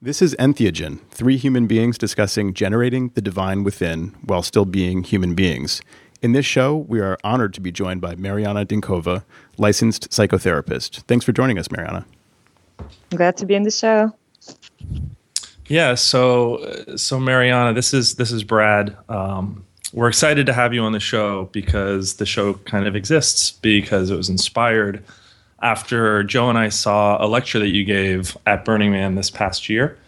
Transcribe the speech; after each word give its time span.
This 0.00 0.22
is 0.22 0.36
Entheogen, 0.38 1.00
three 1.10 1.36
human 1.36 1.66
beings 1.66 1.98
discussing 1.98 2.54
generating 2.54 3.08
the 3.14 3.20
divine 3.20 3.64
within 3.64 4.14
while 4.22 4.44
still 4.44 4.64
being 4.64 5.02
human 5.02 5.34
beings. 5.34 5.82
In 6.22 6.30
this 6.30 6.46
show, 6.46 6.76
we 6.76 7.00
are 7.00 7.18
honored 7.24 7.52
to 7.54 7.60
be 7.60 7.72
joined 7.72 8.00
by 8.00 8.14
Meriana 8.14 8.64
Dinkova, 8.64 9.24
licensed 9.56 10.08
psychotherapist. 10.10 11.02
Thanks 11.08 11.24
for 11.24 11.32
joining 11.32 11.58
us, 11.58 11.66
Meriana. 11.66 12.04
Glad 13.10 13.36
to 13.38 13.46
be 13.46 13.56
in 13.56 13.64
the 13.64 13.72
show. 13.72 14.14
Yeah, 15.66 15.96
so 15.96 16.84
so 16.94 17.18
Meriana, 17.18 17.74
this 17.74 17.92
is 17.92 18.14
this 18.14 18.30
is 18.30 18.44
Brad. 18.44 18.96
Um, 19.08 19.66
we're 19.92 20.08
excited 20.08 20.46
to 20.46 20.52
have 20.52 20.72
you 20.72 20.82
on 20.82 20.92
the 20.92 21.00
show 21.00 21.46
because 21.50 22.18
the 22.18 22.26
show 22.26 22.54
kind 22.54 22.86
of 22.86 22.94
exists 22.94 23.50
because 23.50 24.10
it 24.12 24.16
was 24.16 24.28
inspired 24.28 25.02
after 25.62 26.22
Joe 26.22 26.48
and 26.48 26.58
I 26.58 26.68
saw 26.68 27.22
a 27.24 27.26
lecture 27.26 27.58
that 27.58 27.68
you 27.68 27.84
gave 27.84 28.36
at 28.46 28.64
Burning 28.64 28.90
Man 28.90 29.14
this 29.14 29.30
past 29.30 29.68
year, 29.68 29.98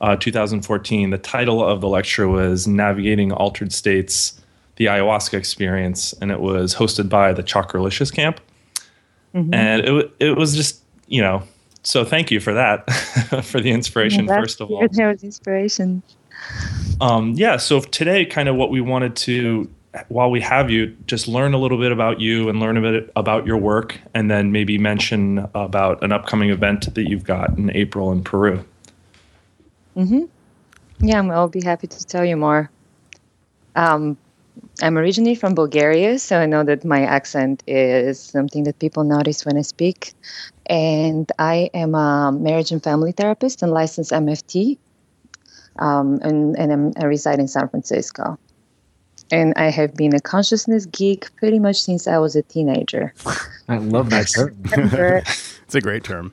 uh, 0.00 0.16
2014. 0.16 1.10
The 1.10 1.18
title 1.18 1.64
of 1.64 1.80
the 1.80 1.88
lecture 1.88 2.28
was 2.28 2.66
Navigating 2.66 3.32
Altered 3.32 3.72
States, 3.72 4.40
the 4.76 4.86
Ayahuasca 4.86 5.34
Experience, 5.34 6.12
and 6.14 6.30
it 6.30 6.40
was 6.40 6.74
hosted 6.74 7.08
by 7.08 7.32
the 7.32 7.42
Chakralicious 7.42 8.12
Camp. 8.12 8.40
Mm-hmm. 9.34 9.54
And 9.54 9.84
it, 9.84 10.10
it 10.20 10.36
was 10.36 10.56
just, 10.56 10.82
you 11.06 11.22
know, 11.22 11.42
so 11.82 12.04
thank 12.04 12.30
you 12.30 12.40
for 12.40 12.52
that, 12.54 12.90
for 13.44 13.60
the 13.60 13.70
inspiration, 13.70 14.26
yeah, 14.26 14.40
first 14.40 14.60
of 14.60 14.70
all. 14.70 14.86
There 14.90 15.08
was 15.08 15.24
inspiration. 15.24 16.02
Um, 17.00 17.32
yeah, 17.32 17.56
so 17.56 17.80
today, 17.80 18.24
kind 18.24 18.48
of 18.48 18.56
what 18.56 18.70
we 18.70 18.80
wanted 18.80 19.16
to 19.16 19.70
while 20.08 20.30
we 20.30 20.40
have 20.40 20.70
you, 20.70 20.94
just 21.06 21.28
learn 21.28 21.54
a 21.54 21.58
little 21.58 21.78
bit 21.78 21.92
about 21.92 22.20
you 22.20 22.48
and 22.48 22.60
learn 22.60 22.76
a 22.76 22.80
bit 22.80 23.10
about 23.16 23.46
your 23.46 23.56
work, 23.56 23.98
and 24.14 24.30
then 24.30 24.52
maybe 24.52 24.78
mention 24.78 25.48
about 25.54 26.02
an 26.02 26.12
upcoming 26.12 26.50
event 26.50 26.94
that 26.94 27.08
you've 27.08 27.24
got 27.24 27.56
in 27.56 27.70
April 27.74 28.12
in 28.12 28.22
Peru. 28.22 28.64
Mm-hmm. 29.96 30.24
Yeah, 31.00 31.22
I'll 31.22 31.48
be 31.48 31.62
happy 31.62 31.86
to 31.86 32.06
tell 32.06 32.24
you 32.24 32.36
more. 32.36 32.70
Um, 33.76 34.16
I'm 34.82 34.98
originally 34.98 35.34
from 35.34 35.54
Bulgaria, 35.54 36.18
so 36.18 36.38
I 36.38 36.46
know 36.46 36.64
that 36.64 36.84
my 36.84 37.02
accent 37.02 37.62
is 37.66 38.20
something 38.20 38.64
that 38.64 38.78
people 38.78 39.04
notice 39.04 39.46
when 39.46 39.56
I 39.56 39.62
speak. 39.62 40.12
And 40.66 41.30
I 41.38 41.70
am 41.72 41.94
a 41.94 42.30
marriage 42.32 42.72
and 42.72 42.82
family 42.82 43.12
therapist 43.12 43.62
and 43.62 43.72
licensed 43.72 44.12
MFT, 44.12 44.76
um, 45.78 46.18
and, 46.22 46.58
and 46.58 46.94
i 46.98 47.04
reside 47.04 47.38
in 47.38 47.48
San 47.48 47.68
Francisco 47.68 48.38
and 49.30 49.52
I 49.56 49.70
have 49.70 49.94
been 49.94 50.14
a 50.14 50.20
consciousness 50.20 50.86
geek 50.86 51.34
pretty 51.36 51.58
much 51.58 51.80
since 51.82 52.06
I 52.06 52.18
was 52.18 52.36
a 52.36 52.42
teenager. 52.42 53.14
I 53.68 53.78
love 53.78 54.10
that 54.10 54.26
term. 54.34 54.56
it's 55.64 55.74
a 55.74 55.80
great 55.80 56.04
term. 56.04 56.32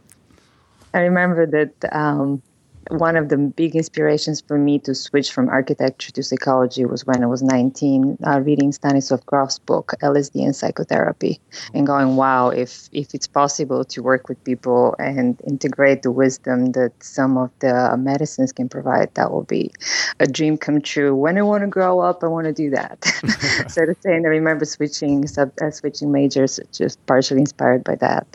I 0.93 0.99
remember 0.99 1.45
that 1.45 1.93
um, 1.93 2.41
one 2.89 3.15
of 3.15 3.29
the 3.29 3.37
big 3.37 3.75
inspirations 3.75 4.41
for 4.41 4.57
me 4.57 4.79
to 4.79 4.93
switch 4.93 5.31
from 5.31 5.49
architecture 5.49 6.11
to 6.11 6.23
psychology 6.23 6.85
was 6.85 7.05
when 7.05 7.23
I 7.23 7.27
was 7.27 7.41
19, 7.41 8.17
uh, 8.25 8.39
reading 8.41 8.71
Stanislav 8.71 9.25
Grof's 9.25 9.59
book, 9.59 9.93
LSD 10.01 10.43
and 10.43 10.55
Psychotherapy, 10.55 11.39
and 11.73 11.87
going, 11.87 12.15
wow, 12.15 12.49
if, 12.49 12.89
if 12.91 13.13
it's 13.13 13.27
possible 13.27 13.83
to 13.85 14.03
work 14.03 14.29
with 14.29 14.43
people 14.43 14.95
and 14.99 15.39
integrate 15.47 16.03
the 16.03 16.11
wisdom 16.11 16.71
that 16.73 16.91
some 17.01 17.37
of 17.37 17.51
the 17.59 17.95
medicines 17.97 18.51
can 18.51 18.69
provide, 18.69 19.13
that 19.15 19.31
will 19.31 19.43
be 19.43 19.71
a 20.19 20.27
dream 20.27 20.57
come 20.57 20.81
true. 20.81 21.15
When 21.15 21.37
I 21.37 21.41
want 21.41 21.61
to 21.61 21.67
grow 21.67 21.99
up, 21.99 22.23
I 22.23 22.27
want 22.27 22.45
to 22.45 22.53
do 22.53 22.69
that. 22.71 23.03
so 23.67 23.85
to 23.85 23.95
say, 24.01 24.15
and 24.15 24.25
I 24.25 24.29
remember 24.29 24.65
switching, 24.65 25.27
sub, 25.27 25.51
uh, 25.61 25.71
switching 25.71 26.11
majors, 26.11 26.59
just 26.71 27.03
partially 27.05 27.41
inspired 27.41 27.83
by 27.83 27.95
that. 27.95 28.27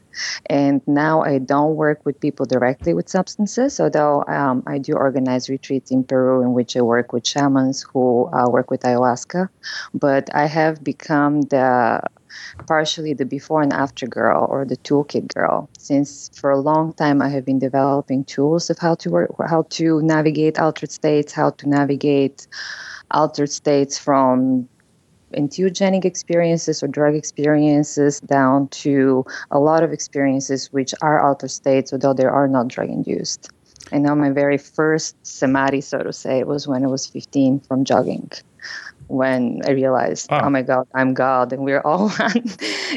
And 0.47 0.81
now 0.87 1.23
I 1.23 1.39
don't 1.39 1.77
work 1.77 2.05
with 2.05 2.21
people 2.21 2.47
directly 2.47 2.95
with 2.95 3.09
substances, 3.09 3.79
although 3.81 4.25
um, 4.41 4.63
I 4.67 4.79
do 4.79 4.93
organize 4.95 5.49
retreats 5.49 5.91
in 5.91 6.05
Peru 6.05 6.43
in 6.43 6.53
which 6.53 6.77
I 6.77 6.83
work 6.83 7.13
with 7.13 7.27
shamans 7.27 7.83
who 7.83 8.31
uh, 8.33 8.49
work 8.49 8.71
with 8.71 8.83
ayahuasca. 8.83 9.49
But 9.95 10.25
I 10.35 10.47
have 10.47 10.83
become 10.83 11.43
the 11.55 12.01
partially 12.67 13.13
the 13.13 13.25
before 13.25 13.61
and 13.61 13.73
after 13.73 14.07
girl 14.07 14.47
or 14.49 14.65
the 14.65 14.77
toolkit 14.87 15.35
girl 15.35 15.69
since 15.79 16.31
for 16.39 16.49
a 16.51 16.61
long 16.61 16.93
time 16.93 17.21
i 17.21 17.29
have 17.29 17.45
been 17.45 17.59
developing 17.59 18.23
tools 18.23 18.71
of 18.71 18.79
how 18.79 18.95
to 18.95 19.11
work 19.11 19.31
how 19.49 19.63
to 19.79 20.01
navigate 20.03 20.57
altered 20.67 20.93
states 20.93 21.33
how 21.33 21.51
to 21.51 21.69
navigate 21.69 22.47
altered 23.11 23.51
states 23.51 23.99
from 23.99 24.69
entheogenic 25.35 26.05
experiences 26.05 26.83
or 26.83 26.89
drug 26.89 27.15
experiences 27.15 28.21
down 28.21 28.69
to 28.69 29.25
a 29.51 29.59
lot 29.59 29.83
of 29.83 29.93
experiences 29.93 30.73
which 30.73 30.95
are 31.03 31.21
altered 31.21 31.51
states, 31.51 31.93
although 31.93 32.15
they 32.15 32.25
are 32.25 32.49
not 32.49 32.69
drug 32.69 32.89
induced. 32.89 33.51
I 33.93 33.99
know 33.99 34.15
my 34.15 34.31
very 34.31 34.59
first 34.59 35.17
samadhi, 35.27 35.81
so 35.81 36.03
to 36.03 36.13
say, 36.13 36.43
was 36.45 36.69
when 36.69 36.85
I 36.85 36.89
was 36.89 37.07
15 37.07 37.61
from 37.61 37.85
jogging 37.85 38.31
when 39.11 39.61
I 39.67 39.73
realized, 39.73 40.29
oh 40.31 40.49
my 40.51 40.63
God, 40.63 40.87
I'm 40.95 41.15
God 41.15 41.53
and 41.53 41.65
we're 41.65 41.81
all 41.81 42.11
one. 42.19 42.45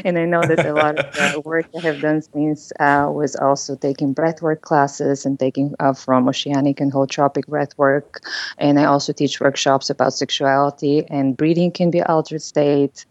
and 0.04 0.16
I 0.16 0.24
know 0.24 0.42
that 0.42 0.64
a 0.64 0.72
lot 0.72 0.96
of 0.96 1.12
the 1.32 1.40
work 1.44 1.66
I 1.76 1.80
have 1.80 2.00
done 2.00 2.22
since 2.22 2.72
uh, 2.78 3.10
was 3.12 3.34
also 3.34 3.74
taking 3.74 4.14
breathwork 4.14 4.60
classes 4.60 5.26
and 5.26 5.38
taking 5.38 5.74
uh, 5.80 5.92
from 5.92 6.28
oceanic 6.28 6.80
and 6.80 6.92
holotropic 6.92 7.46
breathwork. 7.46 8.20
And 8.58 8.78
I 8.78 8.84
also 8.84 9.12
teach 9.12 9.40
workshops 9.40 9.90
about 9.90 10.14
sexuality 10.14 11.04
and 11.10 11.36
breathing 11.36 11.72
can 11.72 11.90
be 11.90 12.00
altered 12.00 12.42
state. 12.42 13.06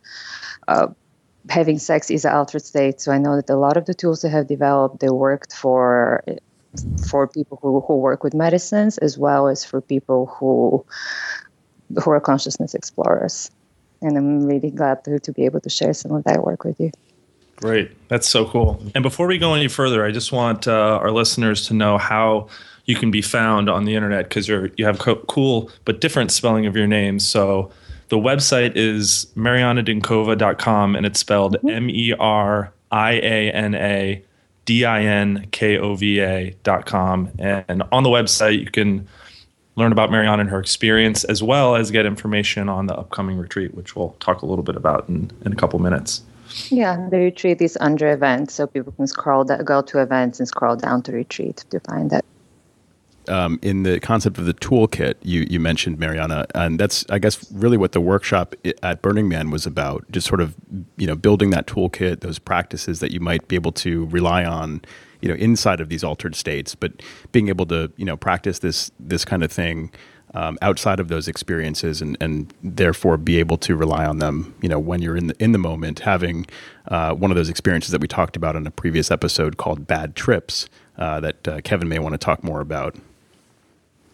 Uh, 0.70 0.88
having 1.50 1.80
sex 1.80 2.10
is 2.10 2.24
an 2.24 2.34
altered 2.34 2.64
state. 2.64 3.02
So 3.02 3.12
I 3.12 3.18
know 3.18 3.36
that 3.36 3.50
a 3.50 3.58
lot 3.58 3.76
of 3.76 3.86
the 3.86 3.94
tools 3.94 4.24
I 4.24 4.30
have 4.30 4.48
developed, 4.48 5.02
they 5.02 5.10
worked 5.10 5.52
for 5.52 6.24
for 7.10 7.28
people 7.28 7.60
who, 7.62 7.82
who 7.82 7.98
work 7.98 8.24
with 8.24 8.34
medicines 8.34 8.98
as 9.00 9.18
well 9.18 9.48
as 9.48 9.64
for 9.64 9.82
people 9.82 10.28
who 10.28 10.86
who 12.04 12.12
are 12.12 12.20
consciousness 12.20 12.74
explorers. 12.74 13.52
And 14.02 14.18
I'm 14.18 14.46
really 14.46 14.72
glad 14.72 15.04
to, 15.06 15.20
to 15.20 15.32
be 15.32 15.46
able 15.46 15.60
to 15.62 15.70
share 15.70 15.94
some 15.94 16.12
of 16.12 16.24
that 16.24 16.44
work 16.44 16.64
with 16.64 16.80
you. 16.80 16.92
Great. 17.56 17.92
That's 18.10 18.28
so 18.28 18.46
cool. 18.46 18.82
And 18.96 19.04
before 19.04 19.28
we 19.28 19.38
go 19.38 19.54
any 19.54 19.68
further, 19.68 20.04
I 20.04 20.12
just 20.12 20.32
want 20.32 20.68
uh, 20.68 21.00
our 21.02 21.12
listeners 21.12 21.68
to 21.68 21.74
know 21.74 21.98
how 21.98 22.48
you 22.86 22.96
can 22.96 23.12
be 23.12 23.22
found 23.22 23.70
on 23.70 23.86
the 23.86 23.96
internet 23.96 24.28
because 24.28 24.48
you're 24.48 24.70
you 24.76 24.86
have 24.86 25.00
co- 25.00 25.24
cool 25.28 25.72
but 25.86 26.02
different 26.02 26.32
spelling 26.32 26.66
of 26.66 26.76
your 26.76 26.88
name. 26.88 27.20
So 27.20 27.72
the 28.10 28.18
website 28.18 28.74
is 28.76 29.28
merianadinkova.com 29.36 30.96
and 30.96 31.06
it's 31.06 31.20
spelled. 31.20 31.58
M 31.70 31.90
E 31.90 32.14
R 32.20 32.74
I 32.92 33.14
A 33.14 33.52
N 33.52 33.76
A 33.76 34.24
D 34.66 34.86
I 34.86 35.04
N 35.04 35.48
K 35.52 35.78
O 35.78 35.96
V 35.96 36.54
com. 36.86 37.32
And 37.40 37.84
on 37.92 38.04
the 38.04 38.10
website, 38.10 38.60
you 38.60 38.72
can 38.72 39.08
learn 39.76 39.92
about 39.92 40.12
Marianne 40.12 40.40
and 40.40 40.50
her 40.50 40.60
experience, 40.60 41.24
as 41.24 41.42
well 41.42 41.76
as 41.76 41.90
get 41.92 42.06
information 42.06 42.70
on 42.70 42.86
the 42.86 42.96
upcoming 42.96 43.38
retreat, 43.38 43.74
which 43.74 43.96
we'll 43.96 44.16
talk 44.20 44.42
a 44.42 44.46
little 44.46 44.64
bit 44.64 44.76
about 44.76 45.10
in, 45.10 45.32
in 45.46 45.52
a 45.52 45.56
couple 45.56 45.80
minutes. 45.80 46.22
Yeah, 46.70 47.08
the 47.10 47.18
retreat 47.18 47.62
is 47.62 47.78
under 47.82 48.12
events, 48.12 48.54
so 48.54 48.68
people 48.68 48.92
can 48.92 49.08
scroll 49.08 49.44
that, 49.46 49.66
go 49.66 49.82
to 49.82 50.00
events 50.00 50.40
and 50.40 50.48
scroll 50.48 50.76
down 50.76 51.02
to 51.04 51.12
retreat 51.12 51.66
to 51.72 51.80
find 51.80 52.14
it. 52.14 52.24
Um, 53.30 53.60
in 53.62 53.84
the 53.84 54.00
concept 54.00 54.38
of 54.38 54.46
the 54.46 54.54
toolkit, 54.54 55.16
you 55.22 55.46
you 55.50 55.60
mentioned 55.60 55.98
Meriana, 55.98 56.46
and 56.56 56.80
that's 56.80 57.06
I 57.10 57.20
guess 57.20 57.52
really 57.52 57.78
what 57.78 57.94
the 57.94 58.02
workshop 58.02 58.56
at 58.82 59.02
Burning 59.02 59.30
Man 59.30 59.50
was 59.50 59.66
about. 59.66 60.10
Just 60.12 60.28
sort 60.28 60.42
of 60.42 60.56
you 60.98 61.08
know 61.08 61.16
building 61.16 61.50
that 61.52 61.68
toolkit, 61.68 62.22
those 62.22 62.40
practices 62.40 63.00
that 63.00 63.12
you 63.12 63.20
might 63.20 63.48
be 63.48 63.56
able 63.56 63.72
to 63.74 64.06
rely 64.08 64.44
on 64.44 64.82
you 65.22 65.30
know 65.30 65.36
inside 65.36 65.80
of 65.80 65.90
these 65.90 66.04
altered 66.04 66.36
states, 66.36 66.76
but 66.76 67.02
being 67.32 67.48
able 67.48 67.66
to 67.68 67.92
you 67.96 68.06
know 68.06 68.18
practice 68.18 68.60
this 68.60 68.92
this 69.00 69.24
kind 69.24 69.44
of 69.44 69.52
thing 69.52 69.92
um, 70.34 70.58
outside 70.62 71.00
of 71.00 71.08
those 71.08 71.28
experiences, 71.28 72.02
and, 72.02 72.18
and 72.20 72.54
therefore 72.62 73.18
be 73.18 73.40
able 73.40 73.58
to 73.58 73.76
rely 73.76 74.06
on 74.06 74.20
them. 74.20 74.54
You 74.62 74.70
know 74.70 74.80
when 74.80 75.02
you're 75.02 75.16
in 75.16 75.28
the 75.28 75.36
in 75.42 75.54
the 75.54 75.58
moment, 75.58 76.00
having 76.00 76.46
uh, 76.90 77.14
one 77.14 77.32
of 77.32 77.38
those 77.38 77.50
experiences 77.50 77.92
that 77.92 78.02
we 78.02 78.08
talked 78.08 78.36
about 78.36 78.56
in 78.56 78.68
a 78.68 78.72
previous 78.72 79.12
episode 79.12 79.58
called 79.58 79.88
bad 79.88 80.16
trips 80.16 80.68
uh, 80.98 81.20
that 81.22 81.48
uh, 81.48 81.62
Kevin 81.62 81.88
may 81.88 82.00
want 82.00 82.14
to 82.14 82.18
talk 82.18 82.44
more 82.44 82.62
about. 82.62 82.96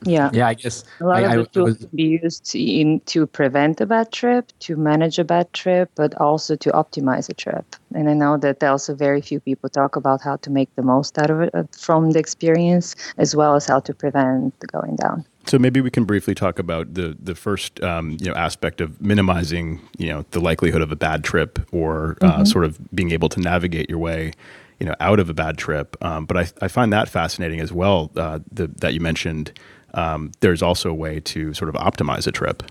Yeah. 0.04 0.30
Yeah, 0.34 0.48
I 0.48 0.54
guess 0.54 0.84
a 1.00 1.06
lot 1.06 1.23
I, 1.23 1.35
of 1.35 1.46
the 1.46 1.46
tools 1.47 1.70
was, 1.70 1.78
can 1.78 1.90
be 1.94 2.20
used 2.23 2.56
in, 2.56 3.02
to 3.08 3.28
prevent 3.28 3.82
a 3.82 3.85
bad 3.85 4.12
trip, 4.12 4.52
to 4.59 4.76
manage 4.76 5.20
a 5.20 5.23
bad 5.23 5.52
trip, 5.53 5.91
but 5.96 6.14
also 6.16 6.56
to 6.56 6.72
optimize 6.72 7.29
a 7.29 7.34
trip. 7.34 7.76
And 7.94 8.09
I 8.09 8.14
know 8.14 8.38
that 8.38 8.64
also 8.64 8.96
very 8.96 9.22
few 9.22 9.40
people 9.40 9.70
talk 9.70 9.96
about 9.96 10.22
how 10.22 10.38
to 10.38 10.50
make 10.50 10.73
the 10.76 10.84
most 10.84 11.18
out 11.18 11.29
of 11.29 11.41
it 11.41 11.53
uh, 11.53 11.64
from 11.72 12.12
the 12.12 12.20
experience, 12.20 12.96
as 13.18 13.35
well 13.35 13.56
as 13.56 13.66
how 13.66 13.79
to 13.82 13.94
prevent 13.94 14.58
the 14.59 14.68
going 14.68 14.96
down. 14.96 15.26
So 15.47 15.58
maybe 15.58 15.82
we 15.82 15.90
can 15.90 16.03
briefly 16.03 16.35
talk 16.35 16.59
about 16.59 16.94
the 16.94 17.18
the 17.20 17.34
first 17.34 17.82
um, 17.82 18.18
you 18.20 18.28
know 18.28 18.35
aspect 18.35 18.82
of 18.82 19.02
minimizing 19.02 19.82
you 19.97 20.09
know 20.09 20.23
the 20.32 20.40
likelihood 20.40 20.82
of 20.82 20.91
a 20.91 20.96
bad 20.96 21.23
trip 21.23 21.59
or 21.72 22.18
uh, 22.22 22.28
mm-hmm. 22.28 22.44
sort 22.46 22.66
of 22.66 22.78
being 22.94 23.12
able 23.12 23.29
to 23.29 23.40
navigate 23.40 23.90
your 23.90 23.97
way 23.97 24.34
you 24.79 24.85
know 24.85 24.96
out 25.00 25.20
of 25.20 25.29
a 25.29 25.34
bad 25.34 25.58
trip. 25.58 25.97
Um, 26.03 26.26
but 26.26 26.38
I, 26.38 26.66
I 26.66 26.68
find 26.68 26.94
that 26.94 27.09
fascinating 27.09 27.59
as 27.59 27.72
well 27.72 28.12
uh, 28.16 28.40
the, 28.52 28.68
that 28.68 28.94
you 28.94 29.00
mentioned 29.00 29.52
um, 29.94 30.32
there's 30.40 30.62
also 30.62 30.90
a 30.90 30.94
way 30.94 31.20
to 31.22 31.53
sort 31.53 31.70
of 31.70 31.76
optimize 31.76 32.28
a 32.28 32.32
trip. 32.32 32.64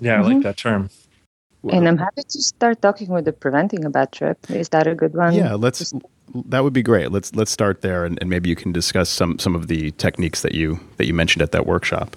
Yeah, 0.00 0.14
mm-hmm. 0.14 0.22
I 0.22 0.24
like 0.24 0.32
mm-hmm. 0.36 0.42
that 0.42 0.56
term. 0.56 0.90
And 1.70 1.86
I'm 1.86 1.98
happy 1.98 2.22
to 2.22 2.42
start 2.42 2.80
talking 2.80 3.08
with 3.08 3.26
the 3.26 3.32
preventing 3.32 3.84
a 3.84 3.90
bad 3.90 4.12
trip. 4.12 4.38
Is 4.50 4.70
that 4.70 4.86
a 4.86 4.94
good 4.94 5.14
one? 5.14 5.34
Yeah, 5.34 5.54
let's 5.54 5.92
that 6.34 6.64
would 6.64 6.72
be 6.72 6.82
great. 6.82 7.12
Let's 7.12 7.34
let's 7.34 7.50
start 7.50 7.82
there, 7.82 8.04
and, 8.04 8.18
and 8.20 8.30
maybe 8.30 8.48
you 8.48 8.56
can 8.56 8.72
discuss 8.72 9.10
some 9.10 9.38
some 9.38 9.54
of 9.54 9.66
the 9.68 9.90
techniques 9.92 10.42
that 10.42 10.54
you 10.54 10.80
that 10.96 11.06
you 11.06 11.12
mentioned 11.12 11.42
at 11.42 11.52
that 11.52 11.66
workshop. 11.66 12.16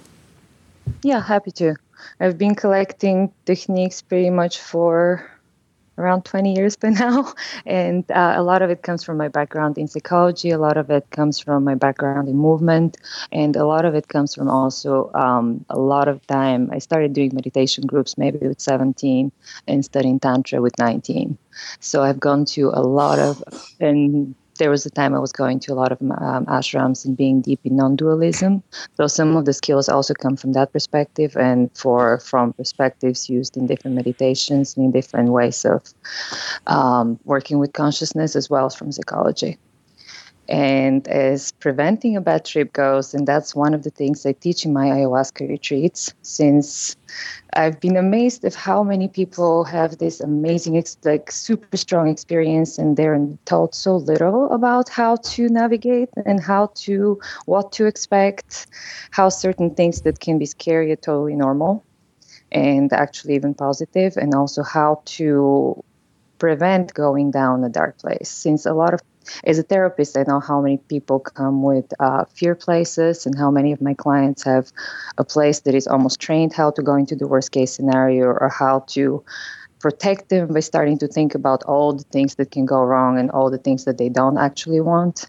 Yeah, 1.02 1.22
happy 1.22 1.50
to. 1.52 1.74
I've 2.20 2.38
been 2.38 2.54
collecting 2.54 3.32
techniques 3.44 4.02
pretty 4.02 4.30
much 4.30 4.60
for 4.60 5.30
around 5.98 6.24
20 6.24 6.54
years 6.54 6.76
by 6.76 6.88
now. 7.04 7.32
And 7.66 8.08
uh, 8.10 8.34
a 8.36 8.42
lot 8.42 8.62
of 8.62 8.70
it 8.70 8.82
comes 8.82 9.04
from 9.04 9.16
my 9.16 9.28
background 9.28 9.78
in 9.78 9.88
psychology, 9.88 10.50
a 10.50 10.58
lot 10.58 10.76
of 10.76 10.90
it 10.90 11.08
comes 11.10 11.38
from 11.38 11.64
my 11.64 11.74
background 11.74 12.28
in 12.28 12.36
movement, 12.36 12.96
and 13.32 13.56
a 13.56 13.66
lot 13.66 13.84
of 13.84 13.94
it 13.94 14.08
comes 14.08 14.34
from 14.34 14.48
also 14.48 15.10
um, 15.14 15.64
a 15.70 15.78
lot 15.78 16.08
of 16.08 16.26
time. 16.26 16.70
I 16.72 16.78
started 16.78 17.12
doing 17.12 17.30
meditation 17.34 17.86
groups 17.86 18.18
maybe 18.18 18.38
with 18.46 18.60
17 18.60 19.32
and 19.68 19.84
studying 19.84 20.20
Tantra 20.20 20.60
with 20.60 20.78
19. 20.78 21.38
So 21.80 22.02
I've 22.02 22.20
gone 22.20 22.44
to 22.46 22.70
a 22.70 22.82
lot 22.82 23.18
of, 23.18 23.42
and 23.80 24.34
there 24.58 24.70
was 24.70 24.86
a 24.86 24.90
time 24.90 25.14
I 25.14 25.18
was 25.18 25.32
going 25.32 25.60
to 25.60 25.72
a 25.72 25.74
lot 25.74 25.92
of 25.92 26.00
um, 26.02 26.46
ashrams 26.46 27.04
and 27.04 27.16
being 27.16 27.40
deep 27.40 27.60
in 27.64 27.76
non-dualism. 27.76 28.62
So 28.96 29.06
some 29.06 29.36
of 29.36 29.44
the 29.44 29.52
skills 29.52 29.88
also 29.88 30.14
come 30.14 30.36
from 30.36 30.52
that 30.52 30.72
perspective, 30.72 31.36
and 31.36 31.70
for 31.74 32.18
from 32.20 32.52
perspectives 32.52 33.28
used 33.28 33.56
in 33.56 33.66
different 33.66 33.96
meditations 33.96 34.76
and 34.76 34.86
in 34.86 34.92
different 34.92 35.30
ways 35.30 35.64
of 35.64 35.82
um, 36.66 37.18
working 37.24 37.58
with 37.58 37.72
consciousness, 37.72 38.36
as 38.36 38.48
well 38.48 38.66
as 38.66 38.74
from 38.74 38.92
psychology. 38.92 39.58
And 40.48 41.08
as 41.08 41.52
preventing 41.52 42.16
a 42.16 42.20
bad 42.20 42.44
trip 42.44 42.72
goes, 42.74 43.14
and 43.14 43.26
that's 43.26 43.54
one 43.54 43.72
of 43.72 43.82
the 43.82 43.90
things 43.90 44.26
I 44.26 44.32
teach 44.32 44.66
in 44.66 44.74
my 44.74 44.88
ayahuasca 44.88 45.48
retreats, 45.48 46.12
since 46.20 46.96
I've 47.54 47.80
been 47.80 47.96
amazed 47.96 48.44
of 48.44 48.54
how 48.54 48.82
many 48.82 49.08
people 49.08 49.64
have 49.64 49.96
this 49.98 50.20
amazing, 50.20 50.84
like 51.04 51.32
super 51.32 51.76
strong 51.78 52.08
experience, 52.08 52.76
and 52.76 52.96
they're 52.96 53.18
taught 53.46 53.74
so 53.74 53.96
little 53.96 54.50
about 54.50 54.90
how 54.90 55.16
to 55.16 55.48
navigate 55.48 56.10
and 56.26 56.40
how 56.40 56.72
to, 56.74 57.18
what 57.46 57.72
to 57.72 57.86
expect, 57.86 58.66
how 59.12 59.30
certain 59.30 59.74
things 59.74 60.02
that 60.02 60.20
can 60.20 60.38
be 60.38 60.46
scary 60.46 60.92
are 60.92 60.96
totally 60.96 61.36
normal 61.36 61.82
and 62.52 62.92
actually 62.92 63.34
even 63.34 63.54
positive, 63.54 64.16
and 64.18 64.34
also 64.34 64.62
how 64.62 65.00
to 65.06 65.82
prevent 66.38 66.92
going 66.92 67.30
down 67.30 67.64
a 67.64 67.68
dark 67.70 67.96
place. 67.98 68.28
Since 68.28 68.66
a 68.66 68.74
lot 68.74 68.92
of 68.92 69.00
as 69.44 69.58
a 69.58 69.62
therapist, 69.62 70.16
I 70.16 70.24
know 70.26 70.40
how 70.40 70.60
many 70.60 70.78
people 70.78 71.20
come 71.20 71.62
with 71.62 71.92
uh, 72.00 72.24
fear 72.26 72.54
places 72.54 73.26
and 73.26 73.36
how 73.36 73.50
many 73.50 73.72
of 73.72 73.80
my 73.80 73.94
clients 73.94 74.44
have 74.44 74.72
a 75.18 75.24
place 75.24 75.60
that 75.60 75.74
is 75.74 75.86
almost 75.86 76.20
trained 76.20 76.52
how 76.52 76.70
to 76.72 76.82
go 76.82 76.94
into 76.94 77.16
the 77.16 77.26
worst 77.26 77.52
case 77.52 77.72
scenario 77.72 78.26
or 78.26 78.48
how 78.48 78.80
to 78.88 79.24
protect 79.80 80.30
them 80.30 80.48
by 80.48 80.60
starting 80.60 80.98
to 80.98 81.06
think 81.06 81.34
about 81.34 81.62
all 81.64 81.92
the 81.92 82.04
things 82.04 82.36
that 82.36 82.50
can 82.50 82.64
go 82.64 82.82
wrong 82.82 83.18
and 83.18 83.30
all 83.30 83.50
the 83.50 83.58
things 83.58 83.84
that 83.84 83.98
they 83.98 84.08
don't 84.08 84.38
actually 84.38 84.80
want. 84.80 85.26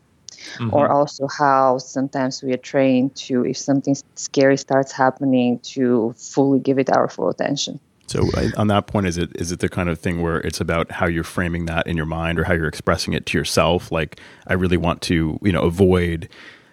Mm-hmm. 0.57 0.73
Or 0.73 0.91
also 0.91 1.27
how 1.27 1.77
sometimes 1.77 2.43
we 2.43 2.53
are 2.53 2.63
trained 2.73 3.15
to, 3.27 3.45
if 3.45 3.57
something 3.57 3.95
scary 4.15 4.57
starts 4.57 4.91
happening, 4.91 5.59
to 5.75 6.13
fully 6.17 6.59
give 6.59 6.77
it 6.77 6.89
our 6.89 7.09
full 7.09 7.29
attention. 7.29 7.79
So 8.07 8.29
on 8.57 8.67
that 8.67 8.87
point, 8.87 9.07
is 9.07 9.17
it 9.17 9.35
is 9.35 9.51
it 9.51 9.59
the 9.59 9.69
kind 9.69 9.89
of 9.89 9.99
thing 9.99 10.21
where 10.21 10.37
it's 10.41 10.61
about 10.61 10.91
how 10.91 11.07
you're 11.07 11.23
framing 11.23 11.65
that 11.65 11.87
in 11.87 11.97
your 11.97 12.05
mind 12.05 12.39
or 12.39 12.43
how 12.43 12.53
you're 12.53 12.67
expressing 12.67 13.13
it 13.13 13.25
to 13.27 13.37
yourself? 13.37 13.91
Like, 13.91 14.19
I 14.47 14.53
really 14.53 14.77
want 14.77 15.01
to, 15.03 15.39
you 15.41 15.51
know, 15.51 15.61
avoid 15.61 16.29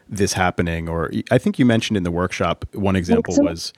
this 0.08 0.34
happening. 0.34 0.88
Or 0.88 1.10
I 1.30 1.38
think 1.38 1.58
you 1.58 1.64
mentioned 1.64 1.96
in 1.96 2.02
the 2.02 2.10
workshop 2.10 2.66
one 2.74 2.96
example 2.96 3.34
was. 3.38 3.72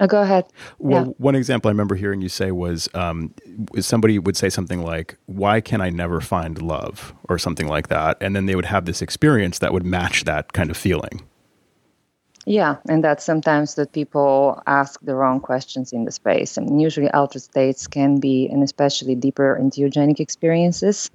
Oh, 0.00 0.06
go 0.06 0.22
ahead. 0.22 0.46
Well, 0.78 1.06
yeah. 1.06 1.12
one 1.18 1.34
example 1.34 1.68
I 1.68 1.72
remember 1.72 1.94
hearing 1.94 2.22
you 2.22 2.28
say 2.28 2.52
was 2.52 2.88
um, 2.94 3.34
somebody 3.80 4.18
would 4.18 4.36
say 4.36 4.48
something 4.48 4.82
like, 4.82 5.16
"Why 5.26 5.60
can 5.60 5.80
I 5.80 5.90
never 5.90 6.20
find 6.20 6.62
love?" 6.62 7.12
or 7.28 7.38
something 7.38 7.66
like 7.68 7.88
that, 7.88 8.16
and 8.20 8.34
then 8.34 8.46
they 8.46 8.54
would 8.54 8.64
have 8.66 8.86
this 8.86 9.02
experience 9.02 9.58
that 9.58 9.72
would 9.72 9.84
match 9.84 10.24
that 10.24 10.52
kind 10.52 10.70
of 10.70 10.76
feeling. 10.76 11.22
Yeah, 12.48 12.76
and 12.88 13.04
that's 13.04 13.24
sometimes 13.24 13.74
that 13.74 13.92
people 13.92 14.62
ask 14.66 14.98
the 15.02 15.14
wrong 15.14 15.38
questions 15.38 15.92
in 15.92 16.06
the 16.06 16.10
space. 16.10 16.56
And 16.56 16.80
usually 16.80 17.10
altered 17.10 17.42
states 17.42 17.86
can 17.86 18.20
be, 18.20 18.48
and 18.50 18.62
especially 18.62 19.14
deeper 19.14 19.58
entheogenic 19.60 20.18
experiences, 20.18 21.10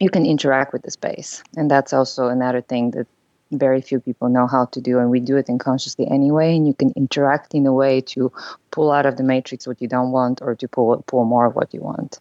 you 0.00 0.10
can 0.10 0.26
interact 0.26 0.74
with 0.74 0.82
the 0.82 0.90
space. 0.90 1.42
And 1.56 1.70
that's 1.70 1.94
also 1.94 2.28
another 2.28 2.60
thing 2.60 2.90
that 2.90 3.06
very 3.52 3.80
few 3.80 4.00
people 4.00 4.28
know 4.28 4.46
how 4.46 4.66
to 4.66 4.82
do, 4.82 4.98
and 4.98 5.08
we 5.08 5.18
do 5.18 5.38
it 5.38 5.48
unconsciously 5.48 6.06
anyway. 6.10 6.54
And 6.54 6.66
you 6.66 6.74
can 6.74 6.92
interact 6.94 7.54
in 7.54 7.64
a 7.64 7.72
way 7.72 8.02
to 8.12 8.30
pull 8.70 8.92
out 8.92 9.06
of 9.06 9.16
the 9.16 9.22
matrix 9.22 9.66
what 9.66 9.80
you 9.80 9.88
don't 9.88 10.12
want 10.12 10.42
or 10.42 10.54
to 10.56 10.68
pull, 10.68 11.02
pull 11.06 11.24
more 11.24 11.46
of 11.46 11.54
what 11.54 11.72
you 11.72 11.80
want. 11.80 12.20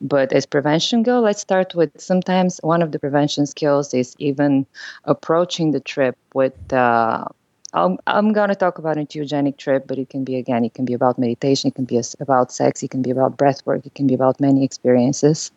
But 0.00 0.32
as 0.32 0.46
prevention 0.46 1.02
go, 1.02 1.20
let's 1.20 1.40
start 1.40 1.74
with 1.74 1.90
sometimes 2.00 2.58
one 2.62 2.82
of 2.82 2.92
the 2.92 2.98
prevention 2.98 3.46
skills 3.46 3.92
is 3.94 4.14
even 4.18 4.66
approaching 5.04 5.72
the 5.72 5.80
trip 5.80 6.16
with. 6.34 6.72
Uh, 6.72 7.24
I'm, 7.72 7.98
I'm 8.08 8.32
going 8.32 8.48
to 8.48 8.56
talk 8.56 8.78
about 8.78 8.96
entheogenic 8.96 9.56
trip, 9.56 9.86
but 9.86 9.98
it 9.98 10.10
can 10.10 10.24
be 10.24 10.36
again, 10.36 10.64
it 10.64 10.74
can 10.74 10.84
be 10.84 10.92
about 10.92 11.18
meditation, 11.18 11.68
it 11.68 11.76
can 11.76 11.84
be 11.84 12.00
about 12.18 12.50
sex, 12.50 12.82
it 12.82 12.90
can 12.90 13.00
be 13.00 13.10
about 13.10 13.36
breath 13.36 13.64
work, 13.64 13.86
it 13.86 13.94
can 13.94 14.08
be 14.08 14.14
about 14.14 14.40
many 14.40 14.64
experiences. 14.64 15.52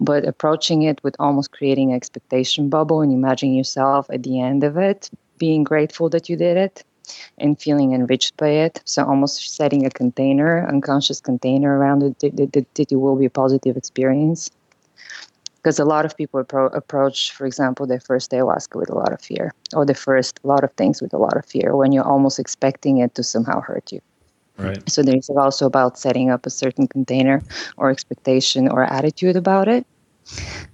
But 0.00 0.26
approaching 0.26 0.82
it 0.82 1.02
with 1.04 1.14
almost 1.20 1.52
creating 1.52 1.90
an 1.90 1.96
expectation 1.96 2.68
bubble 2.68 3.00
and 3.00 3.12
imagining 3.12 3.54
yourself 3.54 4.10
at 4.10 4.24
the 4.24 4.40
end 4.40 4.64
of 4.64 4.76
it, 4.76 5.08
being 5.38 5.62
grateful 5.62 6.08
that 6.08 6.28
you 6.28 6.36
did 6.36 6.56
it, 6.56 6.82
and 7.38 7.60
feeling 7.60 7.92
enriched 7.92 8.36
by 8.36 8.48
it. 8.48 8.80
So 8.84 9.04
almost 9.04 9.54
setting 9.54 9.86
a 9.86 9.90
container, 9.90 10.66
unconscious 10.68 11.20
container 11.20 11.78
around 11.78 12.02
it 12.02 12.18
that, 12.20 12.52
that, 12.52 12.66
that 12.74 12.92
it 12.92 12.96
will 12.96 13.16
be 13.16 13.26
a 13.26 13.30
positive 13.30 13.76
experience. 13.76 14.50
Because 15.56 15.78
a 15.78 15.84
lot 15.84 16.04
of 16.04 16.16
people 16.16 16.42
appro- 16.42 16.74
approach, 16.74 17.32
for 17.32 17.46
example, 17.46 17.86
their 17.86 18.00
first 18.00 18.32
ayahuasca 18.32 18.74
with 18.74 18.90
a 18.90 18.98
lot 18.98 19.12
of 19.12 19.20
fear, 19.20 19.54
or 19.74 19.86
the 19.86 19.94
first 19.94 20.40
a 20.42 20.48
lot 20.48 20.64
of 20.64 20.72
things 20.72 21.00
with 21.00 21.14
a 21.14 21.18
lot 21.18 21.36
of 21.36 21.46
fear, 21.46 21.76
when 21.76 21.92
you're 21.92 22.04
almost 22.04 22.40
expecting 22.40 22.98
it 22.98 23.14
to 23.14 23.22
somehow 23.22 23.60
hurt 23.60 23.92
you. 23.92 24.00
Right. 24.58 24.88
So 24.90 25.02
there's 25.02 25.30
also 25.30 25.66
about 25.66 25.98
setting 25.98 26.30
up 26.30 26.46
a 26.46 26.50
certain 26.50 26.88
container 26.88 27.42
or 27.76 27.90
expectation 27.90 28.68
or 28.68 28.84
attitude 28.84 29.36
about 29.36 29.68
it 29.68 29.86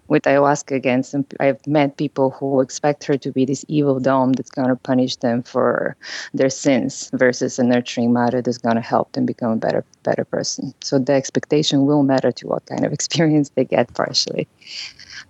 with 0.09 0.23
ayahuasca 0.23 0.75
again 0.75 1.03
some 1.03 1.25
i've 1.41 1.65
met 1.67 1.97
people 1.97 2.31
who 2.31 2.61
expect 2.61 3.05
her 3.05 3.17
to 3.17 3.31
be 3.33 3.45
this 3.45 3.65
evil 3.69 4.01
dome 4.01 4.33
that's 4.33 4.51
going 4.51 4.69
to 4.69 4.77
punish 4.77 5.17
them 5.17 5.43
for 5.43 5.97
their 6.35 6.51
sins 6.51 7.11
versus 7.13 7.59
a 7.59 7.65
nurturing 7.65 8.13
mother 8.13 8.41
that's 8.43 8.59
going 8.59 8.77
to 8.77 8.81
help 8.81 9.13
them 9.13 9.27
become 9.27 9.53
a 9.53 9.57
better 9.57 9.85
better 10.03 10.25
person. 10.25 10.73
So 10.81 10.99
the 10.99 11.13
expectation 11.13 11.87
will 11.87 12.03
matter 12.03 12.33
to 12.33 12.47
what 12.47 12.67
kind 12.67 12.85
of 12.85 12.93
experience 12.99 13.51
they 13.51 13.65
get 13.65 13.93
partially. 13.95 14.49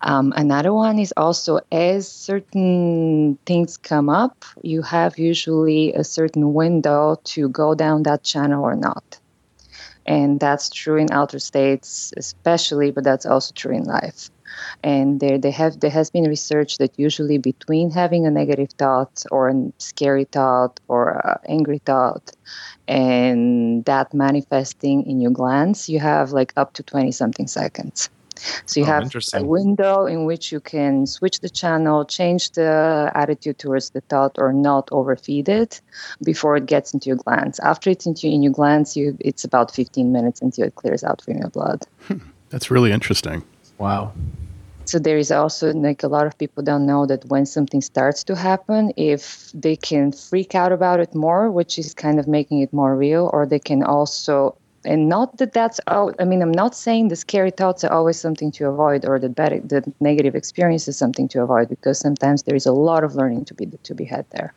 Um, 0.02 0.32
another 0.36 0.72
one 0.72 0.98
is 0.98 1.12
also 1.16 1.60
as 1.72 2.10
certain 2.10 3.38
things 3.46 3.76
come 3.76 4.08
up 4.08 4.44
you 4.62 4.82
have 4.82 5.18
usually 5.18 5.92
a 5.94 6.04
certain 6.04 6.54
window 6.54 7.16
to 7.24 7.48
go 7.48 7.74
down 7.74 8.04
that 8.04 8.22
channel 8.22 8.62
or 8.62 8.76
not 8.76 9.18
and 10.08 10.40
that's 10.40 10.70
true 10.70 10.96
in 10.96 11.12
outer 11.12 11.38
states 11.38 12.12
especially 12.16 12.90
but 12.90 13.04
that's 13.04 13.26
also 13.26 13.52
true 13.54 13.74
in 13.76 13.84
life. 13.84 14.30
And 14.82 15.20
there 15.20 15.38
they 15.38 15.50
have 15.52 15.78
there 15.78 15.90
has 15.90 16.10
been 16.10 16.24
research 16.24 16.78
that 16.78 16.98
usually 16.98 17.36
between 17.38 17.90
having 17.90 18.26
a 18.26 18.30
negative 18.30 18.70
thought 18.78 19.22
or 19.30 19.50
a 19.50 19.72
scary 19.78 20.24
thought 20.24 20.80
or 20.88 21.10
a 21.10 21.40
angry 21.46 21.78
thought 21.84 22.32
and 22.88 23.84
that 23.84 24.14
manifesting 24.14 25.04
in 25.04 25.20
your 25.20 25.30
glands 25.30 25.88
you 25.88 26.00
have 26.00 26.32
like 26.32 26.54
up 26.56 26.72
to 26.72 26.82
20 26.82 27.12
something 27.12 27.46
seconds 27.46 28.08
so 28.66 28.80
you 28.80 28.86
oh, 28.86 28.88
have 28.88 29.10
a 29.34 29.44
window 29.44 30.06
in 30.06 30.24
which 30.24 30.52
you 30.52 30.60
can 30.60 31.06
switch 31.06 31.40
the 31.40 31.48
channel, 31.48 32.04
change 32.04 32.52
the 32.52 33.10
attitude 33.14 33.58
towards 33.58 33.90
the 33.90 34.00
thought, 34.02 34.36
or 34.38 34.52
not 34.52 34.88
overfeed 34.92 35.48
it 35.48 35.80
before 36.22 36.56
it 36.56 36.66
gets 36.66 36.94
into 36.94 37.08
your 37.08 37.16
glands. 37.16 37.58
After 37.60 37.90
it's 37.90 38.06
into 38.06 38.26
in 38.26 38.42
your 38.42 38.52
glands, 38.52 38.96
you, 38.96 39.16
it's 39.20 39.44
about 39.44 39.74
15 39.74 40.12
minutes 40.12 40.40
until 40.42 40.66
it 40.66 40.74
clears 40.74 41.04
out 41.04 41.22
from 41.22 41.38
your 41.38 41.50
blood. 41.50 41.86
Hmm. 42.06 42.18
That's 42.50 42.70
really 42.70 42.92
interesting. 42.92 43.44
Wow. 43.78 44.12
So 44.88 44.98
there 44.98 45.18
is 45.18 45.30
also 45.30 45.74
like 45.74 46.02
a 46.02 46.08
lot 46.08 46.26
of 46.26 46.38
people 46.38 46.62
don't 46.62 46.86
know 46.86 47.04
that 47.04 47.22
when 47.26 47.44
something 47.44 47.82
starts 47.82 48.24
to 48.24 48.34
happen, 48.34 48.90
if 48.96 49.52
they 49.52 49.76
can 49.76 50.12
freak 50.12 50.54
out 50.54 50.72
about 50.72 50.98
it 50.98 51.14
more, 51.14 51.50
which 51.50 51.78
is 51.78 51.92
kind 51.92 52.18
of 52.18 52.26
making 52.26 52.60
it 52.60 52.72
more 52.72 52.96
real, 52.96 53.28
or 53.34 53.44
they 53.44 53.58
can 53.58 53.82
also 53.82 54.56
and 54.88 55.08
not 55.08 55.36
that 55.36 55.52
that's 55.52 55.78
oh 55.88 56.12
i 56.18 56.24
mean 56.24 56.40
i'm 56.42 56.50
not 56.50 56.74
saying 56.74 57.08
the 57.08 57.16
scary 57.16 57.50
thoughts 57.50 57.84
are 57.84 57.92
always 57.92 58.18
something 58.18 58.50
to 58.50 58.66
avoid 58.66 59.04
or 59.04 59.18
the 59.18 59.28
bad 59.28 59.68
the 59.68 59.80
negative 60.00 60.34
experience 60.34 60.88
is 60.88 60.96
something 60.96 61.28
to 61.28 61.42
avoid 61.42 61.68
because 61.68 61.98
sometimes 61.98 62.44
there 62.44 62.56
is 62.56 62.66
a 62.66 62.72
lot 62.72 63.04
of 63.04 63.14
learning 63.14 63.44
to 63.44 63.54
be 63.54 63.66
to 63.82 63.94
be 63.94 64.04
had 64.04 64.24
there. 64.30 64.52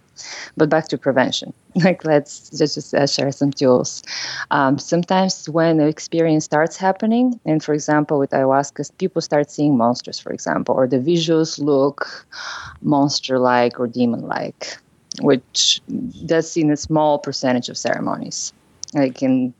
But 0.56 0.70
back 0.70 0.88
to 0.90 0.98
prevention. 0.98 1.54
Like 1.84 2.04
let's 2.04 2.50
just, 2.50 2.76
just 2.76 2.94
uh, 2.94 3.08
share 3.08 3.32
some 3.32 3.52
tools. 3.52 4.04
Um, 4.52 4.78
sometimes 4.78 5.48
when 5.50 5.78
the 5.78 5.88
experience 5.88 6.46
starts 6.46 6.76
happening 6.78 7.40
and 7.46 7.64
for 7.64 7.74
example 7.74 8.20
with 8.20 8.32
ayahuasca 8.32 8.92
people 8.98 9.22
start 9.22 9.50
seeing 9.50 9.78
monsters 9.78 10.20
for 10.20 10.32
example 10.34 10.76
or 10.76 10.86
the 10.88 11.00
visuals 11.00 11.60
look 11.60 12.28
monster 12.82 13.40
like 13.40 13.80
or 13.80 13.88
demon 13.88 14.22
like 14.28 14.78
which 15.22 15.82
does 16.26 16.56
in 16.58 16.72
a 16.72 16.78
small 16.78 17.20
percentage 17.20 17.70
of 17.70 17.78
ceremonies. 17.78 18.54
Like 18.94 19.24
in 19.24 19.54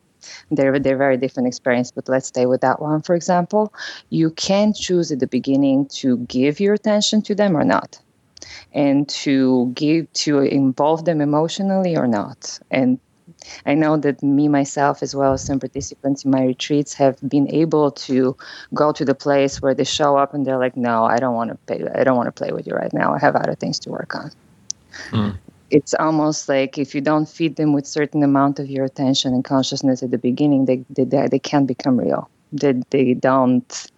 they're 0.52 0.80
they're 0.80 0.98
very 0.98 1.18
different 1.18 1.48
experience 1.48 1.92
but 1.92 2.08
let's 2.10 2.28
stay 2.28 2.46
with 2.46 2.62
that 2.62 2.82
one 2.82 3.02
for 3.02 3.16
example 3.16 3.74
you 4.10 4.30
can 4.32 4.74
choose 4.74 5.12
at 5.12 5.20
the 5.20 5.28
beginning 5.28 5.86
to 5.88 6.18
give 6.20 6.60
your 6.60 6.74
attention 6.74 7.22
to 7.22 7.36
them 7.36 7.56
or 7.56 7.64
not 7.64 8.00
and 8.74 9.08
to 9.10 9.72
give 9.76 10.12
to 10.14 10.40
involve 10.40 11.06
them 11.06 11.22
emotionally 11.22 11.96
or 11.96 12.08
not 12.08 12.60
and 12.72 13.00
I 13.66 13.74
know 13.74 13.98
that 13.98 14.22
me 14.22 14.48
myself 14.48 15.02
as 15.02 15.16
well 15.16 15.34
as 15.34 15.44
some 15.44 15.60
participants 15.60 16.26
in 16.26 16.32
my 16.32 16.44
retreats 16.44 16.94
have 16.96 17.18
been 17.28 17.50
able 17.52 17.90
to 17.92 18.36
go 18.74 18.92
to 18.92 19.04
the 19.04 19.16
place 19.16 19.62
where 19.62 19.74
they 19.74 19.84
show 19.84 20.16
up 20.16 20.34
and 20.34 20.46
they're 20.46 20.60
like, 20.60 20.78
"No, 20.78 21.06
I 21.06 21.18
don't 21.18 21.34
want 21.34 21.50
to 21.50 21.56
play. 21.66 21.88
I 21.96 22.04
don't 22.04 22.18
want 22.18 22.28
to 22.28 22.32
play 22.32 22.52
with 22.52 22.68
you 22.68 22.74
right 22.74 22.94
now. 22.94 23.16
I 23.16 23.20
have 23.20 23.36
other 23.36 23.56
things 23.56 23.80
to 23.80 23.90
work 23.90 24.16
on." 24.16 24.32
Mm 25.10 25.38
it's 25.72 25.94
almost 25.96 26.50
like 26.50 26.78
if 26.78 26.94
you 26.94 27.02
don't 27.02 27.28
feed 27.28 27.56
them 27.56 27.74
with 27.74 27.88
certain 27.88 28.24
amount 28.24 28.60
of 28.60 28.70
your 28.70 28.86
attention 28.86 29.34
and 29.34 29.44
consciousness 29.44 30.04
at 30.04 30.12
the 30.12 30.18
beginning, 30.18 30.66
they 30.66 30.84
they, 30.90 31.28
they 31.28 31.40
can't 31.40 31.68
become 31.68 31.98
real. 31.98 32.30
They, 32.52 32.74
they 32.90 33.14
don't. 33.14 33.92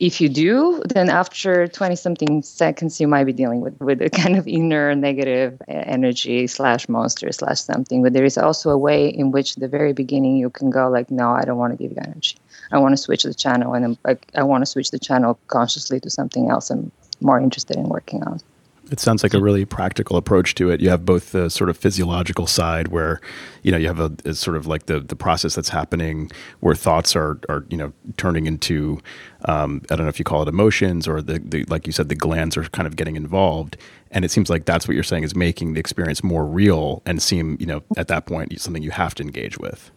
If 0.00 0.20
you 0.20 0.28
do, 0.28 0.80
then 0.94 1.10
after 1.10 1.66
20 1.66 1.96
something 1.96 2.42
seconds, 2.42 3.00
you 3.00 3.08
might 3.08 3.24
be 3.24 3.32
dealing 3.32 3.60
with, 3.60 3.78
with 3.80 4.00
a 4.00 4.08
kind 4.08 4.36
of 4.36 4.46
inner 4.46 4.94
negative 4.94 5.60
energy 5.66 6.46
slash 6.46 6.88
monster 6.88 7.32
slash 7.32 7.60
something. 7.60 8.04
But 8.04 8.12
there 8.12 8.24
is 8.24 8.38
also 8.38 8.70
a 8.70 8.78
way 8.78 9.08
in 9.08 9.32
which, 9.32 9.56
the 9.56 9.66
very 9.66 9.92
beginning, 9.92 10.36
you 10.36 10.50
can 10.50 10.70
go 10.70 10.88
like, 10.88 11.10
no, 11.10 11.30
I 11.30 11.44
don't 11.44 11.58
want 11.58 11.72
to 11.72 11.76
give 11.76 11.90
you 11.90 11.98
energy. 12.00 12.36
I 12.70 12.78
want 12.78 12.92
to 12.92 12.96
switch 12.96 13.24
the 13.24 13.34
channel, 13.34 13.74
and 13.74 13.84
um, 13.84 13.98
I'm, 14.04 14.18
I, 14.34 14.40
I 14.40 14.42
want 14.44 14.62
to 14.62 14.66
switch 14.66 14.92
the 14.92 15.00
channel 15.00 15.38
consciously 15.48 15.98
to 16.00 16.10
something 16.10 16.48
else 16.48 16.70
I'm 16.70 16.92
more 17.20 17.40
interested 17.40 17.76
in 17.76 17.88
working 17.88 18.22
on. 18.22 18.40
It 18.90 19.00
sounds 19.00 19.22
like 19.22 19.34
a 19.34 19.40
really 19.40 19.64
practical 19.64 20.16
approach 20.16 20.54
to 20.56 20.70
it. 20.70 20.80
You 20.80 20.88
have 20.88 21.04
both 21.04 21.32
the 21.32 21.50
sort 21.50 21.68
of 21.68 21.76
physiological 21.76 22.46
side 22.46 22.88
where, 22.88 23.20
you 23.62 23.70
know, 23.70 23.76
you 23.76 23.86
have 23.86 24.00
a, 24.00 24.10
a, 24.24 24.34
sort 24.34 24.56
of 24.56 24.66
like 24.66 24.86
the 24.86 25.00
the 25.00 25.16
process 25.16 25.54
that's 25.54 25.68
happening 25.68 26.30
where 26.60 26.74
thoughts 26.74 27.14
are 27.14 27.38
are 27.48 27.66
you 27.68 27.76
know 27.76 27.92
turning 28.16 28.46
into 28.46 28.98
um, 29.44 29.82
I 29.90 29.96
don't 29.96 30.06
know 30.06 30.10
if 30.10 30.18
you 30.18 30.24
call 30.24 30.42
it 30.42 30.48
emotions 30.48 31.06
or 31.06 31.20
the, 31.20 31.38
the 31.38 31.64
like 31.64 31.86
you 31.86 31.92
said 31.92 32.08
the 32.08 32.14
glands 32.14 32.56
are 32.56 32.64
kind 32.64 32.86
of 32.86 32.96
getting 32.96 33.16
involved, 33.16 33.76
and 34.10 34.24
it 34.24 34.30
seems 34.30 34.48
like 34.48 34.64
that's 34.64 34.88
what 34.88 34.94
you're 34.94 35.04
saying 35.04 35.24
is 35.24 35.36
making 35.36 35.74
the 35.74 35.80
experience 35.80 36.24
more 36.24 36.46
real 36.46 37.02
and 37.04 37.22
seem 37.22 37.56
you 37.60 37.66
know 37.66 37.82
at 37.96 38.08
that 38.08 38.26
point 38.26 38.58
something 38.60 38.82
you 38.82 38.90
have 38.90 39.14
to 39.16 39.22
engage 39.22 39.58
with 39.58 39.90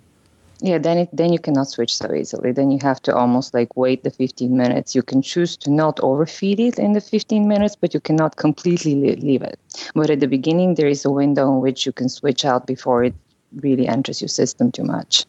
yeah 0.62 0.78
then 0.78 0.98
it 0.98 1.10
then 1.12 1.34
you 1.34 1.40
cannot 1.40 1.68
switch 1.68 1.96
so 1.96 2.14
easily. 2.14 2.52
Then 2.52 2.72
you 2.72 2.80
have 2.82 3.02
to 3.04 3.16
almost 3.16 3.54
like 3.54 3.76
wait 3.76 4.04
the 4.04 4.12
15 4.12 4.56
minutes. 4.56 4.96
You 4.96 5.04
can 5.04 5.22
choose 5.22 5.58
to 5.58 5.72
not 5.72 6.00
overfeed 6.00 6.60
it 6.60 6.80
in 6.80 6.94
the 6.94 7.02
15 7.02 7.48
minutes 7.48 7.76
but 7.76 7.94
you 7.94 8.00
cannot 8.00 8.36
completely 8.36 8.96
leave 8.96 9.42
it. 9.42 9.60
But 9.96 10.10
at 10.10 10.20
the 10.20 10.28
beginning 10.28 10.76
there 10.76 10.88
is 10.88 11.06
a 11.06 11.12
window 11.12 11.52
in 11.54 11.62
which 11.62 11.86
you 11.86 11.92
can 11.92 12.10
switch 12.10 12.46
out 12.46 12.68
before 12.68 13.04
it 13.04 13.16
really 13.56 13.88
enters 13.88 14.22
your 14.22 14.30
system 14.30 14.72
too 14.72 14.84
much. 14.84 15.26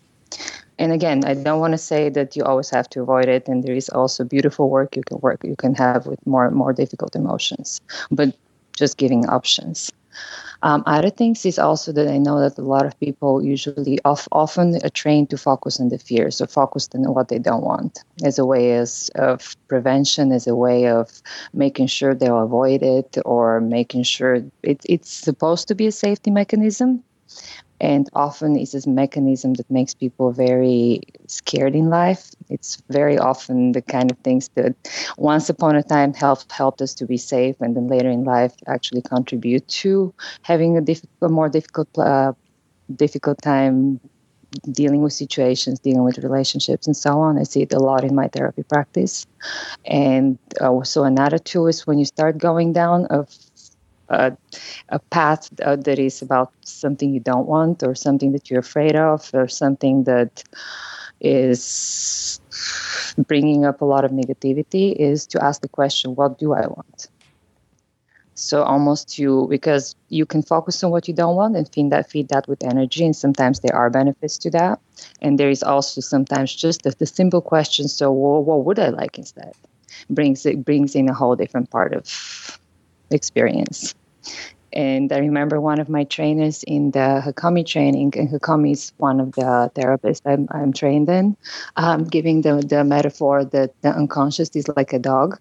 And 0.79 0.93
again 0.93 1.25
i 1.25 1.35
don't 1.35 1.61
want 1.61 1.73
to 1.73 1.79
say 1.79 2.09
that 2.09 2.35
you 2.35 2.43
always 2.43 2.71
have 2.71 2.89
to 2.91 3.03
avoid 3.03 3.29
it 3.29 3.47
and 3.47 3.62
there 3.62 3.75
is 3.75 3.89
also 3.91 4.25
beautiful 4.25 4.69
work 4.69 4.97
you 4.97 5.03
can 5.03 5.19
work 5.19 5.45
you 5.45 5.55
can 5.55 5.75
have 5.75 6.07
with 6.07 6.27
more 6.27 6.51
more 6.51 6.73
difficult 6.73 7.15
emotions 7.15 7.81
but 8.11 8.35
just 8.77 8.97
giving 8.97 9.29
options 9.29 9.93
um, 10.62 10.83
other 10.87 11.11
things 11.11 11.45
is 11.45 11.59
also 11.59 11.92
that 11.92 12.09
I 12.09 12.19
know 12.19 12.40
that 12.40 12.57
a 12.59 12.62
lot 12.62 12.87
of 12.87 12.99
people 13.00 13.42
usually 13.42 13.99
often 14.04 14.76
are 14.85 14.90
trained 14.90 15.31
to 15.31 15.38
focus 15.38 15.81
on 15.81 15.88
the 15.88 15.99
fears 15.99 16.40
or 16.40 16.47
focus 16.47 16.88
on 16.95 17.02
what 17.12 17.28
they 17.28 17.38
don't 17.38 17.64
want 17.64 17.99
as 18.25 18.38
a 18.38 18.47
way 18.47 18.73
as, 18.75 19.11
of 19.16 19.57
prevention, 19.69 20.33
as 20.33 20.47
a 20.47 20.54
way 20.54 20.88
of 20.88 21.21
making 21.52 21.88
sure 21.88 22.14
they'll 22.14 22.42
avoid 22.42 22.83
it 22.83 23.19
or 23.25 23.61
making 23.61 24.04
sure 24.04 24.45
it, 24.62 24.81
it's 24.85 25.11
supposed 25.11 25.69
to 25.69 25.75
be 25.75 25.87
a 25.87 25.92
safety 25.92 26.31
mechanism 26.31 27.02
and 27.83 28.09
often 28.15 28.57
it's 28.57 28.73
this 28.73 28.87
mechanism 28.87 29.55
that 29.55 29.69
makes 29.71 29.93
people 29.93 30.31
very 30.33 31.03
scared 31.27 31.75
in 31.75 31.91
life. 31.91 32.31
It's 32.49 32.81
very 32.89 33.19
often 33.19 33.73
the 33.73 33.83
kind 33.83 34.11
of 34.11 34.19
things 34.19 34.49
that 34.55 34.77
once 35.19 35.51
upon 35.51 35.75
a 35.77 35.83
time 35.83 36.15
helped 36.15 36.53
helped 36.53 36.81
us 36.81 36.95
to 36.95 37.07
be 37.07 37.19
safe, 37.19 37.57
and 37.61 37.77
then 37.77 37.89
later 37.89 38.09
in 38.09 38.25
life 38.25 38.55
actually 38.69 39.03
contribute 39.03 39.67
to 39.83 40.15
having 40.43 40.79
a, 40.79 40.81
diff- 40.81 41.05
a 41.23 41.29
more 41.29 41.49
difficult 41.49 41.89
uh, 41.99 42.33
difficult 42.97 43.43
time 43.43 44.01
dealing 44.71 45.03
with 45.03 45.12
situations, 45.12 45.81
dealing 45.81 46.05
with 46.05 46.19
relationships, 46.19 46.87
and 46.87 46.97
so 46.97 47.21
on. 47.21 47.39
I 47.39 47.43
see 47.45 47.62
it 47.62 47.73
a 47.73 47.79
lot 47.81 48.05
in 48.05 48.15
my 48.15 48.29
therapy 48.29 48.62
practice. 48.62 49.27
And 49.85 50.39
uh, 50.61 50.83
so 50.85 51.05
another 51.05 51.39
tool 51.39 51.67
is 51.69 51.87
when 51.87 51.99
you 51.99 52.05
start 52.05 52.39
going 52.39 52.73
down 52.73 53.07
of 53.07 53.29
a, 54.12 54.37
a 54.90 54.99
path 54.99 55.49
uh, 55.62 55.76
that 55.76 55.99
is 55.99 56.23
about 56.23 56.52
something 56.64 57.12
you 57.12 57.21
don't 57.21 57.47
want 57.47 57.83
or 57.83 57.95
something 57.95 58.33
that 58.33 58.50
you're 58.50 58.61
afraid 58.61 58.95
of 58.97 59.31
or 59.35 59.49
something 59.49 60.04
that 60.04 60.45
is 61.21 62.40
bringing 63.26 63.64
up 63.64 63.81
a 63.81 63.85
lot 63.85 64.04
of 64.04 64.11
negativity 64.11 64.95
is 64.95 65.26
to 65.26 65.42
ask 65.42 65.61
the 65.61 65.69
question 65.69 66.14
what 66.14 66.38
do 66.38 66.52
i 66.52 66.66
want? 66.66 67.09
So 68.35 68.62
almost 68.62 69.19
you 69.19 69.47
because 69.49 69.95
you 70.09 70.26
can 70.26 70.42
focus 70.42 70.83
on 70.83 70.90
what 70.90 71.07
you 71.07 71.14
don't 71.14 71.37
want 71.37 71.57
and 71.57 71.69
feed 71.69 71.90
that 71.90 72.11
feed 72.11 72.28
that 72.28 72.49
with 72.49 72.64
energy 72.64 73.04
and 73.04 73.14
sometimes 73.14 73.61
there 73.61 73.76
are 73.76 73.90
benefits 73.90 74.38
to 74.38 74.50
that. 74.50 74.81
And 75.21 75.38
there 75.38 75.50
is 75.50 75.62
also 75.62 76.00
sometimes 76.00 76.54
just 76.54 76.83
the, 76.83 76.90
the 76.90 77.07
simple 77.07 77.40
question 77.40 77.88
so 77.88 78.11
well, 78.11 78.42
what 78.42 78.64
would 78.64 78.78
i 78.78 78.88
like 78.88 79.19
instead? 79.19 79.52
Brings 80.09 80.47
it 80.47 80.64
brings 80.64 80.95
in 80.95 81.09
a 81.09 81.14
whole 81.14 81.37
different 81.37 81.71
part 81.71 81.92
of 81.92 82.59
experience 83.11 83.95
and 84.73 85.12
I 85.12 85.19
remember 85.19 85.61
one 85.61 85.81
of 85.81 85.88
my 85.88 86.05
trainers 86.05 86.62
in 86.62 86.93
the 86.93 87.23
Hakomi 87.25 87.67
training, 87.67 88.14
and 88.17 88.29
Hakomi 88.29 88.73
is 88.73 88.93
one 88.97 89.21
of 89.21 89.33
the 89.33 89.71
therapists 89.75 90.23
I'm, 90.25 90.49
I'm 90.50 90.73
trained 90.73 91.09
in, 91.09 91.37
um, 91.76 92.05
giving 92.05 92.41
the, 92.41 92.57
the 92.67 92.85
metaphor 92.85 93.45
that 93.45 93.81
the 93.83 93.91
unconscious 93.91 94.50
is 94.55 94.69
like 94.69 94.93
a 94.93 94.99
dog. 94.99 95.38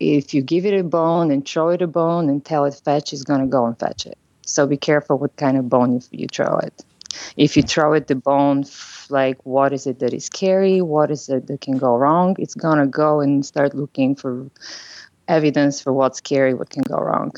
If 0.00 0.34
you 0.34 0.42
give 0.42 0.66
it 0.66 0.74
a 0.74 0.82
bone 0.82 1.30
and 1.30 1.46
throw 1.46 1.68
it 1.68 1.82
a 1.82 1.86
bone 1.86 2.28
and 2.28 2.44
tell 2.44 2.64
it 2.64 2.80
fetch, 2.84 3.12
it's 3.12 3.22
going 3.22 3.40
to 3.40 3.46
go 3.46 3.66
and 3.66 3.78
fetch 3.78 4.06
it. 4.06 4.18
So 4.42 4.66
be 4.66 4.76
careful 4.76 5.16
what 5.18 5.36
kind 5.36 5.56
of 5.56 5.68
bone 5.68 5.94
you, 5.94 6.00
you 6.10 6.26
throw 6.26 6.58
it. 6.58 6.84
If 7.36 7.56
you 7.56 7.62
throw 7.62 7.92
it 7.92 8.08
the 8.08 8.16
bone, 8.16 8.64
like 9.08 9.38
what 9.46 9.72
is 9.72 9.86
it 9.86 10.00
that 10.00 10.12
is 10.12 10.26
scary, 10.26 10.82
what 10.82 11.12
is 11.12 11.28
it 11.28 11.46
that 11.46 11.60
can 11.60 11.78
go 11.78 11.96
wrong, 11.96 12.34
it's 12.40 12.56
going 12.56 12.78
to 12.78 12.86
go 12.86 13.20
and 13.20 13.46
start 13.46 13.74
looking 13.74 14.16
for 14.16 14.50
evidence 15.28 15.80
for 15.80 15.92
what's 15.92 16.18
scary, 16.18 16.54
what 16.54 16.70
can 16.70 16.82
go 16.82 16.96
wrong. 16.96 17.32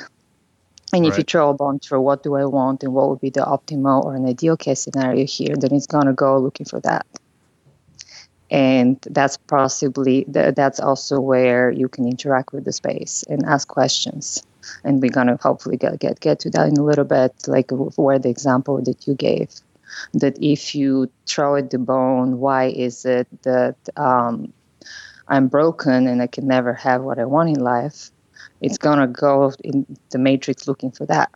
And 0.92 1.04
if 1.04 1.18
you 1.18 1.24
throw 1.24 1.50
a 1.50 1.54
bunch 1.54 1.88
for 1.88 2.00
what 2.00 2.22
do 2.22 2.36
I 2.36 2.44
want 2.44 2.82
and 2.82 2.94
what 2.94 3.08
would 3.08 3.20
be 3.20 3.30
the 3.30 3.40
optimal 3.40 4.04
or 4.04 4.14
an 4.14 4.26
ideal 4.26 4.56
case 4.56 4.80
scenario 4.80 5.26
here, 5.26 5.56
then 5.56 5.74
it's 5.74 5.86
going 5.86 6.06
to 6.06 6.12
go 6.12 6.38
looking 6.38 6.66
for 6.66 6.80
that. 6.80 7.06
And 8.50 8.96
that's 9.10 9.36
possibly 9.36 10.24
that's 10.28 10.78
also 10.78 11.20
where 11.20 11.70
you 11.70 11.88
can 11.88 12.06
interact 12.06 12.52
with 12.52 12.64
the 12.64 12.72
space 12.72 13.24
and 13.28 13.44
ask 13.44 13.66
questions. 13.66 14.44
And 14.84 15.02
we're 15.02 15.10
going 15.10 15.26
to 15.26 15.36
hopefully 15.42 15.76
get, 15.76 15.98
get 15.98 16.20
get 16.20 16.38
to 16.40 16.50
that 16.50 16.68
in 16.68 16.76
a 16.76 16.84
little 16.84 17.04
bit, 17.04 17.32
like 17.48 17.70
where 17.72 18.20
the 18.20 18.28
example 18.28 18.80
that 18.82 19.06
you 19.06 19.14
gave. 19.14 19.50
That 20.14 20.36
if 20.40 20.74
you 20.74 21.10
throw 21.26 21.56
at 21.56 21.70
the 21.70 21.78
bone, 21.78 22.38
why 22.38 22.66
is 22.66 23.04
it 23.04 23.26
that 23.42 23.76
um, 23.96 24.52
I'm 25.26 25.48
broken 25.48 26.06
and 26.06 26.22
I 26.22 26.26
can 26.28 26.46
never 26.46 26.72
have 26.74 27.02
what 27.02 27.18
I 27.18 27.24
want 27.24 27.48
in 27.48 27.60
life? 27.60 28.10
It's 28.60 28.78
going 28.78 28.98
to 28.98 29.06
go 29.06 29.52
in 29.62 29.86
the 30.10 30.18
matrix 30.18 30.66
looking 30.66 30.90
for 30.90 31.06
that. 31.06 31.30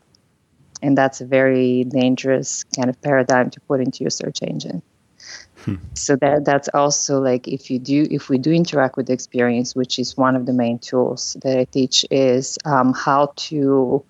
And 0.83 0.97
that's 0.97 1.21
a 1.21 1.27
very 1.27 1.85
dangerous 1.85 2.65
kind 2.65 2.89
of 2.89 3.00
paradigm 3.03 3.50
to 3.50 3.61
put 3.61 3.81
into 3.81 4.03
your 4.03 4.11
search 4.11 4.39
engine. 4.43 4.83
Hmm. 5.65 5.75
So 5.95 6.17
that 6.17 6.47
that's 6.47 6.69
also 6.73 7.21
like 7.21 7.47
if 7.47 7.71
you 7.71 7.79
do 7.79 8.07
if 8.11 8.31
we 8.31 8.39
do 8.39 8.50
interact 8.50 8.97
with 8.97 9.07
the 9.07 9.12
experience, 9.12 9.77
which 9.77 9.99
is 9.99 10.17
one 10.17 10.35
of 10.35 10.47
the 10.47 10.55
main 10.55 10.79
tools 10.79 11.37
that 11.43 11.59
I 11.59 11.65
teach, 11.65 12.07
is 12.11 12.57
um, 12.65 12.95
how 12.95 13.33
to 13.37 14.03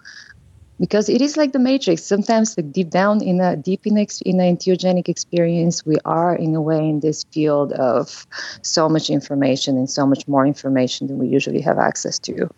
because 0.81 1.11
it 1.11 1.21
is 1.21 1.37
like 1.37 1.53
the 1.53 1.59
matrix. 1.59 2.03
Sometimes 2.03 2.57
like 2.57 2.73
deep 2.73 2.89
down 2.89 3.23
in 3.23 3.41
a 3.41 3.55
deep 3.55 3.87
in, 3.87 3.99
ex, 3.99 4.21
in 4.23 4.41
an 4.41 4.57
entheogenic 4.57 5.09
experience 5.09 5.85
we 5.85 5.97
are 6.07 6.35
in 6.35 6.55
a 6.55 6.61
way 6.61 6.79
in 6.79 7.01
this 7.01 7.25
field 7.25 7.73
of 7.75 8.27
so 8.63 8.89
much 8.89 9.11
information 9.11 9.77
and 9.77 9.91
so 9.91 10.07
much 10.07 10.27
more 10.27 10.47
information 10.47 11.07
than 11.07 11.19
we 11.19 11.29
usually 11.29 11.61
have 11.61 11.79
access 11.79 12.19
to. 12.21 12.49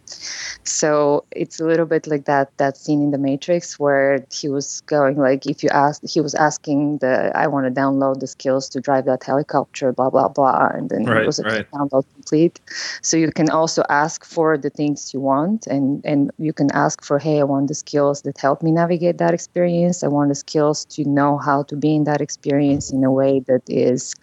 So 0.65 1.25
it's 1.33 1.59
a 1.59 1.65
little 1.65 1.87
bit 1.87 2.07
like 2.07 2.25
that 2.27 2.57
that 2.59 2.77
scene 2.77 3.03
in 3.03 3.11
the 3.11 3.19
matrix 3.19 3.79
where 3.79 4.25
he 4.31 4.49
was 4.49 4.81
going 4.83 5.17
like 5.17 5.47
if 5.47 5.63
you 5.65 5.69
ask 5.71 6.01
he 6.07 6.21
was 6.21 6.35
asking 6.35 6.99
the 6.99 7.33
i 7.35 7.47
want 7.47 7.67
to 7.67 7.81
download 7.81 8.21
the 8.21 8.27
skills 8.27 8.69
to 8.69 8.81
drive 8.81 9.05
that 9.07 9.23
helicopter 9.25 9.93
blah 9.93 10.11
blah 10.11 10.29
blah 10.29 10.69
and 10.69 10.91
then 10.91 11.05
right, 11.05 11.23
it 11.23 11.27
was 11.27 11.39
a 11.41 11.43
right. 11.43 11.71
download 11.73 12.05
complete. 12.15 12.61
So 13.03 13.17
you 13.17 13.33
can 13.33 13.51
also 13.51 13.83
ask 13.89 14.25
for 14.25 14.57
the 14.57 14.71
things 14.71 15.13
you 15.13 15.21
want 15.21 15.67
and 15.67 16.05
and 16.05 16.31
you 16.39 16.53
can 16.53 16.71
ask 16.73 17.05
for 17.05 17.19
hey 17.19 17.41
i 17.41 17.45
want 17.45 17.67
the 17.69 17.75
skills 17.75 18.12
skills 18.13 18.23
that 18.23 18.41
help 18.41 18.63
me 18.63 18.73
navigate 18.73 19.19
that 19.19 19.35
experience. 19.35 20.03
I 20.03 20.09
want 20.09 20.29
the 20.29 20.35
skills 20.35 20.85
to 20.97 21.05
know 21.05 21.39
how 21.39 21.65
to 21.65 21.77
be 21.77 21.95
in 21.95 22.05
that 22.05 22.21
experience 22.21 22.93
in 22.93 23.05
a 23.05 23.11
way 23.11 23.41
that 23.47 23.63
is 23.69 24.15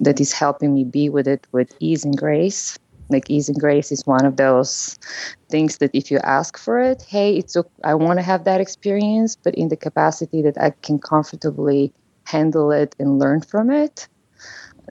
that 0.00 0.20
is 0.20 0.32
helping 0.32 0.74
me 0.74 0.84
be 0.84 1.08
with 1.08 1.28
it 1.28 1.46
with 1.52 1.70
ease 1.80 2.04
and 2.04 2.16
grace. 2.16 2.78
Like 3.10 3.30
ease 3.30 3.48
and 3.48 3.58
grace 3.58 3.90
is 3.90 4.06
one 4.06 4.26
of 4.26 4.36
those 4.36 4.98
things 5.50 5.78
that 5.78 5.90
if 5.94 6.10
you 6.10 6.18
ask 6.24 6.58
for 6.58 6.78
it, 6.78 7.02
hey, 7.08 7.38
it's 7.38 7.56
okay, 7.56 7.70
I 7.84 7.94
want 7.94 8.18
to 8.18 8.22
have 8.22 8.44
that 8.44 8.60
experience, 8.60 9.36
but 9.42 9.54
in 9.54 9.68
the 9.68 9.76
capacity 9.76 10.42
that 10.42 10.58
I 10.60 10.70
can 10.82 10.98
comfortably 10.98 11.92
handle 12.24 12.70
it 12.70 12.94
and 12.98 13.18
learn 13.18 13.40
from 13.40 13.70
it 13.70 14.08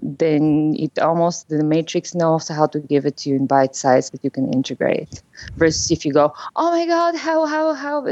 then 0.02 0.76
it 0.78 0.98
almost 1.00 1.50
the 1.50 1.64
matrix 1.64 2.16
knows 2.16 2.48
how 2.48 2.68
to 2.68 2.80
give 2.80 3.06
it 3.06 3.18
to 3.18 3.30
you 3.30 3.36
in 3.36 3.48
bite 3.48 3.76
size 3.76 4.10
that 4.12 4.24
you 4.24 4.30
can 4.30 4.52
integrate. 4.54 5.22
Versus 5.58 5.92
if 5.92 6.06
you 6.06 6.14
go 6.14 6.34
oh 6.56 6.72
my 6.72 6.86
god 6.86 7.16
how 7.16 7.46
how 7.46 7.74
how 7.74 8.06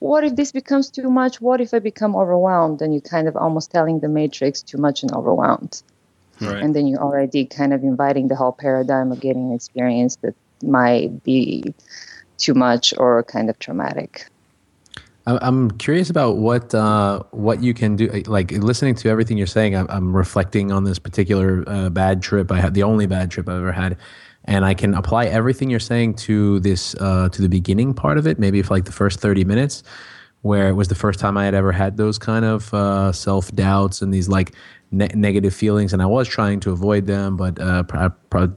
what 0.00 0.24
if 0.24 0.36
this 0.36 0.52
becomes 0.52 0.90
too 0.90 1.10
much? 1.10 1.40
What 1.40 1.60
if 1.60 1.74
i 1.74 1.78
become 1.78 2.16
overwhelmed? 2.16 2.78
Then 2.78 2.92
you 2.92 3.00
kind 3.00 3.28
of 3.28 3.36
almost 3.36 3.70
telling 3.70 4.00
the 4.00 4.08
matrix 4.08 4.62
too 4.62 4.78
much 4.78 5.02
and 5.02 5.12
overwhelmed. 5.12 5.82
Right. 6.40 6.62
and 6.62 6.72
then 6.72 6.86
you're 6.86 7.02
already 7.02 7.46
kind 7.46 7.72
of 7.72 7.82
inviting 7.82 8.28
the 8.28 8.36
whole 8.36 8.52
paradigm 8.52 9.10
of 9.10 9.18
getting 9.18 9.48
an 9.48 9.54
experience 9.54 10.14
that 10.22 10.36
might 10.62 11.24
be 11.24 11.74
too 12.36 12.54
much 12.54 12.94
or 12.96 13.24
kind 13.24 13.50
of 13.50 13.58
traumatic 13.58 14.28
I'm 15.36 15.70
curious 15.72 16.08
about 16.08 16.36
what 16.36 16.74
uh, 16.74 17.22
what 17.32 17.62
you 17.62 17.74
can 17.74 17.96
do. 17.96 18.08
Like 18.26 18.50
listening 18.52 18.94
to 18.96 19.08
everything 19.10 19.36
you're 19.36 19.46
saying, 19.46 19.76
I'm, 19.76 19.86
I'm 19.90 20.16
reflecting 20.16 20.72
on 20.72 20.84
this 20.84 20.98
particular 20.98 21.64
uh, 21.66 21.90
bad 21.90 22.22
trip 22.22 22.50
I 22.50 22.60
had, 22.60 22.74
the 22.74 22.82
only 22.82 23.06
bad 23.06 23.30
trip 23.30 23.48
I've 23.48 23.56
ever 23.56 23.72
had, 23.72 23.98
and 24.44 24.64
I 24.64 24.74
can 24.74 24.94
apply 24.94 25.26
everything 25.26 25.68
you're 25.68 25.80
saying 25.80 26.14
to 26.14 26.60
this 26.60 26.94
uh, 27.00 27.28
to 27.28 27.42
the 27.42 27.48
beginning 27.48 27.92
part 27.92 28.16
of 28.16 28.26
it. 28.26 28.38
Maybe 28.38 28.62
for 28.62 28.74
like 28.74 28.86
the 28.86 28.92
first 28.92 29.20
30 29.20 29.44
minutes, 29.44 29.82
where 30.42 30.68
it 30.68 30.74
was 30.74 30.88
the 30.88 30.94
first 30.94 31.20
time 31.20 31.36
I 31.36 31.44
had 31.44 31.54
ever 31.54 31.72
had 31.72 31.96
those 31.96 32.18
kind 32.18 32.44
of 32.44 32.72
uh, 32.72 33.12
self 33.12 33.54
doubts 33.54 34.00
and 34.00 34.12
these 34.14 34.28
like 34.28 34.54
ne- 34.90 35.10
negative 35.14 35.54
feelings, 35.54 35.92
and 35.92 36.02
I 36.02 36.06
was 36.06 36.28
trying 36.28 36.60
to 36.60 36.70
avoid 36.70 37.06
them, 37.06 37.36
but 37.36 37.60
uh, 37.60 37.84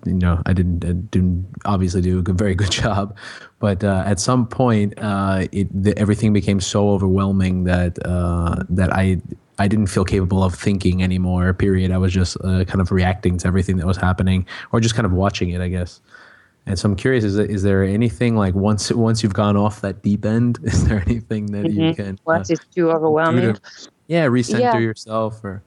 you 0.06 0.14
know 0.14 0.42
I 0.46 0.54
didn't, 0.54 0.86
I 0.86 0.94
didn't 0.94 1.48
obviously 1.66 2.02
do 2.02 2.20
a 2.20 2.22
good, 2.22 2.38
very 2.38 2.56
good 2.56 2.72
job. 2.84 3.18
But 3.60 3.84
uh, 3.84 4.04
at 4.06 4.20
some 4.20 4.48
point, 4.48 4.94
uh, 4.98 5.48
it 5.52 5.68
the, 5.84 5.98
everything 5.98 6.34
became 6.34 6.60
so 6.60 6.90
overwhelming 6.90 7.66
that 7.66 7.98
uh, 8.06 8.64
that 8.70 8.94
I 8.94 9.22
I 9.60 9.68
didn't 9.68 9.88
feel 9.88 10.06
capable 10.06 10.44
of 10.44 10.56
thinking 10.56 11.04
anymore. 11.04 11.54
Period. 11.54 11.92
I 11.92 11.98
was 11.98 12.14
just 12.14 12.38
uh, 12.44 12.66
kind 12.66 12.82
of 12.82 12.92
reacting 12.92 13.38
to 13.40 13.48
everything 13.48 13.78
that 13.78 13.88
was 13.88 13.98
happening, 13.98 14.46
or 14.72 14.80
just 14.80 14.96
kind 14.96 15.06
of 15.06 15.12
watching 15.12 15.50
it, 15.50 15.62
I 15.62 15.68
guess. 15.68 16.02
And 16.66 16.78
so 16.78 16.90
I'm 16.90 16.96
curious: 16.96 17.24
is, 17.24 17.38
is 17.38 17.64
there 17.64 17.84
anything 17.84 18.36
like 18.36 18.54
once 18.54 18.92
once 18.92 19.24
you've 19.24 19.34
gone 19.34 19.58
off 19.58 19.82
that 19.82 20.04
deep 20.04 20.26
end? 20.26 20.60
Is 20.64 20.88
there 20.88 21.02
anything 21.08 21.48
that 21.48 21.66
mm-hmm. 21.66 21.80
you 21.80 21.96
can 21.96 22.20
once 22.26 22.52
uh, 22.52 22.54
it's 22.54 22.66
too 22.68 22.92
overwhelming? 22.92 23.56
To, 23.56 23.62
yeah, 24.08 24.28
recenter 24.28 24.60
yeah. 24.60 24.78
yourself 24.78 25.44
or 25.44 25.64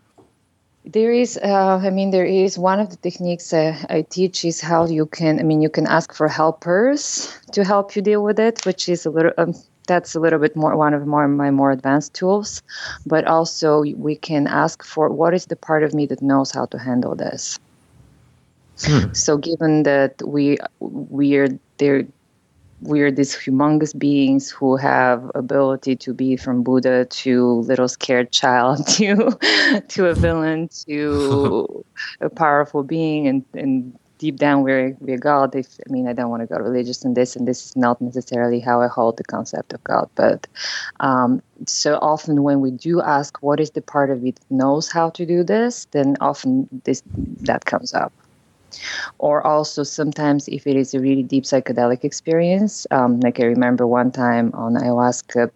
there 0.84 1.12
is, 1.12 1.38
uh, 1.42 1.80
I 1.82 1.90
mean, 1.90 2.10
there 2.10 2.26
is 2.26 2.58
one 2.58 2.78
of 2.78 2.90
the 2.90 2.96
techniques 2.96 3.52
uh, 3.52 3.76
I 3.88 4.02
teach 4.02 4.44
is 4.44 4.60
how 4.60 4.86
you 4.86 5.06
can, 5.06 5.40
I 5.40 5.42
mean, 5.42 5.62
you 5.62 5.70
can 5.70 5.86
ask 5.86 6.12
for 6.12 6.28
helpers 6.28 7.34
to 7.52 7.64
help 7.64 7.96
you 7.96 8.02
deal 8.02 8.22
with 8.22 8.38
it, 8.38 8.64
which 8.66 8.88
is 8.88 9.06
a 9.06 9.10
little, 9.10 9.32
um, 9.38 9.54
that's 9.86 10.14
a 10.14 10.20
little 10.20 10.38
bit 10.38 10.56
more 10.56 10.76
one 10.76 10.94
of 10.94 11.06
more 11.06 11.28
my 11.28 11.50
more 11.50 11.70
advanced 11.70 12.14
tools. 12.14 12.62
But 13.06 13.26
also, 13.26 13.82
we 13.96 14.16
can 14.16 14.46
ask 14.46 14.82
for 14.82 15.08
what 15.10 15.34
is 15.34 15.46
the 15.46 15.56
part 15.56 15.82
of 15.82 15.94
me 15.94 16.06
that 16.06 16.22
knows 16.22 16.50
how 16.50 16.66
to 16.66 16.78
handle 16.78 17.14
this. 17.14 17.58
Hmm. 18.80 19.12
So, 19.12 19.36
given 19.36 19.82
that 19.84 20.22
we 20.26 20.58
we 20.80 21.36
are 21.36 21.48
there 21.78 22.06
we're 22.80 23.10
these 23.10 23.34
humongous 23.34 23.96
beings 23.98 24.50
who 24.50 24.76
have 24.76 25.30
ability 25.34 25.96
to 25.96 26.12
be 26.12 26.36
from 26.36 26.62
Buddha 26.62 27.06
to 27.06 27.60
little 27.60 27.88
scared 27.88 28.32
child 28.32 28.86
to 28.96 29.30
to 29.88 30.06
a 30.06 30.14
villain 30.14 30.68
to 30.86 31.84
a 32.20 32.30
powerful 32.30 32.82
being. 32.82 33.26
And 33.26 33.44
and 33.54 33.98
deep 34.18 34.36
down 34.36 34.62
we're 34.62 34.96
we're 35.00 35.18
God. 35.18 35.54
If 35.54 35.78
I 35.86 35.92
mean 35.92 36.08
I 36.08 36.12
don't 36.12 36.30
want 36.30 36.42
to 36.42 36.46
go 36.46 36.56
religious 36.56 37.04
in 37.04 37.14
this 37.14 37.36
and 37.36 37.48
this 37.48 37.66
is 37.66 37.76
not 37.76 38.00
necessarily 38.00 38.60
how 38.60 38.80
I 38.80 38.88
hold 38.88 39.16
the 39.16 39.24
concept 39.24 39.72
of 39.72 39.82
God, 39.84 40.08
but 40.14 40.46
um, 41.00 41.42
so 41.66 41.98
often 42.02 42.42
when 42.42 42.60
we 42.60 42.70
do 42.70 43.00
ask 43.00 43.42
what 43.42 43.60
is 43.60 43.70
the 43.70 43.82
part 43.82 44.10
of 44.10 44.24
it 44.24 44.38
knows 44.50 44.90
how 44.90 45.10
to 45.10 45.26
do 45.26 45.42
this, 45.44 45.86
then 45.92 46.16
often 46.20 46.68
this 46.84 47.02
that 47.40 47.64
comes 47.64 47.94
up 47.94 48.12
or 49.18 49.46
also 49.46 49.82
sometimes 49.82 50.48
if 50.48 50.66
it 50.66 50.76
is 50.76 50.94
a 50.94 51.00
really 51.00 51.22
deep 51.22 51.44
psychedelic 51.44 52.04
experience 52.04 52.86
um, 52.90 53.20
like 53.20 53.40
i 53.40 53.44
remember 53.44 53.86
one 53.86 54.10
time 54.10 54.50
on 54.54 54.74
ayahuasca 54.74 55.50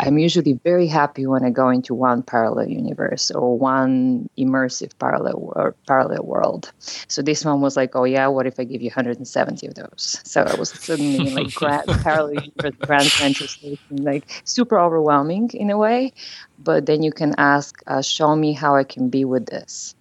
i'm 0.00 0.18
usually 0.18 0.58
very 0.64 0.86
happy 0.86 1.26
when 1.26 1.44
i 1.44 1.50
go 1.50 1.68
into 1.68 1.94
one 1.94 2.22
parallel 2.22 2.68
universe 2.68 3.30
or 3.30 3.56
one 3.58 4.28
immersive 4.38 4.92
parallel 4.98 5.52
or 5.56 5.74
parallel 5.86 6.24
world. 6.24 6.72
So 7.08 7.22
this 7.22 7.44
one 7.44 7.60
was 7.60 7.76
like 7.76 7.94
oh 7.94 8.04
yeah 8.04 8.26
what 8.28 8.46
if 8.46 8.58
i 8.58 8.64
give 8.64 8.82
you 8.82 8.88
170 8.88 9.66
of 9.66 9.74
those? 9.74 10.20
So 10.24 10.42
i 10.42 10.54
was 10.54 10.70
suddenly 10.70 11.30
like 11.30 11.54
grand, 11.54 11.86
parallel 12.02 12.34
universe 12.34 12.74
grand 12.86 13.12
central 13.12 13.48
station 13.48 13.78
like 13.90 14.42
super 14.44 14.78
overwhelming 14.78 15.50
in 15.54 15.70
a 15.70 15.78
way. 15.78 16.12
But 16.58 16.86
then 16.86 17.02
you 17.02 17.12
can 17.12 17.34
ask 17.38 17.76
uh, 17.86 18.02
show 18.02 18.34
me 18.34 18.52
how 18.52 18.76
i 18.76 18.84
can 18.84 19.08
be 19.10 19.24
with 19.24 19.46
this 19.46 19.94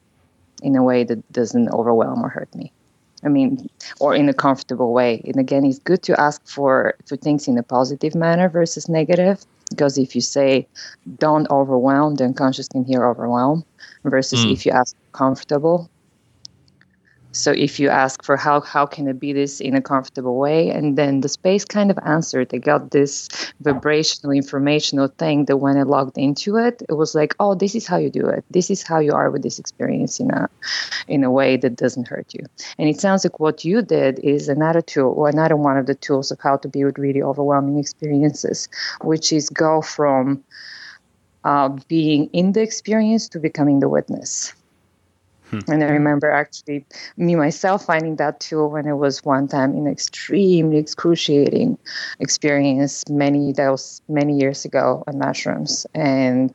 in 0.62 0.76
a 0.76 0.84
way 0.84 1.04
that 1.04 1.32
doesn't 1.32 1.70
overwhelm 1.70 2.24
or 2.24 2.30
hurt 2.30 2.54
me. 2.56 2.72
I 3.24 3.30
mean, 3.30 3.68
or 4.00 4.14
in 4.14 4.30
a 4.30 4.34
comfortable 4.34 4.94
way. 4.94 5.22
And 5.26 5.38
again, 5.38 5.66
it's 5.66 5.80
good 5.80 6.04
to 6.04 6.20
ask 6.20 6.46
for, 6.48 6.96
for 7.06 7.18
things 7.18 7.48
in 7.48 7.58
a 7.58 7.64
positive 7.64 8.14
manner 8.14 8.48
versus 8.48 8.88
negative. 8.88 9.44
Because 9.70 9.98
if 9.98 10.16
you 10.16 10.22
say, 10.22 10.68
don't 11.18 11.50
overwhelm, 11.50 12.16
then 12.16 12.34
conscious 12.34 12.68
can 12.68 12.86
hear 12.86 13.06
overwhelm. 13.06 13.66
Versus 14.04 14.46
mm. 14.46 14.54
if 14.54 14.66
you 14.66 14.72
ask 14.72 14.96
comfortable, 15.12 15.90
so 17.38 17.52
if 17.52 17.80
you 17.80 17.90
ask 17.90 18.24
for 18.24 18.36
how 18.36 18.62
how 18.62 18.86
can 18.86 19.08
I 19.08 19.14
be 19.14 19.32
this 19.32 19.62
in 19.62 19.76
a 19.76 19.82
comfortable 19.82 20.38
way, 20.38 20.70
and 20.70 20.98
then 20.98 21.22
the 21.22 21.30
space 21.30 21.64
kind 21.64 21.92
of 21.92 22.00
answered, 22.04 22.50
they 22.50 22.58
got 22.58 22.92
this 22.92 23.30
vibrational 23.62 24.32
informational 24.32 25.08
thing 25.20 25.46
that 25.46 25.58
when 25.58 25.78
I 25.78 25.84
logged 25.84 26.18
into 26.18 26.58
it, 26.58 26.82
it 26.90 26.94
was 26.94 27.14
like, 27.14 27.36
oh, 27.40 27.54
this 27.54 27.76
is 27.76 27.86
how 27.86 27.98
you 27.98 28.10
do 28.10 28.28
it. 28.28 28.44
This 28.50 28.72
is 28.72 28.82
how 28.82 29.00
you 29.00 29.14
are 29.14 29.30
with 29.30 29.44
this 29.44 29.60
experience 29.60 30.20
in 30.20 30.32
a 30.32 30.50
in 31.08 31.24
a 31.24 31.32
way 31.32 31.58
that 31.58 31.76
doesn't 31.76 32.08
hurt 32.08 32.34
you. 32.34 32.44
And 32.80 32.90
it 32.90 33.00
sounds 33.00 33.24
like 33.24 33.40
what 33.40 33.64
you 33.64 33.82
did 33.84 34.20
is 34.20 34.50
another 34.50 34.82
tool 34.82 35.14
or 35.16 35.30
another 35.30 35.56
one 35.56 35.78
of 35.78 35.86
the 35.86 35.96
tools 35.96 36.32
of 36.32 36.40
how 36.42 36.58
to 36.58 36.68
be 36.68 36.84
with 36.84 36.98
really 36.98 37.22
overwhelming 37.22 37.78
experiences, 37.78 38.68
which 39.04 39.32
is 39.32 39.50
go 39.50 39.82
from 39.82 40.44
uh, 41.44 41.70
being 41.88 42.26
in 42.34 42.54
the 42.54 42.62
experience 42.62 43.30
to 43.30 43.40
becoming 43.40 43.80
the 43.80 43.90
witness. 43.90 44.54
Hmm. 45.50 45.60
And 45.68 45.84
I 45.84 45.88
remember 45.88 46.30
actually 46.30 46.86
me 47.16 47.36
myself 47.36 47.86
finding 47.86 48.18
that 48.18 48.40
too 48.40 48.66
when 48.66 48.86
it 48.86 48.96
was 48.96 49.24
one 49.24 49.48
time 49.48 49.72
an 49.76 49.88
extremely 49.88 50.78
excruciating 50.78 51.78
experience 52.20 53.04
many 53.10 53.54
that 53.54 53.70
was 53.70 54.02
many 54.10 54.38
years 54.38 54.66
ago 54.66 55.04
on 55.08 55.20
mushrooms. 55.20 55.88
And 55.94 56.52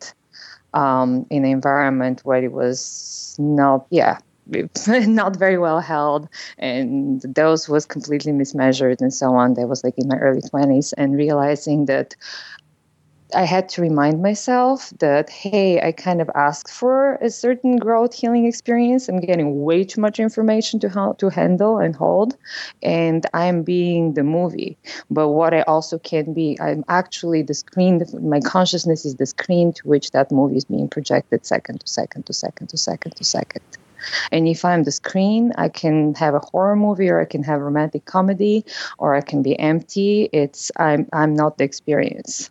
um, 0.74 1.26
in 1.30 1.44
an 1.44 1.50
environment 1.50 2.20
where 2.24 2.42
it 2.42 2.52
was 2.52 3.36
not 3.38 3.86
yeah 3.90 4.18
not 4.88 5.36
very 5.36 5.58
well 5.58 5.80
held. 5.80 6.28
And 6.58 7.20
the 7.20 7.28
dose 7.28 7.68
was 7.68 7.86
completely 7.86 8.32
mismeasured 8.32 9.00
and 9.00 9.14
so 9.14 9.34
on. 9.34 9.54
That 9.54 9.68
was 9.68 9.84
like 9.84 9.94
in 9.96 10.08
my 10.08 10.16
early 10.16 10.40
20s 10.40 10.92
and 10.96 11.16
realizing 11.16 11.86
that 11.86 12.14
I 13.34 13.44
had 13.44 13.68
to 13.70 13.82
remind 13.82 14.22
myself 14.22 14.90
that, 14.98 15.30
hey, 15.30 15.80
I 15.80 15.92
kind 15.92 16.20
of 16.20 16.30
asked 16.34 16.70
for 16.70 17.14
a 17.16 17.30
certain 17.30 17.76
growth 17.78 18.14
healing 18.14 18.46
experience. 18.46 19.08
I'm 19.08 19.20
getting 19.20 19.62
way 19.62 19.84
too 19.84 20.00
much 20.00 20.20
information 20.20 20.80
to 20.80 20.88
how 20.88 21.12
to 21.14 21.28
handle 21.28 21.78
and 21.78 21.96
hold, 21.96 22.36
and 22.82 23.24
I'm 23.32 23.62
being 23.62 24.14
the 24.14 24.22
movie. 24.22 24.76
But 25.10 25.28
what 25.28 25.54
I 25.54 25.62
also 25.62 25.98
can 25.98 26.34
be, 26.34 26.58
I'm 26.60 26.84
actually 26.88 27.42
the 27.42 27.54
screen. 27.54 28.04
My 28.20 28.40
consciousness 28.40 29.04
is 29.04 29.16
the 29.16 29.26
screen 29.26 29.72
to 29.74 29.88
which 29.88 30.10
that 30.10 30.30
movie 30.30 30.56
is 30.56 30.64
being 30.64 30.88
projected, 30.88 31.46
second 31.46 31.80
to 31.80 31.86
second 31.86 32.26
to 32.26 32.32
second 32.32 32.68
to 32.68 32.76
second 32.76 33.16
to 33.16 33.24
second. 33.24 33.62
And 34.30 34.48
if 34.48 34.64
I'm 34.64 34.82
the 34.82 34.92
screen, 34.92 35.52
I 35.56 35.68
can 35.68 36.14
have 36.14 36.34
a 36.34 36.40
horror 36.40 36.76
movie 36.76 37.08
or 37.08 37.20
I 37.20 37.24
can 37.24 37.42
have 37.44 37.60
romantic 37.60 38.04
comedy 38.04 38.64
or 38.98 39.14
I 39.14 39.20
can 39.20 39.42
be 39.42 39.58
empty. 39.58 40.28
It's 40.32 40.72
I'm 40.76 41.08
I'm 41.12 41.34
not 41.34 41.58
the 41.58 41.64
experience. 41.64 42.50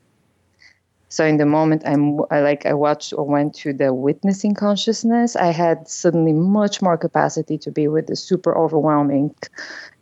So 1.11 1.25
in 1.25 1.35
the 1.35 1.45
moment 1.45 1.83
I'm 1.85 2.21
I 2.31 2.39
like 2.39 2.65
I 2.65 2.73
watched 2.73 3.11
or 3.11 3.25
went 3.25 3.53
to 3.55 3.73
the 3.73 3.93
witnessing 3.93 4.55
consciousness, 4.55 5.35
I 5.35 5.51
had 5.51 5.89
suddenly 5.89 6.31
much 6.31 6.81
more 6.81 6.97
capacity 6.97 7.57
to 7.57 7.69
be 7.69 7.89
with 7.89 8.07
the 8.07 8.15
super 8.15 8.57
overwhelming 8.57 9.35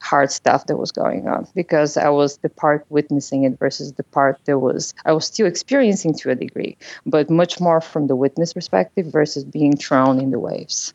hard 0.01 0.31
stuff 0.31 0.67
that 0.67 0.77
was 0.77 0.91
going 0.91 1.27
on 1.27 1.47
because 1.55 1.97
I 1.97 2.09
was 2.09 2.37
the 2.37 2.49
part 2.49 2.85
witnessing 2.89 3.43
it 3.43 3.57
versus 3.57 3.93
the 3.93 4.03
part 4.03 4.37
that 4.45 4.59
was 4.59 4.93
I 5.03 5.13
was 5.13 5.25
still 5.25 5.47
experiencing 5.47 6.13
to 6.19 6.29
a 6.29 6.35
degree, 6.35 6.77
but 7.07 7.27
much 7.27 7.59
more 7.59 7.81
from 7.81 8.05
the 8.05 8.15
witness 8.15 8.53
perspective 8.53 9.07
versus 9.07 9.43
being 9.43 9.75
thrown 9.75 10.19
in 10.19 10.29
the 10.29 10.39
waves. 10.39 10.93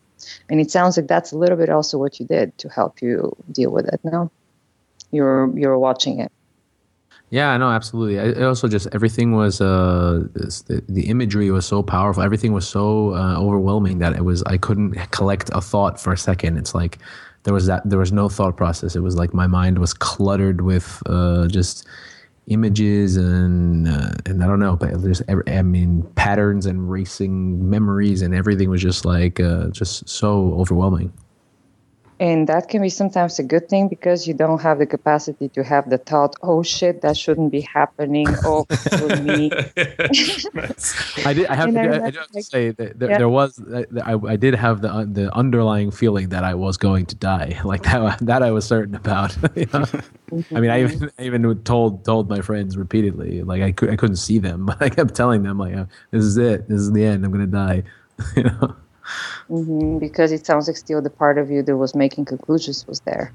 And 0.48 0.60
it 0.60 0.70
sounds 0.70 0.96
like 0.96 1.08
that's 1.08 1.32
a 1.32 1.38
little 1.38 1.56
bit 1.56 1.70
also 1.70 1.98
what 1.98 2.20
you 2.20 2.26
did 2.26 2.56
to 2.58 2.68
help 2.68 3.02
you 3.02 3.36
deal 3.50 3.72
with 3.72 3.88
it. 3.88 4.00
now. 4.04 4.30
you're 5.10 5.50
you're 5.58 5.78
watching 5.78 6.20
it. 6.20 6.30
Yeah, 7.34 7.56
no, 7.56 7.68
absolutely. 7.68 8.20
I, 8.20 8.44
also 8.44 8.68
just 8.68 8.86
everything 8.92 9.32
was 9.32 9.60
uh, 9.60 10.22
the, 10.34 10.84
the 10.88 11.08
imagery 11.08 11.50
was 11.50 11.66
so 11.66 11.82
powerful. 11.82 12.22
Everything 12.22 12.52
was 12.52 12.64
so 12.64 13.12
uh, 13.12 13.36
overwhelming 13.36 13.98
that 13.98 14.14
it 14.14 14.24
was 14.24 14.44
I 14.44 14.56
couldn't 14.56 14.92
collect 15.10 15.50
a 15.52 15.60
thought 15.60 15.98
for 15.98 16.12
a 16.12 16.16
second. 16.16 16.58
It's 16.58 16.76
like 16.76 16.98
there 17.42 17.52
was 17.52 17.66
that 17.66 17.82
there 17.90 17.98
was 17.98 18.12
no 18.12 18.28
thought 18.28 18.56
process. 18.56 18.94
It 18.94 19.00
was 19.00 19.16
like 19.16 19.34
my 19.34 19.48
mind 19.48 19.78
was 19.80 19.92
cluttered 19.92 20.60
with 20.60 21.02
uh, 21.06 21.48
just 21.48 21.88
images 22.46 23.16
and 23.16 23.88
uh, 23.88 24.12
and 24.26 24.44
I 24.44 24.46
don't 24.46 24.60
know, 24.60 24.76
but 24.76 25.02
there's 25.02 25.20
I 25.28 25.62
mean 25.62 26.04
patterns 26.14 26.66
and 26.66 26.88
racing 26.88 27.68
memories 27.68 28.22
and 28.22 28.32
everything 28.32 28.70
was 28.70 28.80
just 28.80 29.04
like 29.04 29.40
uh, 29.40 29.70
just 29.70 30.08
so 30.08 30.54
overwhelming 30.54 31.12
and 32.20 32.48
that 32.48 32.68
can 32.68 32.80
be 32.80 32.88
sometimes 32.88 33.38
a 33.38 33.42
good 33.42 33.68
thing 33.68 33.88
because 33.88 34.28
you 34.28 34.34
don't 34.34 34.60
have 34.60 34.78
the 34.78 34.86
capacity 34.86 35.48
to 35.48 35.64
have 35.64 35.90
the 35.90 35.98
thought 35.98 36.34
oh 36.42 36.62
shit 36.62 37.02
that 37.02 37.16
shouldn't 37.16 37.50
be 37.50 37.60
happening. 37.60 38.26
Oh 38.44 38.64
for 38.98 39.16
me. 39.22 39.50
I 41.24 41.32
did 41.32 41.46
i 41.46 41.54
have, 41.54 41.72
to, 41.72 41.80
I, 41.80 42.06
I 42.06 42.10
have 42.10 42.30
to, 42.30 42.42
say 42.42 42.70
that 42.70 42.98
there, 42.98 43.10
yeah. 43.10 43.18
there 43.18 43.28
was 43.28 43.60
I, 44.04 44.14
I 44.14 44.36
did 44.36 44.54
have 44.54 44.80
the 44.82 44.92
uh, 44.92 45.04
the 45.08 45.34
underlying 45.34 45.90
feeling 45.90 46.28
that 46.28 46.44
i 46.44 46.54
was 46.54 46.76
going 46.76 47.06
to 47.06 47.14
die 47.14 47.58
like 47.64 47.82
that 47.82 48.18
that 48.20 48.42
i 48.42 48.50
was 48.50 48.64
certain 48.64 48.94
about 48.94 49.36
you 49.56 49.66
know? 49.72 49.84
i 50.54 50.60
mean 50.60 50.70
i 50.70 50.82
even 50.82 51.10
I 51.18 51.22
even 51.22 51.62
told 51.62 52.04
told 52.04 52.28
my 52.28 52.40
friends 52.40 52.76
repeatedly 52.76 53.42
like 53.42 53.62
i, 53.62 53.72
could, 53.72 53.90
I 53.90 53.96
couldn't 53.96 54.16
see 54.16 54.38
them 54.38 54.66
but 54.66 54.80
i 54.80 54.88
kept 54.88 55.14
telling 55.14 55.42
them 55.42 55.58
like 55.58 55.74
oh, 55.74 55.88
this 56.10 56.24
is 56.24 56.36
it 56.36 56.68
this 56.68 56.80
is 56.80 56.92
the 56.92 57.04
end 57.04 57.24
i'm 57.24 57.32
gonna 57.32 57.46
die 57.46 57.82
you 58.36 58.44
know 58.44 58.76
mm-hmm, 59.50 59.98
because 59.98 60.32
it 60.32 60.46
sounds 60.46 60.68
like 60.68 60.76
still 60.76 61.02
the 61.02 61.10
part 61.10 61.38
of 61.38 61.50
you 61.50 61.62
that 61.62 61.76
was 61.76 61.94
making 61.94 62.24
conclusions 62.24 62.86
was 62.86 63.00
there. 63.00 63.32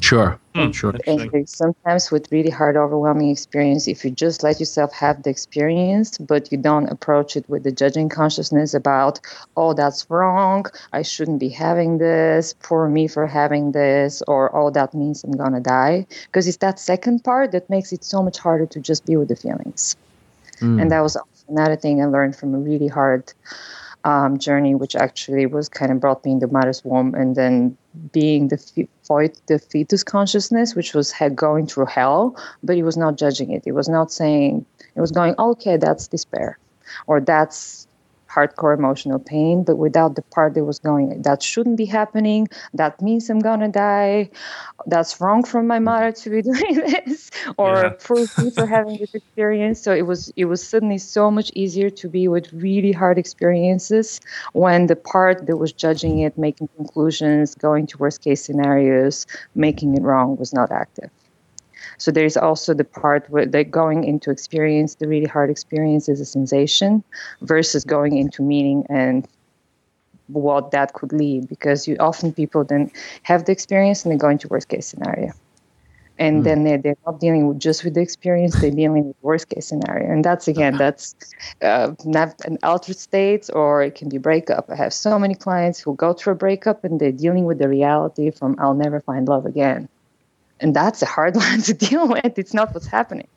Sure, 0.00 0.38
mm, 0.54 0.72
sure. 0.72 0.94
And 1.06 1.48
sometimes 1.48 2.10
with 2.10 2.30
really 2.32 2.50
hard, 2.50 2.76
overwhelming 2.76 3.30
experience, 3.30 3.88
if 3.88 4.04
you 4.04 4.10
just 4.10 4.42
let 4.42 4.58
yourself 4.58 4.92
have 4.92 5.22
the 5.22 5.30
experience, 5.30 6.18
but 6.18 6.50
you 6.50 6.58
don't 6.58 6.88
approach 6.88 7.36
it 7.36 7.48
with 7.48 7.62
the 7.64 7.72
judging 7.72 8.08
consciousness 8.08 8.74
about, 8.74 9.20
oh, 9.56 9.74
that's 9.74 10.08
wrong, 10.08 10.66
I 10.92 11.02
shouldn't 11.02 11.40
be 11.40 11.48
having 11.48 11.98
this, 11.98 12.54
poor 12.62 12.88
me 12.88 13.06
for 13.06 13.26
having 13.26 13.72
this, 13.72 14.22
or 14.26 14.54
oh, 14.56 14.70
that 14.70 14.94
means 14.94 15.24
I'm 15.24 15.32
gonna 15.32 15.60
die. 15.60 16.06
Because 16.26 16.48
it's 16.48 16.58
that 16.58 16.78
second 16.78 17.22
part 17.22 17.52
that 17.52 17.68
makes 17.68 17.92
it 17.92 18.04
so 18.04 18.22
much 18.22 18.38
harder 18.38 18.66
to 18.66 18.80
just 18.80 19.04
be 19.04 19.16
with 19.16 19.28
the 19.28 19.36
feelings. 19.36 19.96
Mm. 20.60 20.80
And 20.80 20.90
that 20.90 21.00
was 21.00 21.16
another 21.48 21.76
thing 21.76 22.02
I 22.02 22.06
learned 22.06 22.36
from 22.36 22.54
a 22.54 22.58
really 22.58 22.88
hard 22.88 23.32
um, 24.04 24.38
journey, 24.38 24.74
which 24.74 24.96
actually 24.96 25.46
was 25.46 25.68
kind 25.68 25.92
of 25.92 26.00
brought 26.00 26.24
me 26.24 26.32
into 26.32 26.46
mother's 26.48 26.84
womb, 26.84 27.14
and 27.14 27.36
then 27.36 27.76
being 28.12 28.48
the 28.48 28.56
fe- 28.58 28.88
the 29.46 29.58
fetus 29.58 30.02
consciousness, 30.02 30.74
which 30.74 30.94
was 30.94 31.12
going 31.34 31.66
through 31.66 31.86
hell, 31.86 32.36
but 32.62 32.76
he 32.76 32.82
was 32.82 32.96
not 32.96 33.16
judging 33.16 33.50
it. 33.52 33.62
He 33.64 33.72
was 33.72 33.88
not 33.88 34.10
saying 34.10 34.64
it 34.94 35.00
was 35.00 35.12
going, 35.12 35.34
okay, 35.38 35.76
that's 35.76 36.08
despair, 36.08 36.58
or 37.06 37.20
that's 37.20 37.86
hardcore 38.34 38.76
emotional 38.76 39.18
pain, 39.18 39.64
but 39.64 39.76
without 39.76 40.16
the 40.16 40.22
part 40.22 40.54
that 40.54 40.64
was 40.64 40.78
going, 40.78 41.22
that 41.22 41.42
shouldn't 41.42 41.76
be 41.76 41.84
happening. 41.84 42.48
That 42.74 43.00
means 43.02 43.28
I'm 43.28 43.40
gonna 43.40 43.68
die. 43.68 44.30
That's 44.86 45.20
wrong 45.20 45.44
from 45.44 45.66
my 45.66 45.78
mother 45.78 46.12
to 46.12 46.30
be 46.30 46.42
doing 46.50 46.74
this, 46.74 47.30
or 47.56 47.74
yeah. 47.74 47.92
for 47.98 48.16
me 48.16 48.50
for 48.50 48.66
having 48.66 48.98
this 48.98 49.14
experience. 49.14 49.80
So 49.80 49.94
it 49.94 50.06
was 50.06 50.32
it 50.36 50.46
was 50.46 50.66
suddenly 50.66 50.98
so 50.98 51.30
much 51.30 51.50
easier 51.54 51.90
to 51.90 52.08
be 52.08 52.28
with 52.28 52.52
really 52.52 52.92
hard 52.92 53.18
experiences 53.18 54.20
when 54.52 54.86
the 54.86 54.96
part 54.96 55.46
that 55.46 55.56
was 55.56 55.72
judging 55.72 56.20
it, 56.20 56.36
making 56.38 56.68
conclusions, 56.76 57.54
going 57.54 57.86
to 57.88 57.98
worst 57.98 58.22
case 58.22 58.44
scenarios, 58.44 59.26
making 59.54 59.96
it 59.96 60.02
wrong 60.02 60.36
was 60.36 60.52
not 60.52 60.70
active. 60.70 61.10
So 61.98 62.10
there's 62.10 62.36
also 62.36 62.74
the 62.74 62.84
part 62.84 63.28
where 63.30 63.46
they 63.46 63.64
going 63.64 64.04
into 64.04 64.30
experience, 64.30 64.96
the 64.96 65.08
really 65.08 65.26
hard 65.26 65.50
experience 65.50 66.08
is 66.08 66.20
a 66.20 66.24
sensation 66.24 67.04
versus 67.42 67.84
going 67.84 68.16
into 68.16 68.42
meaning 68.42 68.84
and 68.88 69.26
what 70.28 70.70
that 70.70 70.94
could 70.94 71.12
lead 71.12 71.48
because 71.48 71.86
you 71.86 71.96
often 72.00 72.32
people 72.32 72.64
then 72.64 72.90
have 73.22 73.44
the 73.44 73.52
experience 73.52 74.04
and 74.04 74.12
they 74.12 74.18
go 74.18 74.28
into 74.28 74.48
worst 74.48 74.68
case 74.68 74.86
scenario. 74.86 75.32
And 76.18 76.42
mm. 76.42 76.44
then 76.44 76.64
they're, 76.64 76.78
they're 76.78 76.96
not 77.06 77.20
dealing 77.20 77.48
with 77.48 77.58
just 77.58 77.84
with 77.84 77.94
the 77.94 78.00
experience 78.00 78.60
they're 78.60 78.70
dealing 78.70 79.06
with 79.08 79.16
worst 79.22 79.48
case 79.48 79.66
scenario. 79.66 80.12
And 80.12 80.24
that's 80.24 80.46
again 80.46 80.76
that's 80.78 81.14
uh, 81.62 81.92
an 82.04 82.58
altered 82.62 82.98
state 82.98 83.48
or 83.52 83.82
it 83.82 83.94
can 83.94 84.08
be 84.08 84.18
breakup. 84.18 84.70
I 84.70 84.76
have 84.76 84.92
so 84.92 85.18
many 85.18 85.34
clients 85.34 85.80
who 85.80 85.94
go 85.96 86.12
through 86.12 86.34
a 86.34 86.36
breakup 86.36 86.84
and 86.84 87.00
they're 87.00 87.12
dealing 87.12 87.44
with 87.44 87.58
the 87.58 87.68
reality 87.68 88.30
from 88.30 88.56
i'll 88.58 88.74
never 88.74 89.00
find 89.00 89.28
love 89.28 89.46
again 89.46 89.88
and 90.62 90.74
that's 90.74 91.02
a 91.02 91.06
hard 91.06 91.36
one 91.46 91.60
to 91.62 91.74
deal 91.74 92.08
with. 92.08 92.38
It's 92.38 92.54
not 92.54 92.72
what's 92.72 92.86
happening. 92.86 93.28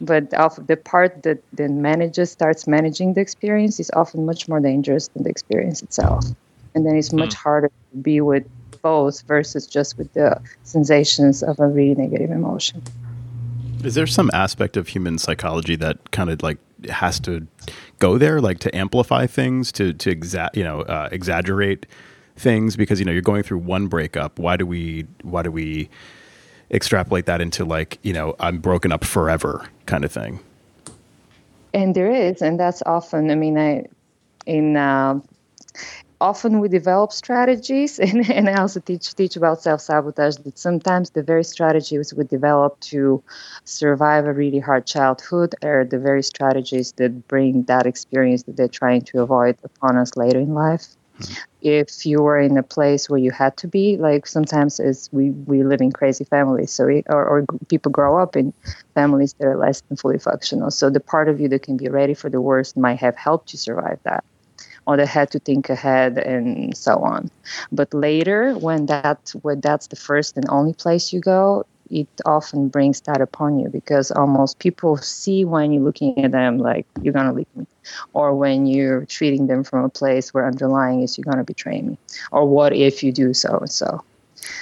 But 0.00 0.30
the 0.30 0.80
part 0.82 1.22
that 1.22 1.42
the 1.52 1.68
manager 1.68 2.26
starts 2.26 2.66
managing 2.66 3.14
the 3.14 3.20
experience 3.20 3.78
is 3.78 3.90
often 3.94 4.26
much 4.26 4.48
more 4.48 4.60
dangerous 4.60 5.08
than 5.08 5.22
the 5.22 5.30
experience 5.30 5.82
itself. 5.82 6.24
And 6.74 6.84
then 6.84 6.96
it's 6.96 7.12
much 7.12 7.30
mm. 7.30 7.34
harder 7.34 7.68
to 7.68 7.96
be 7.98 8.20
with 8.20 8.44
both 8.82 9.22
versus 9.22 9.66
just 9.66 9.96
with 9.96 10.12
the 10.12 10.40
sensations 10.64 11.42
of 11.42 11.60
a 11.60 11.66
really 11.66 11.94
negative 11.94 12.30
emotion. 12.30 12.82
Is 13.84 13.94
there 13.94 14.06
some 14.06 14.30
aspect 14.32 14.76
of 14.76 14.88
human 14.88 15.18
psychology 15.18 15.76
that 15.76 16.10
kind 16.10 16.30
of 16.30 16.42
like 16.42 16.58
has 16.88 17.20
to 17.20 17.46
go 17.98 18.18
there, 18.18 18.40
like 18.40 18.58
to 18.60 18.74
amplify 18.74 19.26
things, 19.26 19.70
to 19.72 19.92
to 19.92 20.14
exa- 20.14 20.54
you 20.54 20.64
know 20.64 20.82
uh, 20.82 21.08
exaggerate 21.12 21.86
things? 22.36 22.76
Because 22.76 22.98
you 22.98 23.06
know 23.06 23.12
you're 23.12 23.22
going 23.22 23.42
through 23.42 23.58
one 23.58 23.86
breakup. 23.86 24.38
Why 24.38 24.56
do 24.56 24.66
we 24.66 25.06
why 25.22 25.42
do 25.42 25.50
we 25.50 25.88
extrapolate 26.74 27.26
that 27.26 27.40
into 27.40 27.64
like 27.64 27.98
you 28.02 28.12
know 28.12 28.34
i'm 28.40 28.58
broken 28.58 28.92
up 28.92 29.04
forever 29.04 29.66
kind 29.86 30.04
of 30.04 30.12
thing. 30.12 30.40
And 31.72 31.94
there 31.94 32.10
is 32.10 32.42
and 32.42 32.58
that's 32.58 32.82
often 32.84 33.30
i 33.30 33.34
mean 33.34 33.56
i 33.58 33.84
in 34.46 34.76
uh, 34.76 35.20
often 36.20 36.60
we 36.60 36.68
develop 36.68 37.12
strategies 37.12 37.98
and, 38.06 38.30
and 38.30 38.48
i 38.48 38.54
also 38.54 38.80
teach 38.80 39.14
teach 39.14 39.36
about 39.36 39.62
self-sabotage 39.62 40.36
that 40.36 40.58
sometimes 40.58 41.10
the 41.10 41.22
very 41.22 41.44
strategies 41.44 42.12
we 42.14 42.24
develop 42.24 42.78
to 42.80 43.22
survive 43.64 44.26
a 44.26 44.32
really 44.32 44.60
hard 44.60 44.86
childhood 44.86 45.54
are 45.62 45.84
the 45.84 45.98
very 45.98 46.22
strategies 46.22 46.92
that 46.92 47.26
bring 47.28 47.62
that 47.64 47.86
experience 47.86 48.44
that 48.44 48.56
they're 48.56 48.68
trying 48.68 49.02
to 49.02 49.20
avoid 49.20 49.56
upon 49.64 49.96
us 49.96 50.16
later 50.16 50.38
in 50.38 50.54
life 50.54 50.86
if 51.64 52.04
you 52.04 52.20
were 52.20 52.38
in 52.38 52.58
a 52.58 52.62
place 52.62 53.08
where 53.08 53.18
you 53.18 53.30
had 53.30 53.56
to 53.56 53.66
be, 53.66 53.96
like 53.96 54.26
sometimes 54.26 54.78
as 54.78 55.08
we, 55.12 55.30
we 55.30 55.64
live 55.64 55.80
in 55.80 55.90
crazy 55.90 56.24
families, 56.24 56.70
so 56.70 56.86
we, 56.86 57.02
or, 57.06 57.24
or 57.24 57.46
people 57.68 57.90
grow 57.90 58.18
up 58.18 58.36
in 58.36 58.52
families 58.94 59.34
that 59.38 59.46
are 59.46 59.56
less 59.56 59.80
than 59.80 59.96
fully 59.96 60.18
functional. 60.18 60.70
So 60.70 60.90
the 60.90 61.00
part 61.00 61.28
of 61.28 61.40
you 61.40 61.48
that 61.48 61.62
can 61.62 61.78
be 61.78 61.88
ready 61.88 62.12
for 62.12 62.28
the 62.28 62.40
worst 62.40 62.76
might 62.76 63.00
have 63.00 63.16
helped 63.16 63.52
you 63.54 63.58
survive 63.58 63.98
that 64.04 64.24
or 64.86 64.98
they 64.98 65.06
had 65.06 65.30
to 65.30 65.38
think 65.38 65.70
ahead 65.70 66.18
and 66.18 66.76
so 66.76 66.98
on. 66.98 67.30
But 67.72 67.94
later, 67.94 68.52
when 68.52 68.86
that 68.86 69.32
when 69.40 69.60
that's 69.60 69.86
the 69.86 69.96
first 69.96 70.36
and 70.36 70.46
only 70.50 70.74
place 70.74 71.12
you 71.12 71.20
go, 71.20 71.64
it 71.90 72.08
often 72.24 72.68
brings 72.68 73.00
that 73.02 73.20
upon 73.20 73.58
you 73.58 73.68
because 73.68 74.10
almost 74.10 74.58
people 74.58 74.96
see 74.96 75.44
when 75.44 75.72
you're 75.72 75.82
looking 75.82 76.18
at 76.24 76.32
them 76.32 76.58
like 76.58 76.86
you're 77.02 77.12
gonna 77.12 77.32
leave 77.32 77.54
me, 77.56 77.66
or 78.12 78.34
when 78.34 78.66
you're 78.66 79.04
treating 79.06 79.46
them 79.46 79.64
from 79.64 79.84
a 79.84 79.88
place 79.88 80.32
where 80.32 80.46
underlying 80.46 81.02
is 81.02 81.16
you're 81.16 81.24
gonna 81.24 81.44
betray 81.44 81.80
me, 81.82 81.98
or 82.32 82.46
what 82.46 82.72
if 82.74 83.02
you 83.02 83.12
do 83.12 83.34
so 83.34 83.58
and 83.58 83.70
so. 83.70 84.02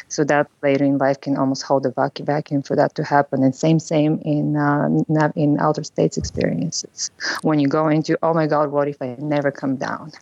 So 0.09 0.25
that 0.25 0.49
later 0.63 0.85
in 0.85 0.99
life 0.99 1.21
can 1.21 1.37
almost 1.37 1.63
hold 1.63 1.87
a 1.87 1.91
vacuum 1.91 2.63
for 2.63 2.77
that 2.77 2.95
to 2.97 3.05
happen. 3.05 3.43
And 3.43 3.55
same, 3.55 3.81
same 3.81 4.21
in 4.25 4.57
uh, 4.57 4.89
in 5.35 5.59
outer 5.59 5.83
states 5.83 6.17
experiences. 6.17 7.11
When 7.43 7.59
you 7.59 7.67
go 7.69 7.89
into, 7.89 8.19
oh 8.23 8.35
my 8.35 8.47
God, 8.47 8.71
what 8.71 8.89
if 8.89 9.01
I 9.01 9.17
never 9.19 9.51
come 9.51 9.77
down? 9.77 10.13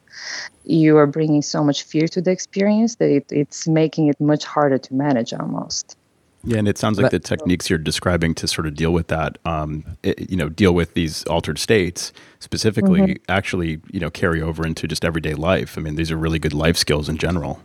You 0.65 0.97
are 0.99 1.07
bringing 1.07 1.43
so 1.43 1.63
much 1.65 1.83
fear 1.83 2.09
to 2.09 2.23
the 2.23 2.31
experience 2.31 2.97
that 2.97 3.11
it, 3.11 3.27
it's 3.31 3.67
making 3.67 4.09
it 4.09 4.21
much 4.21 4.45
harder 4.45 4.79
to 4.79 4.95
manage 4.95 5.33
almost. 5.33 5.97
Yeah, 6.43 6.59
and 6.59 6.69
it 6.69 6.79
sounds 6.79 6.99
like 6.99 7.11
the 7.11 7.19
techniques 7.19 7.69
you're 7.69 7.79
describing 7.79 8.35
to 8.37 8.49
sort 8.49 8.67
of 8.67 8.75
deal 8.75 8.93
with 8.93 9.09
that, 9.09 9.37
um, 9.45 9.85
it, 10.03 10.31
you 10.31 10.37
know, 10.37 10.49
deal 10.49 10.73
with 10.73 10.95
these 10.95 11.23
altered 11.25 11.59
states 11.59 12.13
specifically, 12.39 13.01
mm-hmm. 13.01 13.23
actually, 13.29 13.81
you 13.91 14.01
know, 14.01 14.11
carry 14.11 14.41
over 14.41 14.67
into 14.67 14.89
just 14.89 15.05
everyday 15.05 15.35
life. 15.35 15.77
I 15.77 15.83
mean, 15.83 15.97
these 15.97 16.11
are 16.11 16.17
really 16.17 16.39
good 16.39 16.55
life 16.55 16.79
skills 16.79 17.11
in 17.11 17.19
general. 17.19 17.61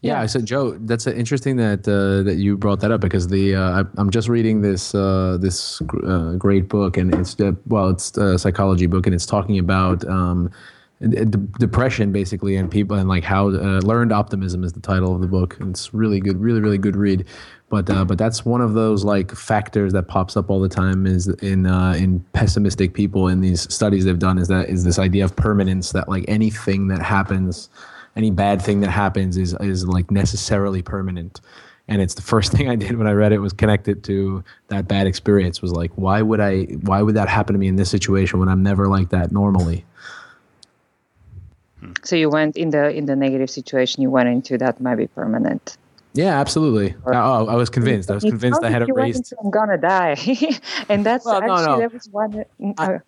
Yeah, 0.00 0.20
I 0.20 0.26
said, 0.26 0.46
Joe, 0.46 0.72
that's 0.72 1.06
interesting 1.06 1.56
that 1.58 1.86
uh, 1.86 2.24
that 2.24 2.36
you 2.36 2.56
brought 2.56 2.80
that 2.80 2.90
up 2.90 3.00
because 3.00 3.28
the 3.28 3.54
uh, 3.54 3.84
I, 3.96 4.00
am 4.00 4.10
just 4.10 4.28
reading 4.28 4.62
this 4.62 4.94
uh, 4.94 5.38
this 5.40 5.80
uh, 6.04 6.32
great 6.32 6.68
book 6.68 6.96
and 6.96 7.14
it's 7.14 7.36
well, 7.66 7.90
it's 7.90 8.16
a 8.16 8.38
psychology 8.38 8.86
book 8.86 9.06
and 9.06 9.14
it's 9.14 9.26
talking 9.26 9.58
about. 9.58 10.04
Um, 10.06 10.50
depression 11.58 12.12
basically 12.12 12.54
and 12.54 12.70
people 12.70 12.96
and 12.96 13.08
like 13.08 13.24
how 13.24 13.48
uh, 13.48 13.80
learned 13.82 14.12
optimism 14.12 14.62
is 14.62 14.72
the 14.72 14.78
title 14.78 15.12
of 15.12 15.20
the 15.20 15.26
book 15.26 15.58
and 15.58 15.70
it's 15.70 15.92
really 15.92 16.20
good 16.20 16.40
really 16.40 16.60
really 16.60 16.78
good 16.78 16.94
read 16.94 17.26
but 17.72 17.88
uh, 17.88 18.04
but 18.04 18.18
that's 18.18 18.44
one 18.44 18.60
of 18.60 18.74
those 18.74 19.02
like 19.02 19.32
factors 19.32 19.94
that 19.94 20.06
pops 20.06 20.36
up 20.36 20.50
all 20.50 20.60
the 20.60 20.68
time 20.68 21.06
is 21.06 21.26
in 21.40 21.64
uh, 21.64 21.94
in 21.94 22.20
pessimistic 22.34 22.92
people 22.92 23.28
in 23.28 23.40
these 23.40 23.62
studies 23.72 24.04
they've 24.04 24.18
done 24.18 24.36
is 24.36 24.48
that 24.48 24.68
is 24.68 24.84
this 24.84 24.98
idea 24.98 25.24
of 25.24 25.34
permanence 25.34 25.92
that 25.92 26.06
like 26.06 26.26
anything 26.28 26.88
that 26.88 27.00
happens 27.00 27.70
any 28.14 28.30
bad 28.30 28.60
thing 28.60 28.80
that 28.80 28.90
happens 28.90 29.38
is 29.38 29.56
is 29.60 29.86
like 29.86 30.10
necessarily 30.10 30.82
permanent. 30.82 31.40
And 31.88 32.02
it's 32.02 32.12
the 32.12 32.20
first 32.20 32.52
thing 32.56 32.68
I 32.68 32.76
did 32.76 32.98
when 32.98 33.06
I 33.06 33.12
read 33.12 33.32
it 33.32 33.38
was 33.38 33.54
connected 33.54 34.04
to 34.04 34.44
that 34.68 34.86
bad 34.86 35.06
experience 35.06 35.62
was 35.62 35.72
like 35.72 35.92
why 35.94 36.20
would 36.20 36.40
I 36.40 36.64
why 36.82 37.00
would 37.00 37.14
that 37.14 37.30
happen 37.30 37.54
to 37.54 37.58
me 37.58 37.68
in 37.68 37.76
this 37.76 37.90
situation 37.90 38.38
when 38.38 38.50
I'm 38.50 38.62
never 38.62 38.86
like 38.86 39.08
that 39.08 39.32
normally? 39.32 39.86
So 42.04 42.16
you 42.16 42.28
went 42.28 42.58
in 42.58 42.68
the 42.68 42.90
in 42.90 43.06
the 43.06 43.16
negative 43.16 43.48
situation 43.48 44.02
you 44.02 44.10
went 44.10 44.28
into 44.28 44.58
that 44.58 44.78
might 44.78 44.96
be 44.96 45.06
permanent 45.06 45.78
Yeah, 46.14 46.38
absolutely. 46.38 46.94
Or, 47.04 47.14
oh, 47.14 47.46
I 47.48 47.54
was 47.54 47.70
convinced. 47.70 48.10
I 48.10 48.14
was 48.14 48.24
convinced 48.24 48.62
I 48.62 48.70
had 48.70 48.88
erased. 48.88 49.32
I'm 49.42 49.50
gonna 49.50 49.78
die, 49.78 50.16
and 50.88 51.06
that's 51.06 51.24
well, 51.24 51.36
actually 51.36 51.66
no, 51.66 51.74
no. 51.74 51.80
that 51.80 51.92
was 51.92 52.08
one. 52.10 52.44
I, 52.78 52.94
uh, 52.94 52.98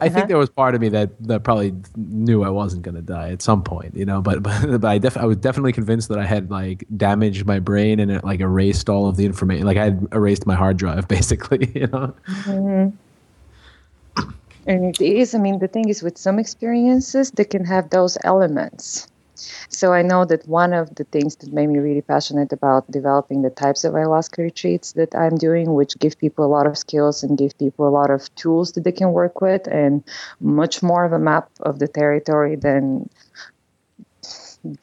I 0.00 0.08
think 0.08 0.16
uh-huh. 0.16 0.26
there 0.26 0.38
was 0.38 0.50
part 0.50 0.74
of 0.74 0.80
me 0.80 0.88
that, 0.90 1.10
that 1.26 1.44
probably 1.44 1.74
knew 1.96 2.42
I 2.42 2.48
wasn't 2.48 2.82
going 2.82 2.94
to 2.94 3.02
die 3.02 3.30
at 3.30 3.42
some 3.42 3.62
point, 3.62 3.94
you 3.96 4.04
know. 4.04 4.20
But 4.20 4.42
but, 4.42 4.80
but 4.80 4.88
I 4.88 4.98
def- 4.98 5.16
I 5.16 5.24
was 5.24 5.36
definitely 5.36 5.72
convinced 5.72 6.08
that 6.08 6.18
I 6.18 6.26
had 6.26 6.50
like 6.50 6.84
damaged 6.96 7.46
my 7.46 7.58
brain 7.58 8.00
and 8.00 8.10
it 8.10 8.24
like 8.24 8.40
erased 8.40 8.88
all 8.88 9.08
of 9.08 9.16
the 9.16 9.24
information. 9.24 9.66
Like 9.66 9.76
I 9.76 9.84
had 9.84 10.08
erased 10.12 10.46
my 10.46 10.54
hard 10.54 10.76
drive, 10.76 11.08
basically, 11.16 11.70
you 11.74 11.86
know. 11.88 12.14
Mm-hmm. 12.28 12.96
And 14.66 14.84
it 14.84 15.00
is. 15.00 15.34
I 15.34 15.38
mean, 15.38 15.58
the 15.58 15.68
thing 15.68 15.90
is, 15.90 16.02
with 16.02 16.16
some 16.16 16.38
experiences, 16.38 17.30
they 17.30 17.44
can 17.44 17.64
have 17.64 17.90
those 17.90 18.16
elements. 18.24 19.08
So 19.68 19.92
I 19.92 20.02
know 20.02 20.24
that 20.24 20.46
one 20.46 20.72
of 20.72 20.94
the 20.94 21.04
things 21.04 21.36
that 21.36 21.52
made 21.52 21.68
me 21.68 21.78
really 21.78 22.02
passionate 22.02 22.52
about 22.52 22.90
developing 22.90 23.42
the 23.42 23.50
types 23.50 23.84
of 23.84 23.94
ayahuasca 23.94 24.38
retreats 24.38 24.92
that 24.92 25.14
I'm 25.14 25.36
doing, 25.36 25.74
which 25.74 25.98
give 25.98 26.18
people 26.18 26.44
a 26.44 26.54
lot 26.56 26.66
of 26.66 26.78
skills 26.78 27.22
and 27.22 27.36
give 27.36 27.56
people 27.58 27.88
a 27.88 27.90
lot 27.90 28.10
of 28.10 28.32
tools 28.36 28.72
that 28.72 28.84
they 28.84 28.92
can 28.92 29.12
work 29.12 29.40
with, 29.40 29.66
and 29.66 30.04
much 30.40 30.82
more 30.82 31.04
of 31.04 31.12
a 31.12 31.18
map 31.18 31.50
of 31.60 31.78
the 31.78 31.88
territory 31.88 32.56
than 32.56 33.08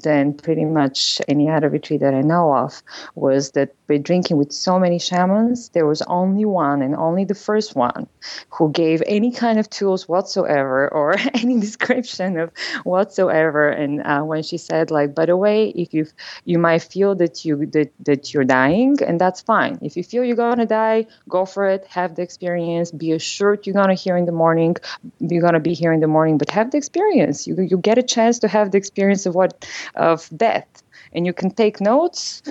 than 0.04 0.34
pretty 0.34 0.66
much 0.66 1.20
any 1.28 1.50
other 1.50 1.68
retreat 1.68 2.02
that 2.02 2.14
I 2.14 2.22
know 2.22 2.56
of, 2.56 2.84
was 3.16 3.52
that 3.52 3.74
by 3.92 3.98
drinking 3.98 4.38
with 4.38 4.54
so 4.54 4.80
many 4.80 4.98
shamans, 5.00 5.70
there 5.70 5.86
was 5.86 6.02
only 6.04 6.46
one 6.46 6.82
and 6.82 6.96
only 6.96 7.26
the 7.26 7.36
first 7.36 7.76
one 7.76 8.08
who 8.50 8.72
gave 8.72 9.04
any 9.06 9.32
kind 9.32 9.60
of 9.60 9.70
tools 9.70 10.08
whatsoever 10.08 10.88
or 11.00 11.16
any 11.34 11.60
description 11.60 12.40
of 12.40 12.52
whatsoever. 12.84 13.68
And 13.70 14.02
uh, 14.04 14.22
when 14.22 14.44
she 14.44 14.58
said, 14.58 14.92
like, 14.92 15.14
by 15.14 15.26
the 15.26 15.36
way, 15.36 15.70
if 15.84 15.94
you 15.94 16.08
you 16.46 16.58
might 16.58 16.84
feel 16.84 17.16
that 17.16 17.44
you 17.44 17.66
that, 17.76 17.92
that 18.08 18.34
you're 18.34 18.46
dying, 18.62 18.96
and 19.06 19.20
that's 19.20 19.42
fine. 19.42 19.78
If 19.82 19.98
you 19.98 20.04
feel 20.04 20.24
you're 20.24 20.44
gonna 20.48 20.66
die, 20.66 21.08
go 21.28 21.46
for 21.46 21.66
it. 21.66 21.86
Have 21.88 22.16
the 22.16 22.22
experience. 22.22 22.92
Be 22.92 23.12
assured 23.12 23.68
you're 23.68 23.80
gonna 23.82 24.02
hear 24.06 24.16
in 24.16 24.26
the 24.26 24.38
morning. 24.44 24.78
You're 25.20 25.46
gonna 25.48 25.60
be 25.60 25.74
here 25.74 25.92
in 25.92 26.00
the 26.00 26.08
morning, 26.08 26.38
but 26.38 26.50
have 26.52 26.72
the 26.72 26.78
experience. 26.78 27.46
You 27.46 27.56
you 27.72 27.78
get 27.78 27.98
a 27.98 28.04
chance 28.16 28.40
to 28.40 28.48
have 28.48 28.72
the 28.72 28.78
experience 28.78 29.26
of 29.26 29.36
what 29.36 29.52
of 29.96 30.30
death, 30.36 30.70
and 31.14 31.26
you 31.26 31.34
can 31.34 31.52
take 31.52 31.82
notes 31.82 32.42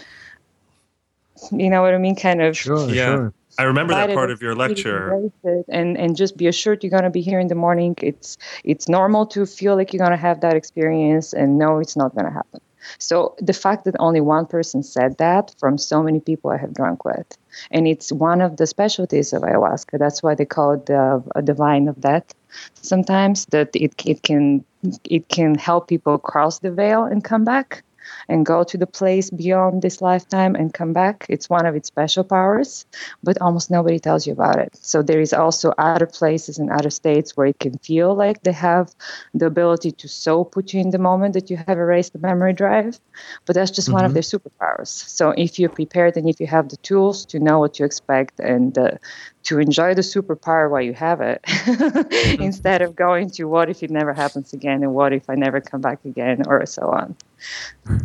you 1.53 1.71
know 1.71 1.83
what 1.83 1.95
I 1.95 1.99
mean? 1.99 2.17
Kind 2.17 2.43
of. 2.43 2.57
Sure. 2.57 2.89
Yeah. 2.89 3.15
Sure. 3.17 3.35
I 3.59 3.65
remember 3.65 3.93
that 3.95 4.15
part 4.15 4.31
of 4.31 4.41
your 4.41 4.55
lecture. 4.55 5.31
And 5.69 5.99
and 5.99 6.17
just 6.17 6.37
be 6.37 6.47
assured 6.47 6.83
you're 6.83 6.91
going 6.91 7.03
to 7.03 7.11
be 7.11 7.21
here 7.21 7.41
in 7.41 7.49
the 7.49 7.55
morning. 7.55 7.95
It's 8.01 8.39
it's 8.65 8.89
normal 8.89 9.27
to 9.27 9.45
feel 9.45 9.77
like 9.77 9.93
you're 9.93 9.99
going 9.99 10.13
to 10.13 10.17
have 10.17 10.41
that 10.41 10.55
experience, 10.55 11.33
and 11.33 11.59
no, 11.59 11.79
it's 11.79 11.97
not 11.97 12.15
going 12.15 12.27
to 12.27 12.33
happen. 12.33 12.61
So 12.99 13.35
the 13.39 13.53
fact 13.53 13.85
that 13.85 13.95
only 13.99 14.21
one 14.21 14.47
person 14.47 14.83
said 14.83 15.19
that 15.19 15.55
from 15.59 15.77
so 15.77 16.03
many 16.03 16.21
people 16.21 16.51
I 16.51 16.57
have 16.57 16.73
drunk 16.73 17.05
with, 17.05 17.37
and 17.71 17.87
it's 17.87 18.11
one 18.11 18.41
of 18.41 18.57
the 18.57 18.67
specialties 18.67 19.33
of 19.33 19.43
ayahuasca. 19.43 19.99
That's 19.99 20.23
why 20.23 20.35
they 20.35 20.47
call 20.47 20.73
it 20.73 20.87
the, 20.87 21.23
the 21.43 21.53
vine 21.53 21.89
of 21.89 22.01
death. 22.01 22.33
Sometimes 22.81 23.47
that 23.47 23.71
it 23.75 23.93
it 24.07 24.23
can 24.23 24.65
it 25.05 25.29
can 25.29 25.55
help 25.57 25.89
people 25.89 26.19
cross 26.19 26.61
the 26.61 26.71
veil 26.71 27.05
and 27.05 27.23
come 27.23 27.45
back 27.45 27.83
and 28.31 28.47
go 28.47 28.65
to 28.65 28.79
the 28.79 28.87
place 28.87 29.29
beyond 29.29 29.83
this 29.83 30.01
lifetime 30.01 30.55
and 30.55 30.73
come 30.73 30.93
back. 30.93 31.27
It's 31.29 31.51
one 31.51 31.67
of 31.67 31.75
its 31.75 31.89
special 31.89 32.25
powers, 32.25 32.87
but 33.23 33.41
almost 33.41 33.71
nobody 33.71 33.99
tells 33.99 34.27
you 34.27 34.33
about 34.33 34.59
it. 34.59 34.79
So 34.81 35.03
there 35.03 35.21
is 35.21 35.33
also 35.33 35.75
other 35.77 36.07
places 36.07 36.59
and 36.59 36.71
other 36.71 36.91
states 36.91 37.37
where 37.37 37.49
it 37.49 37.59
can 37.59 37.77
feel 37.79 38.15
like 38.15 38.43
they 38.43 38.53
have 38.53 38.95
the 39.35 39.47
ability 39.47 39.91
to 39.93 40.09
so 40.09 40.45
put 40.45 40.73
you 40.73 40.81
in 40.81 40.91
the 40.91 40.99
moment 40.99 41.35
that 41.35 41.51
you 41.51 41.57
have 41.57 41.79
erased 41.79 42.13
the 42.13 42.19
memory 42.21 42.53
drive, 42.53 43.01
but 43.47 43.55
that's 43.55 43.71
just 43.71 43.89
mm-hmm. 43.89 43.97
one 43.97 44.05
of 44.05 44.13
mm-hmm. 44.13 44.15
their 44.15 44.41
superpowers. 44.41 44.89
So 44.89 45.31
if 45.37 45.59
you're 45.59 45.69
prepared 45.69 46.17
and 46.17 46.29
if 46.29 46.41
you 46.41 46.47
have 46.47 46.69
the 46.69 46.77
tools 46.79 47.27
to 47.27 47.41
know 47.41 47.59
what 47.59 47.75
to 47.75 47.85
expect 47.85 48.39
and 48.41 48.79
uh, 48.79 48.93
to 49.43 49.59
enjoy 49.59 49.95
the 49.95 50.03
superpower 50.03 50.71
while 50.71 50.83
you 50.83 50.93
have 50.93 51.21
it 51.21 51.43
mm-hmm. 51.47 52.43
instead 52.43 52.83
of 52.83 52.95
going 52.95 53.31
to 53.31 53.45
what 53.45 53.71
if 53.71 53.83
it 53.83 53.91
never 53.91 54.13
happens 54.13 54.53
again 54.53 54.83
and 54.83 54.95
what 54.95 55.13
if 55.13 55.29
I 55.31 55.35
never 55.35 55.61
come 55.61 55.81
back 55.81 56.05
again 56.05 56.43
or 56.47 56.65
so 56.67 56.83
on. 56.91 57.17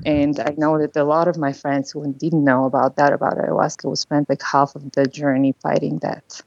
And 0.05 0.39
I 0.39 0.53
know 0.57 0.79
that 0.79 0.95
a 0.95 1.03
lot 1.03 1.27
of 1.27 1.37
my 1.37 1.51
friends 1.51 1.91
who 1.91 2.13
didn't 2.13 2.43
know 2.43 2.65
about 2.65 2.95
that 2.95 3.11
about 3.11 3.37
ayahuasca 3.37 3.85
will 3.85 3.95
spend 3.95 4.27
like 4.29 4.41
half 4.41 4.75
of 4.75 4.91
the 4.93 5.05
journey 5.05 5.53
fighting 5.61 5.99
that 5.99 6.41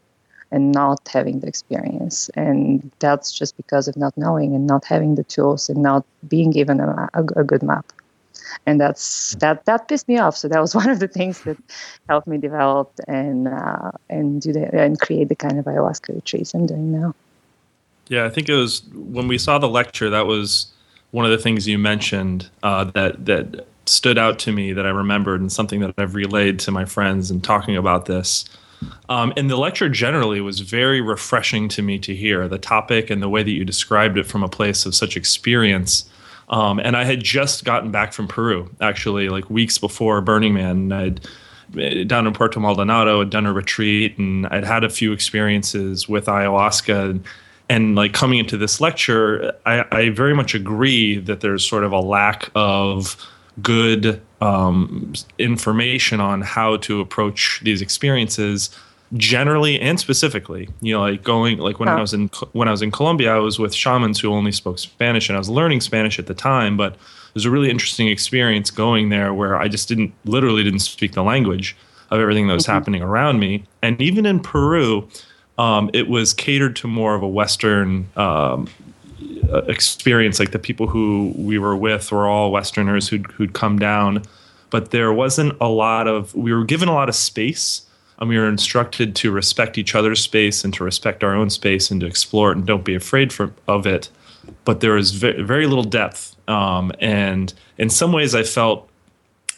and 0.50 0.72
not 0.72 1.06
having 1.08 1.40
the 1.40 1.46
experience. 1.46 2.30
And 2.30 2.90
that's 2.98 3.30
just 3.30 3.56
because 3.58 3.88
of 3.88 3.96
not 3.96 4.16
knowing 4.16 4.54
and 4.54 4.66
not 4.66 4.84
having 4.86 5.16
the 5.16 5.24
tools 5.24 5.68
and 5.68 5.82
not 5.82 6.06
being 6.26 6.50
given 6.50 6.80
a, 6.80 7.10
a, 7.12 7.24
a 7.36 7.44
good 7.44 7.62
map 7.62 7.92
and 8.66 8.80
that's 8.80 9.34
that 9.36 9.64
that 9.64 9.88
pissed 9.88 10.08
me 10.08 10.18
off. 10.18 10.36
So 10.36 10.48
that 10.48 10.60
was 10.60 10.74
one 10.80 10.88
of 10.88 11.00
the 11.00 11.08
things 11.08 11.42
that 11.42 11.56
helped 12.08 12.26
me 12.26 12.38
develop 12.38 12.92
and 13.06 13.48
uh, 13.48 13.92
and 14.08 14.40
do 14.40 14.52
the 14.52 14.74
and 14.74 14.98
create 15.00 15.28
the 15.28 15.36
kind 15.36 15.58
of 15.58 15.64
ayahuasca 15.64 16.14
retreats 16.14 16.54
I'm 16.54 16.66
doing 16.66 16.92
now. 16.92 17.14
Yeah, 18.08 18.24
I 18.24 18.30
think 18.30 18.48
it 18.48 18.54
was 18.54 18.82
when 18.94 19.28
we 19.28 19.38
saw 19.38 19.58
the 19.58 19.68
lecture. 19.68 20.10
That 20.10 20.26
was 20.26 20.72
one 21.10 21.24
of 21.24 21.30
the 21.30 21.38
things 21.38 21.66
you 21.66 21.78
mentioned 21.78 22.48
uh, 22.62 22.84
that 22.84 23.24
that 23.26 23.66
stood 23.86 24.18
out 24.18 24.38
to 24.38 24.52
me 24.52 24.72
that 24.72 24.86
I 24.86 24.90
remembered 24.90 25.40
and 25.40 25.50
something 25.50 25.80
that 25.80 25.94
I've 25.96 26.14
relayed 26.14 26.58
to 26.60 26.70
my 26.70 26.84
friends 26.84 27.30
and 27.30 27.42
talking 27.42 27.76
about 27.76 28.06
this. 28.06 28.44
Um, 29.08 29.32
and 29.36 29.50
the 29.50 29.56
lecture 29.56 29.88
generally 29.88 30.40
was 30.40 30.60
very 30.60 31.00
refreshing 31.00 31.68
to 31.70 31.82
me 31.82 31.98
to 32.00 32.14
hear 32.14 32.46
the 32.46 32.58
topic 32.58 33.10
and 33.10 33.22
the 33.22 33.28
way 33.28 33.42
that 33.42 33.50
you 33.50 33.64
described 33.64 34.18
it 34.18 34.26
from 34.26 34.42
a 34.42 34.48
place 34.48 34.86
of 34.86 34.94
such 34.94 35.16
experience 35.16 36.08
um, 36.48 36.78
and 36.78 36.96
I 36.96 37.04
had 37.04 37.22
just 37.22 37.64
gotten 37.64 37.90
back 37.90 38.12
from 38.12 38.28
Peru, 38.28 38.70
actually, 38.80 39.28
like 39.28 39.48
weeks 39.50 39.78
before 39.78 40.20
Burning 40.20 40.54
Man. 40.54 40.92
I'd 40.92 41.26
down 42.06 42.26
in 42.26 42.32
Puerto 42.32 42.60
Maldonado, 42.60 43.20
had 43.20 43.30
done 43.30 43.46
a 43.46 43.52
retreat, 43.52 44.18
and 44.18 44.46
I'd 44.46 44.64
had 44.64 44.84
a 44.84 44.88
few 44.88 45.12
experiences 45.12 46.08
with 46.08 46.26
ayahuasca. 46.26 47.10
And, 47.10 47.24
and 47.68 47.94
like 47.94 48.12
coming 48.12 48.38
into 48.38 48.56
this 48.56 48.80
lecture, 48.80 49.52
I, 49.66 49.84
I, 49.92 50.08
very 50.10 50.34
much 50.34 50.54
agree 50.54 51.18
that 51.18 51.40
there's 51.40 51.68
sort 51.68 51.84
of 51.84 51.92
a 51.92 52.00
lack 52.00 52.50
of 52.54 53.16
good 53.60 54.22
um, 54.40 55.12
information 55.38 56.20
on 56.20 56.40
how 56.40 56.78
to 56.78 57.00
approach 57.00 57.60
these 57.62 57.82
experiences 57.82 58.70
generally 59.16 59.80
and 59.80 59.98
specifically 59.98 60.68
you 60.82 60.92
know 60.92 61.00
like 61.00 61.22
going 61.22 61.58
like 61.58 61.80
when 61.80 61.88
huh. 61.88 61.96
i 61.96 62.00
was 62.00 62.12
in 62.12 62.28
when 62.52 62.68
i 62.68 62.70
was 62.70 62.82
in 62.82 62.90
colombia 62.90 63.34
i 63.34 63.38
was 63.38 63.58
with 63.58 63.74
shamans 63.74 64.20
who 64.20 64.30
only 64.30 64.52
spoke 64.52 64.78
spanish 64.78 65.28
and 65.28 65.36
i 65.36 65.38
was 65.38 65.48
learning 65.48 65.80
spanish 65.80 66.18
at 66.18 66.26
the 66.26 66.34
time 66.34 66.76
but 66.76 66.92
it 66.92 67.34
was 67.34 67.46
a 67.46 67.50
really 67.50 67.70
interesting 67.70 68.08
experience 68.08 68.70
going 68.70 69.08
there 69.08 69.32
where 69.32 69.56
i 69.56 69.66
just 69.66 69.88
didn't 69.88 70.12
literally 70.26 70.62
didn't 70.62 70.80
speak 70.80 71.12
the 71.12 71.22
language 71.22 71.74
of 72.10 72.20
everything 72.20 72.48
that 72.48 72.54
was 72.54 72.64
mm-hmm. 72.64 72.72
happening 72.72 73.02
around 73.02 73.38
me 73.38 73.64
and 73.82 74.00
even 74.00 74.26
in 74.26 74.40
peru 74.40 75.08
um, 75.56 75.90
it 75.92 76.08
was 76.08 76.32
catered 76.34 76.76
to 76.76 76.86
more 76.86 77.16
of 77.16 77.22
a 77.22 77.28
western 77.28 78.06
um, 78.16 78.68
experience 79.66 80.38
like 80.38 80.52
the 80.52 80.58
people 80.58 80.86
who 80.86 81.32
we 81.36 81.58
were 81.58 81.74
with 81.74 82.12
were 82.12 82.28
all 82.28 82.52
westerners 82.52 83.08
who'd, 83.08 83.26
who'd 83.32 83.54
come 83.54 83.78
down 83.78 84.22
but 84.68 84.90
there 84.90 85.14
wasn't 85.14 85.56
a 85.62 85.68
lot 85.68 86.06
of 86.06 86.34
we 86.34 86.52
were 86.52 86.64
given 86.64 86.88
a 86.88 86.94
lot 86.94 87.08
of 87.08 87.14
space 87.14 87.86
and 88.18 88.28
we 88.28 88.36
are 88.36 88.48
instructed 88.48 89.14
to 89.16 89.30
respect 89.30 89.78
each 89.78 89.94
other's 89.94 90.20
space 90.20 90.64
and 90.64 90.74
to 90.74 90.84
respect 90.84 91.22
our 91.22 91.34
own 91.34 91.50
space 91.50 91.90
and 91.90 92.00
to 92.00 92.06
explore 92.06 92.50
it 92.50 92.56
and 92.56 92.66
don't 92.66 92.84
be 92.84 92.94
afraid 92.94 93.32
for, 93.32 93.52
of 93.68 93.86
it. 93.86 94.10
But 94.64 94.80
there 94.80 94.96
is 94.96 95.12
very, 95.12 95.42
very 95.42 95.66
little 95.66 95.84
depth. 95.84 96.34
Um, 96.48 96.92
and 97.00 97.52
in 97.76 97.90
some 97.90 98.12
ways, 98.12 98.34
I 98.34 98.42
felt 98.42 98.88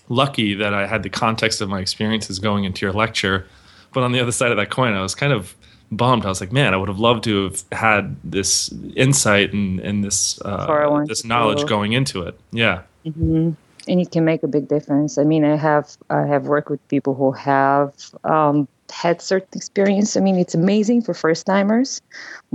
lucky 0.08 0.54
that 0.54 0.74
I 0.74 0.86
had 0.86 1.02
the 1.02 1.08
context 1.10 1.60
of 1.60 1.68
my 1.68 1.80
experiences 1.80 2.38
going 2.38 2.64
into 2.64 2.84
your 2.84 2.92
lecture. 2.92 3.46
But 3.92 4.02
on 4.02 4.12
the 4.12 4.20
other 4.20 4.32
side 4.32 4.50
of 4.50 4.56
that 4.58 4.70
coin, 4.70 4.92
I 4.92 5.02
was 5.02 5.14
kind 5.14 5.32
of 5.32 5.56
bummed. 5.90 6.26
I 6.26 6.28
was 6.28 6.40
like, 6.40 6.52
man, 6.52 6.74
I 6.74 6.76
would 6.76 6.88
have 6.88 6.98
loved 6.98 7.24
to 7.24 7.44
have 7.44 7.64
had 7.72 8.16
this 8.24 8.72
insight 8.94 9.52
and, 9.52 9.80
and 9.80 10.04
this 10.04 10.40
uh, 10.42 11.04
this 11.06 11.24
knowledge 11.24 11.66
going 11.66 11.92
into 11.92 12.22
it. 12.22 12.38
Yeah. 12.52 12.82
Mm-hmm 13.06 13.52
and 13.88 14.00
it 14.00 14.10
can 14.10 14.24
make 14.24 14.42
a 14.42 14.48
big 14.48 14.68
difference. 14.68 15.18
I 15.18 15.24
mean, 15.24 15.44
I 15.44 15.56
have 15.56 15.96
I 16.10 16.26
have 16.26 16.46
worked 16.46 16.70
with 16.70 16.86
people 16.88 17.14
who 17.14 17.32
have 17.32 17.94
um, 18.24 18.68
had 18.90 19.20
certain 19.20 19.48
experience. 19.54 20.16
I 20.16 20.20
mean, 20.20 20.36
it's 20.36 20.54
amazing 20.54 21.02
for 21.02 21.14
first 21.14 21.46
timers 21.46 22.02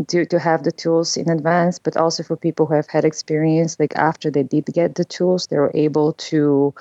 to, 0.08 0.26
to 0.26 0.40
have 0.40 0.64
the 0.64 0.72
tools 0.72 1.18
in 1.18 1.30
advance, 1.30 1.80
but 1.80 1.98
also 1.98 2.24
for 2.24 2.36
people 2.36 2.66
who 2.66 2.74
have 2.74 2.88
had 2.88 3.06
experience, 3.06 3.78
like 3.80 3.96
after 3.96 4.30
they 4.30 4.44
did 4.44 4.66
get 4.68 4.96
the 4.96 5.06
tools, 5.06 5.48
they 5.48 5.58
were 5.58 5.72
able 5.74 6.14
to 6.14 6.74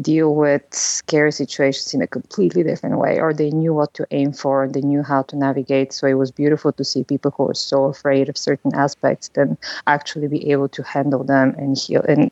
deal 0.00 0.34
with 0.34 0.62
scary 0.72 1.32
situations 1.32 1.94
in 1.94 2.02
a 2.02 2.06
completely 2.06 2.62
different 2.62 2.98
way, 2.98 3.20
or 3.20 3.32
they 3.32 3.50
knew 3.50 3.74
what 3.74 3.92
to 3.94 4.06
aim 4.10 4.32
for, 4.32 4.64
and 4.64 4.74
they 4.74 4.80
knew 4.80 5.02
how 5.02 5.22
to 5.22 5.36
navigate. 5.36 5.92
So 5.92 6.06
it 6.06 6.14
was 6.14 6.30
beautiful 6.30 6.72
to 6.72 6.84
see 6.84 7.04
people 7.04 7.32
who 7.36 7.44
were 7.44 7.54
so 7.54 7.84
afraid 7.84 8.28
of 8.28 8.38
certain 8.38 8.74
aspects 8.74 9.28
then 9.34 9.58
actually 9.86 10.28
be 10.28 10.50
able 10.52 10.68
to 10.68 10.82
handle 10.82 11.24
them 11.24 11.54
and 11.58 11.76
heal 11.76 12.02
and 12.08 12.30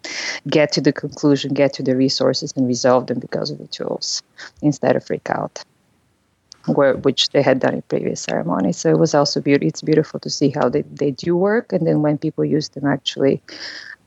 get 0.49 0.73
to 0.73 0.81
the 0.81 0.93
conclusion, 0.93 1.55
get 1.55 1.73
to 1.75 1.83
the 1.83 1.97
resources 1.97 2.53
and 2.57 2.67
resolve 2.67 3.07
them 3.07 3.19
because 3.19 3.51
of 3.51 3.59
the 3.59 3.67
tools 3.67 4.23
instead 4.63 4.97
of 4.97 5.05
freak 5.05 5.29
out 5.31 5.65
where, 6.75 6.95
which 6.97 7.31
they 7.31 7.43
had 7.43 7.61
done 7.61 7.75
in 7.75 7.83
previous 7.83 8.21
ceremonies. 8.23 8.77
So 8.77 8.91
it 8.91 8.99
was 8.99 9.15
also 9.15 9.41
beautiful. 9.41 9.69
It's 9.69 9.83
beautiful 9.83 10.21
to 10.21 10.31
see 10.31 10.51
how 10.51 10.69
they, 10.69 10.83
they 10.83 11.11
do 11.11 11.37
work, 11.37 11.73
and 11.73 11.87
then 11.87 12.03
when 12.03 12.19
people 12.19 12.45
use 12.45 12.69
them 12.71 12.87
actually. 12.87 13.43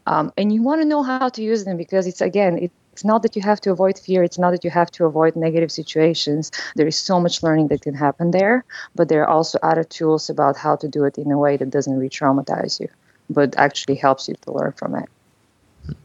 Um, 0.08 0.32
and 0.38 0.54
you 0.54 0.62
want 0.64 0.82
to 0.82 0.88
know 0.88 1.04
how 1.04 1.30
to 1.30 1.42
use 1.42 1.66
them 1.66 1.78
because 1.78 2.08
it's 2.08 2.22
again, 2.22 2.58
it, 2.58 2.72
It's 2.92 3.06
not 3.06 3.22
that 3.24 3.36
you 3.36 3.42
have 3.42 3.62
to 3.62 3.72
avoid 3.72 3.98
fear. 3.98 4.22
It's 4.24 4.38
not 4.38 4.52
that 4.52 4.64
you 4.64 4.72
have 4.72 4.92
to 4.98 5.06
avoid 5.06 5.36
negative 5.36 5.72
situations. 5.72 6.52
There 6.76 6.88
is 6.88 6.98
so 6.98 7.20
much 7.20 7.42
learning 7.42 7.70
that 7.70 7.82
can 7.82 7.96
happen 7.96 8.32
there, 8.32 8.64
but 8.96 9.08
there 9.08 9.22
are 9.24 9.32
also 9.38 9.58
other 9.64 9.84
tools 9.84 10.30
about 10.30 10.58
how 10.58 10.76
to 10.82 10.88
do 10.88 11.06
it 11.06 11.18
in 11.18 11.32
a 11.32 11.38
way 11.38 11.58
that 11.58 11.70
doesn't 11.72 11.98
re-traumatize 11.98 12.80
you, 12.82 12.90
but 13.30 13.56
actually 13.58 13.96
helps 13.96 14.28
you 14.28 14.36
to 14.44 14.52
learn 14.52 14.74
from 14.74 14.96
it. 14.96 15.10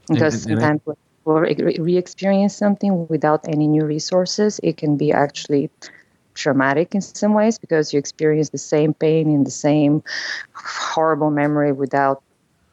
Because 0.09 0.47
and, 0.47 0.53
and, 0.53 0.63
and 0.63 0.71
sometimes 0.71 0.99
when 1.25 1.43
re-experience 1.83 2.55
something 2.57 3.09
without 3.09 3.41
any 3.49 3.67
new 3.67 3.85
resources, 3.85 4.61
it 4.63 4.77
can 4.77 4.97
be 4.97 5.11
actually 5.13 5.71
traumatic 6.37 6.95
in 6.95 7.01
some 7.01 7.35
ways 7.35 7.59
because 7.59 7.93
you 7.93 7.99
experience 7.99 8.51
the 8.51 8.59
same 8.59 8.95
pain 8.95 9.29
and 9.29 9.47
the 9.47 9.51
same 9.51 10.03
horrible 10.53 11.31
memory 11.31 11.73
without 11.73 12.23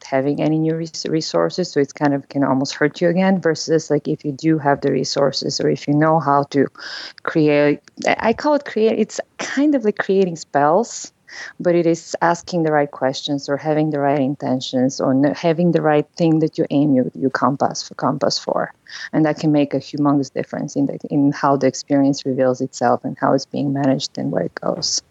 having 0.04 0.40
any 0.40 0.58
new 0.58 0.76
resources. 1.08 1.70
So 1.70 1.80
it's 1.80 1.92
kind 1.92 2.14
of 2.14 2.28
can 2.28 2.44
almost 2.44 2.74
hurt 2.74 3.00
you 3.00 3.08
again 3.08 3.40
versus 3.40 3.90
like 3.90 4.06
if 4.06 4.24
you 4.24 4.32
do 4.32 4.58
have 4.58 4.82
the 4.82 4.92
resources 4.92 5.60
or 5.60 5.68
if 5.68 5.88
you 5.88 5.94
know 5.94 6.20
how 6.20 6.44
to 6.50 6.66
create 7.22 7.80
i 8.18 8.32
call 8.32 8.54
it 8.54 8.64
create 8.66 8.98
it's 8.98 9.20
kind 9.38 9.74
of 9.74 9.84
like 9.84 9.96
creating 9.96 10.36
spells 10.36 11.13
but 11.60 11.74
it 11.74 11.86
is 11.86 12.16
asking 12.22 12.62
the 12.62 12.72
right 12.72 12.90
questions 12.90 13.48
or 13.48 13.56
having 13.56 13.90
the 13.90 13.98
right 13.98 14.20
intentions 14.20 15.00
or 15.00 15.34
having 15.34 15.72
the 15.72 15.82
right 15.82 16.06
thing 16.16 16.38
that 16.40 16.58
you 16.58 16.66
aim 16.70 16.94
your, 16.94 17.10
your 17.14 17.30
compass 17.30 17.86
for 17.86 17.94
compass 17.94 18.38
for 18.38 18.72
and 19.12 19.24
that 19.24 19.38
can 19.38 19.52
make 19.52 19.74
a 19.74 19.78
humongous 19.78 20.32
difference 20.32 20.76
in 20.76 20.86
the, 20.86 20.98
in 21.10 21.32
how 21.32 21.56
the 21.56 21.66
experience 21.66 22.24
reveals 22.24 22.60
itself 22.60 23.04
and 23.04 23.16
how 23.18 23.32
it's 23.32 23.46
being 23.46 23.72
managed 23.72 24.16
and 24.18 24.30
where 24.30 24.44
it 24.44 24.54
goes 24.54 25.02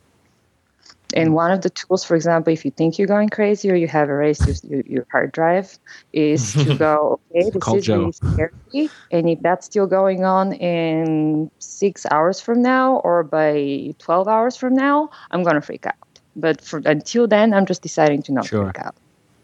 and 1.14 1.30
mm. 1.30 1.34
one 1.34 1.52
of 1.52 1.62
the 1.62 1.70
tools, 1.70 2.04
for 2.04 2.16
example, 2.16 2.52
if 2.52 2.66
you 2.66 2.72
think 2.72 2.98
you're 2.98 3.08
going 3.08 3.30
crazy 3.30 3.72
or 3.72 3.76
you 3.76 3.88
have 3.88 4.10
erased 4.10 4.64
your, 4.64 4.82
your 4.82 5.06
hard 5.12 5.32
drive, 5.32 5.78
is 6.12 6.54
to 6.54 6.76
go, 6.78 7.20
okay, 7.32 7.50
this 7.50 7.64
Call 7.64 7.78
is 7.78 7.86
Joe. 7.86 8.00
really 8.00 8.12
scary. 8.12 8.90
And 9.12 9.30
if 9.30 9.40
that's 9.42 9.66
still 9.66 9.88
going 9.88 10.26
on 10.26 10.54
in 10.54 11.52
six 11.60 12.06
hours 12.12 12.42
from 12.42 12.62
now 12.62 12.98
or 12.98 13.24
by 13.24 13.94
12 14.00 14.28
hours 14.28 14.56
from 14.56 14.74
now, 14.74 15.10
I'm 15.32 15.44
going 15.44 15.56
to 15.56 15.62
freak 15.62 15.86
out. 15.86 15.96
But 16.36 16.62
for, 16.62 16.82
until 16.86 17.28
then, 17.28 17.54
I'm 17.54 17.66
just 17.66 17.82
deciding 17.82 18.24
to 18.24 18.32
not 18.34 18.46
sure. 18.46 18.66
freak 18.66 18.80
out. 18.80 18.96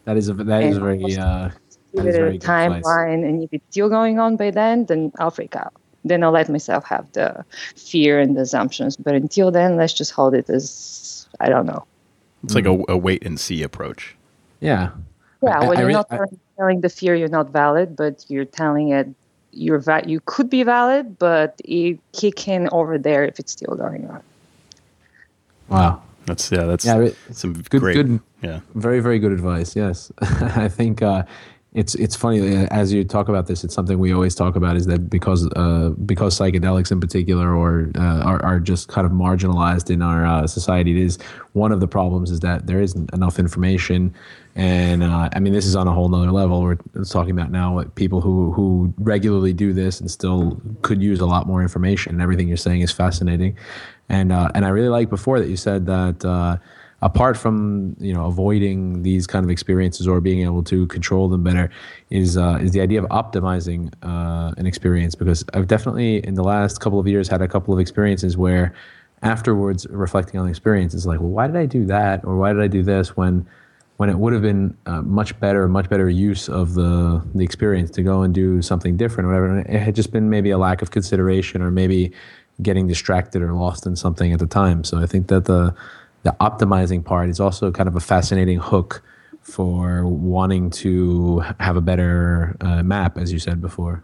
That 0.06 0.18
is 0.18 0.30
a, 0.30 0.34
that 0.34 0.64
is 0.64 0.78
very, 0.78 1.04
uh, 1.18 1.50
give 1.96 2.08
it 2.08 2.16
a 2.16 2.40
timeline. 2.40 3.28
And 3.28 3.44
if 3.44 3.54
it's 3.54 3.66
still 3.70 3.90
going 3.90 4.20
on 4.20 4.38
by 4.38 4.52
then, 4.52 4.86
then 4.86 5.12
I'll 5.20 5.32
freak 5.32 5.56
out 5.56 5.74
then 6.04 6.24
I'll 6.24 6.32
let 6.32 6.50
myself 6.50 6.86
have 6.86 7.12
the 7.14 7.44
fear 7.76 8.20
and 8.20 8.36
the 8.36 8.42
assumptions. 8.42 8.98
But 8.98 9.16
until 9.16 9.52
then, 9.52 9.76
let's 9.76 9.94
just 9.94 10.12
hold 10.12 10.34
it 10.34 10.50
as 10.50 11.28
I 11.40 11.50
don't 11.50 11.66
know. 11.66 11.86
It's 12.44 12.56
like 12.56 12.66
a, 12.66 12.84
a 12.88 12.98
wait 12.98 13.26
and 13.26 13.40
see 13.40 13.64
approach. 13.64 14.16
Yeah. 14.62 14.92
Yeah. 15.42 15.68
When 15.68 15.78
I, 15.78 15.82
you're 15.82 15.90
I, 15.90 15.94
not 15.94 16.08
I, 16.10 16.20
telling 16.58 16.82
the 16.82 16.90
fear 16.90 17.16
you're 17.16 17.28
not 17.28 17.50
valid, 17.50 17.96
but 17.96 18.26
you're 18.28 18.46
telling 18.46 18.90
it 18.90 19.08
you're 19.52 19.80
va- 19.80 20.04
you 20.06 20.22
could 20.26 20.50
be 20.50 20.64
valid, 20.64 21.18
but 21.18 21.60
it 21.66 22.00
kick 22.14 22.48
in 22.48 22.70
over 22.72 22.98
there 22.98 23.26
if 23.26 23.40
it's 23.40 23.52
still 23.52 23.76
going 23.76 24.08
on. 24.08 24.22
Wow. 25.68 26.02
That's 26.30 26.52
yeah. 26.52 26.66
That's 26.66 26.86
yeah, 26.86 27.10
some 27.32 27.54
good, 27.54 27.82
great, 27.82 27.94
good, 27.96 28.20
yeah. 28.44 28.60
Very, 28.76 29.00
very 29.00 29.18
good 29.18 29.32
advice. 29.32 29.76
Yes, 29.76 30.12
I 30.22 30.68
think 30.68 31.02
uh, 31.02 31.24
it's 31.74 31.96
it's 31.96 32.16
funny 32.16 32.56
uh, 32.56 32.68
as 32.70 32.94
you 32.94 33.04
talk 33.04 33.30
about 33.30 33.48
this. 33.48 33.64
It's 33.64 33.74
something 33.74 33.98
we 33.98 34.14
always 34.14 34.36
talk 34.36 34.56
about 34.56 34.76
is 34.76 34.86
that 34.86 35.10
because 35.10 35.48
uh, 35.56 35.90
because 36.06 36.38
psychedelics 36.38 36.92
in 36.92 37.00
particular 37.00 37.56
or 37.56 37.90
uh, 37.96 38.22
are, 38.22 38.44
are 38.44 38.60
just 38.60 38.90
kind 38.90 39.08
of 39.08 39.12
marginalized 39.12 39.90
in 39.90 40.04
our 40.04 40.24
uh, 40.24 40.46
society. 40.46 40.92
It 40.92 41.04
is 41.04 41.18
one 41.54 41.72
of 41.72 41.80
the 41.80 41.88
problems 41.88 42.30
is 42.30 42.42
that 42.42 42.68
there 42.68 42.80
isn't 42.80 43.12
enough 43.12 43.40
information, 43.40 44.14
and 44.56 45.02
uh, 45.02 45.30
I 45.34 45.40
mean 45.40 45.54
this 45.54 45.66
is 45.66 45.76
on 45.76 45.88
a 45.88 45.92
whole 45.92 46.10
nother 46.10 46.32
level. 46.32 46.62
We're 46.62 46.78
talking 47.10 47.32
about 47.32 47.50
now 47.50 47.84
people 47.96 48.22
who 48.22 48.52
who 48.52 48.94
regularly 49.00 49.54
do 49.54 49.74
this 49.74 50.00
and 50.00 50.12
still 50.12 50.62
could 50.84 51.02
use 51.02 51.20
a 51.20 51.28
lot 51.28 51.48
more 51.48 51.64
information. 51.64 52.14
And 52.14 52.22
everything 52.22 52.48
you're 52.48 52.58
saying 52.58 52.82
is 52.82 52.92
fascinating, 52.92 53.58
and 54.10 54.32
uh, 54.32 54.50
and 54.56 54.66
I 54.66 54.70
really 54.70 54.90
like 54.90 55.10
before 55.10 55.40
that 55.40 55.48
you 55.48 55.58
said 55.58 55.86
that 55.86 56.60
apart 57.02 57.38
from 57.38 57.96
you 58.00 58.14
know 58.14 58.26
avoiding 58.26 59.04
these 59.04 59.26
kind 59.26 59.44
of 59.44 59.50
experiences 59.50 60.08
or 60.08 60.20
being 60.20 60.44
able 60.44 60.64
to 60.64 60.88
control 60.88 61.30
them 61.30 61.44
better 61.44 61.70
is 62.10 62.38
uh, 62.38 62.58
is 62.62 62.72
the 62.72 62.82
idea 62.82 63.02
of 63.02 63.10
optimizing 63.10 63.94
uh, 64.04 64.54
an 64.58 64.66
experience. 64.66 65.16
Because 65.16 65.44
I've 65.54 65.68
definitely 65.68 66.26
in 66.26 66.36
the 66.36 66.44
last 66.44 66.80
couple 66.80 67.00
of 67.00 67.08
years 67.08 67.28
had 67.28 67.42
a 67.42 67.48
couple 67.48 67.74
of 67.74 67.80
experiences 67.80 68.38
where 68.38 68.74
afterwards 69.22 69.86
reflecting 69.90 70.40
on 70.40 70.46
the 70.46 70.50
experience 70.50 70.94
is 70.94 71.06
like 71.06 71.20
well 71.20 71.30
why 71.30 71.48
did 71.48 71.56
I 71.56 71.66
do 71.66 71.86
that? 71.86 72.24
Or 72.26 72.38
why 72.38 72.54
did 72.54 72.62
I 72.62 72.68
do 72.68 72.84
this? 72.84 73.16
When 73.16 73.48
when 73.98 74.10
it 74.10 74.18
would 74.18 74.32
have 74.32 74.42
been 74.42 74.78
uh, 74.86 75.02
much 75.02 75.38
better 75.40 75.68
much 75.68 75.90
better 75.90 76.10
use 76.10 76.50
of 76.50 76.74
the 76.74 77.22
the 77.36 77.44
experience 77.44 77.92
to 77.92 78.04
go 78.04 78.22
and 78.22 78.34
do 78.34 78.62
something 78.62 78.98
different 78.98 79.28
or 79.28 79.30
whatever. 79.30 79.60
And 79.60 79.76
it 79.76 79.80
had 79.80 79.96
just 79.96 80.12
been 80.12 80.30
maybe 80.30 80.50
a 80.50 80.58
lack 80.58 80.82
of 80.82 80.92
consideration 80.92 81.62
or 81.62 81.72
maybe 81.72 82.12
getting 82.62 82.88
distracted 82.88 83.42
or 83.42 83.54
lost 83.54 83.86
in 83.86 83.96
something 83.96 84.34
at 84.34 84.40
the 84.40 84.48
time 84.48 84.84
so 84.84 84.98
I 85.00 85.06
think 85.06 85.28
that 85.28 85.46
the 85.46 85.74
the 86.24 86.36
optimizing 86.42 87.04
part 87.04 87.30
is 87.30 87.40
also 87.40 87.72
kind 87.72 87.88
of 87.88 87.96
a 87.96 88.00
fascinating 88.00 88.60
hook 88.60 89.02
for 89.42 90.06
wanting 90.06 90.70
to 90.70 91.40
have 91.60 91.76
a 91.76 91.82
better 91.82 92.56
uh, 92.62 92.84
map, 92.84 93.18
as 93.18 93.32
you 93.32 93.40
said 93.40 93.62
before. 93.62 94.04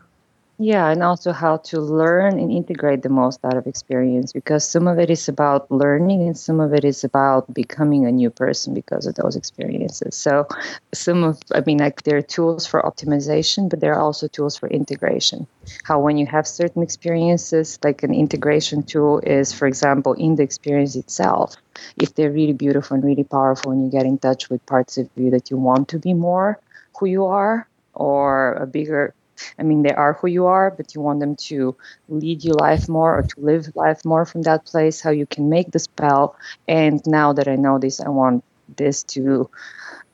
Yeah, 0.57 0.89
and 0.89 1.03
also 1.03 1.33
how 1.33 1.57
to 1.57 1.81
learn 1.81 2.39
and 2.39 2.49
integrate 2.49 3.01
the 3.03 3.09
most 3.09 3.43
out 3.43 3.57
of 3.57 3.67
experience 3.67 4.31
because 4.31 4.65
some 4.65 4.87
of 4.87 4.99
it 4.99 5.09
is 5.09 5.27
about 5.27 5.69
learning 5.69 6.21
and 6.21 6.37
some 6.37 6.61
of 6.61 6.73
it 6.73 6.85
is 6.85 7.03
about 7.03 7.53
becoming 7.53 8.05
a 8.05 8.11
new 8.11 8.29
person 8.29 8.73
because 8.73 9.05
of 9.05 9.15
those 9.15 9.35
experiences. 9.35 10.15
So, 10.15 10.47
some 10.93 11.25
of, 11.25 11.41
I 11.53 11.61
mean, 11.65 11.79
like 11.79 12.03
there 12.03 12.15
are 12.15 12.21
tools 12.21 12.65
for 12.65 12.81
optimization, 12.83 13.69
but 13.69 13.81
there 13.81 13.93
are 13.95 13.99
also 13.99 14.29
tools 14.29 14.55
for 14.55 14.69
integration. 14.69 15.45
How, 15.83 15.99
when 15.99 16.17
you 16.17 16.25
have 16.27 16.47
certain 16.47 16.81
experiences, 16.81 17.77
like 17.83 18.01
an 18.03 18.13
integration 18.13 18.83
tool 18.83 19.19
is, 19.19 19.51
for 19.51 19.67
example, 19.67 20.13
in 20.13 20.37
the 20.37 20.43
experience 20.43 20.95
itself, 20.95 21.57
if 21.97 22.15
they're 22.15 22.31
really 22.31 22.53
beautiful 22.53 22.95
and 22.95 23.03
really 23.03 23.25
powerful 23.25 23.73
and 23.73 23.83
you 23.83 23.91
get 23.91 24.05
in 24.05 24.17
touch 24.19 24.49
with 24.49 24.65
parts 24.67 24.97
of 24.97 25.09
you 25.17 25.31
that 25.31 25.51
you 25.51 25.57
want 25.57 25.89
to 25.89 25.99
be 25.99 26.13
more 26.13 26.61
who 26.97 27.07
you 27.07 27.25
are 27.25 27.67
or 27.93 28.53
a 28.53 28.65
bigger 28.65 29.13
I 29.59 29.63
mean, 29.63 29.83
they 29.83 29.93
are 29.93 30.13
who 30.13 30.27
you 30.27 30.45
are, 30.45 30.71
but 30.71 30.95
you 30.95 31.01
want 31.01 31.19
them 31.19 31.35
to 31.35 31.75
lead 32.09 32.43
your 32.43 32.55
life 32.55 32.87
more 32.89 33.17
or 33.19 33.23
to 33.23 33.39
live 33.39 33.75
life 33.75 34.03
more 34.05 34.25
from 34.25 34.43
that 34.43 34.65
place, 34.65 35.01
how 35.01 35.11
you 35.11 35.25
can 35.25 35.49
make 35.49 35.71
the 35.71 35.79
spell. 35.79 36.35
And 36.67 37.05
now 37.05 37.33
that 37.33 37.47
I 37.47 37.55
know 37.55 37.79
this, 37.79 37.99
I 37.99 38.09
want 38.09 38.43
this 38.77 39.03
to 39.03 39.49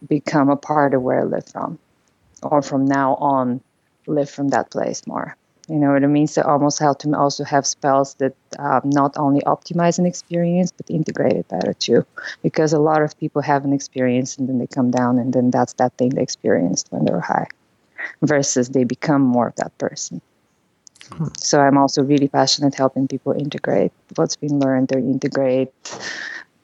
become 0.08 0.50
a 0.50 0.58
part 0.58 0.94
of 0.94 1.02
where 1.02 1.22
I 1.22 1.24
live 1.24 1.48
from. 1.48 1.80
Or 2.44 2.62
from 2.62 2.86
now 2.86 3.16
on, 3.16 3.62
live 4.08 4.30
from 4.30 4.50
that 4.50 4.72
place 4.72 5.06
more. 5.06 5.38
You 5.70 5.76
know 5.76 5.94
what 5.94 6.04
I 6.04 6.08
mean? 6.08 6.28
So 6.28 6.42
almost 6.42 6.80
how 6.80 6.94
to 6.94 7.16
also 7.16 7.44
have 7.44 7.68
spells 7.68 8.16
that 8.16 8.36
um, 8.58 8.82
not 8.86 9.16
only 9.18 9.42
optimize 9.42 10.00
an 10.00 10.06
experience, 10.06 10.72
but 10.72 10.90
integrate 10.90 11.34
it 11.34 11.48
better 11.48 11.74
too. 11.74 12.06
Because 12.42 12.74
a 12.74 12.80
lot 12.80 13.04
of 13.04 13.18
people 13.20 13.42
have 13.44 13.64
an 13.64 13.72
experience 13.72 14.38
and 14.38 14.50
then 14.50 14.58
they 14.58 14.68
come 14.68 14.90
down 14.92 15.20
and 15.20 15.32
then 15.32 15.52
that's 15.52 15.74
that 15.74 15.94
thing 15.98 16.10
they 16.10 16.24
experienced 16.24 16.88
when 16.90 17.06
they 17.06 17.12
were 17.12 17.22
high 17.22 17.48
versus 18.22 18.70
they 18.70 18.84
become 18.84 19.22
more 19.22 19.48
of 19.48 19.56
that 19.56 19.78
person. 19.78 20.22
Hmm. 21.12 21.28
So 21.38 21.60
I'm 21.60 21.78
also 21.78 22.04
really 22.04 22.28
passionate 22.28 22.76
helping 22.76 23.08
people 23.08 23.34
integrate 23.34 23.92
what's 24.16 24.36
been 24.36 24.60
learned 24.60 24.94
or 24.94 25.00
integrate. 25.00 25.70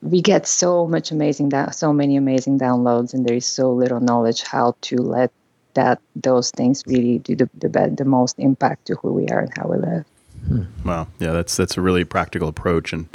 We 0.01 0.21
get 0.21 0.47
so 0.47 0.87
much 0.87 1.11
amazing, 1.11 1.49
that 1.49 1.75
so 1.75 1.91
many 1.91 2.17
amazing 2.17 2.59
downloads, 2.59 3.13
and 3.13 3.25
there 3.25 3.35
is 3.35 3.45
so 3.45 3.73
little 3.73 3.99
knowledge 3.99 4.43
how 4.43 4.75
to 4.81 4.97
let 4.97 5.31
that 5.73 5.99
those 6.15 6.51
things 6.51 6.83
really 6.87 7.19
do 7.19 7.35
the 7.35 7.49
the, 7.55 7.93
the 7.95 8.05
most 8.05 8.37
impact 8.39 8.85
to 8.87 8.95
who 8.95 9.11
we 9.11 9.27
are 9.27 9.39
and 9.39 9.51
how 9.57 9.67
we 9.67 9.77
live. 9.77 10.05
Hmm. 10.47 10.63
Wow, 10.85 11.07
yeah, 11.19 11.31
that's 11.31 11.57
that's 11.57 11.77
a 11.77 11.81
really 11.81 12.03
practical 12.03 12.47
approach, 12.47 12.93
and 12.93 13.07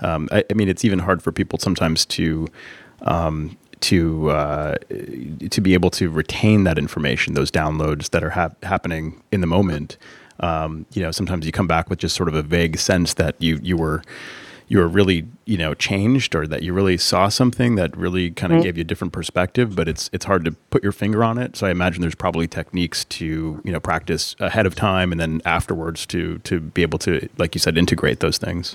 um, 0.00 0.28
I, 0.30 0.44
I, 0.50 0.54
mean, 0.54 0.68
it's 0.68 0.84
even 0.84 0.98
hard 0.98 1.22
for 1.22 1.32
people 1.32 1.58
sometimes 1.58 2.04
to 2.06 2.48
um, 3.02 3.56
to 3.86 4.30
uh, 4.30 4.74
to 5.50 5.60
be 5.60 5.74
able 5.74 5.90
to 5.90 6.10
retain 6.10 6.64
that 6.64 6.78
information, 6.78 7.34
those 7.34 7.50
downloads 7.50 8.10
that 8.10 8.24
are 8.24 8.30
hap- 8.30 8.62
happening 8.64 9.22
in 9.30 9.40
the 9.40 9.46
moment. 9.46 9.96
Um, 10.40 10.86
you 10.92 11.02
know, 11.02 11.12
sometimes 11.12 11.46
you 11.46 11.52
come 11.52 11.66
back 11.68 11.88
with 11.88 11.98
just 11.98 12.14
sort 12.14 12.28
of 12.28 12.34
a 12.34 12.42
vague 12.42 12.78
sense 12.78 13.14
that 13.14 13.36
you 13.38 13.60
you 13.62 13.76
were 13.76 14.02
you 14.68 14.78
were 14.78 14.88
really 14.88 15.26
you 15.44 15.56
know 15.56 15.74
changed 15.74 16.34
or 16.34 16.46
that 16.46 16.62
you 16.62 16.72
really 16.72 16.96
saw 16.96 17.28
something 17.28 17.76
that 17.76 17.96
really 17.96 18.30
kind 18.30 18.52
of 18.52 18.58
mm-hmm. 18.58 18.64
gave 18.64 18.76
you 18.76 18.80
a 18.80 18.84
different 18.84 19.12
perspective 19.12 19.76
but 19.76 19.88
it's 19.88 20.10
it's 20.12 20.24
hard 20.24 20.44
to 20.44 20.52
put 20.70 20.82
your 20.82 20.90
finger 20.92 21.22
on 21.22 21.38
it 21.38 21.54
so 21.56 21.66
i 21.66 21.70
imagine 21.70 22.00
there's 22.00 22.16
probably 22.16 22.48
techniques 22.48 23.04
to 23.04 23.60
you 23.64 23.70
know 23.70 23.78
practice 23.78 24.34
ahead 24.40 24.66
of 24.66 24.74
time 24.74 25.12
and 25.12 25.20
then 25.20 25.40
afterwards 25.44 26.04
to 26.04 26.38
to 26.38 26.58
be 26.58 26.82
able 26.82 26.98
to 26.98 27.28
like 27.38 27.54
you 27.54 27.60
said 27.60 27.78
integrate 27.78 28.18
those 28.18 28.38
things 28.38 28.74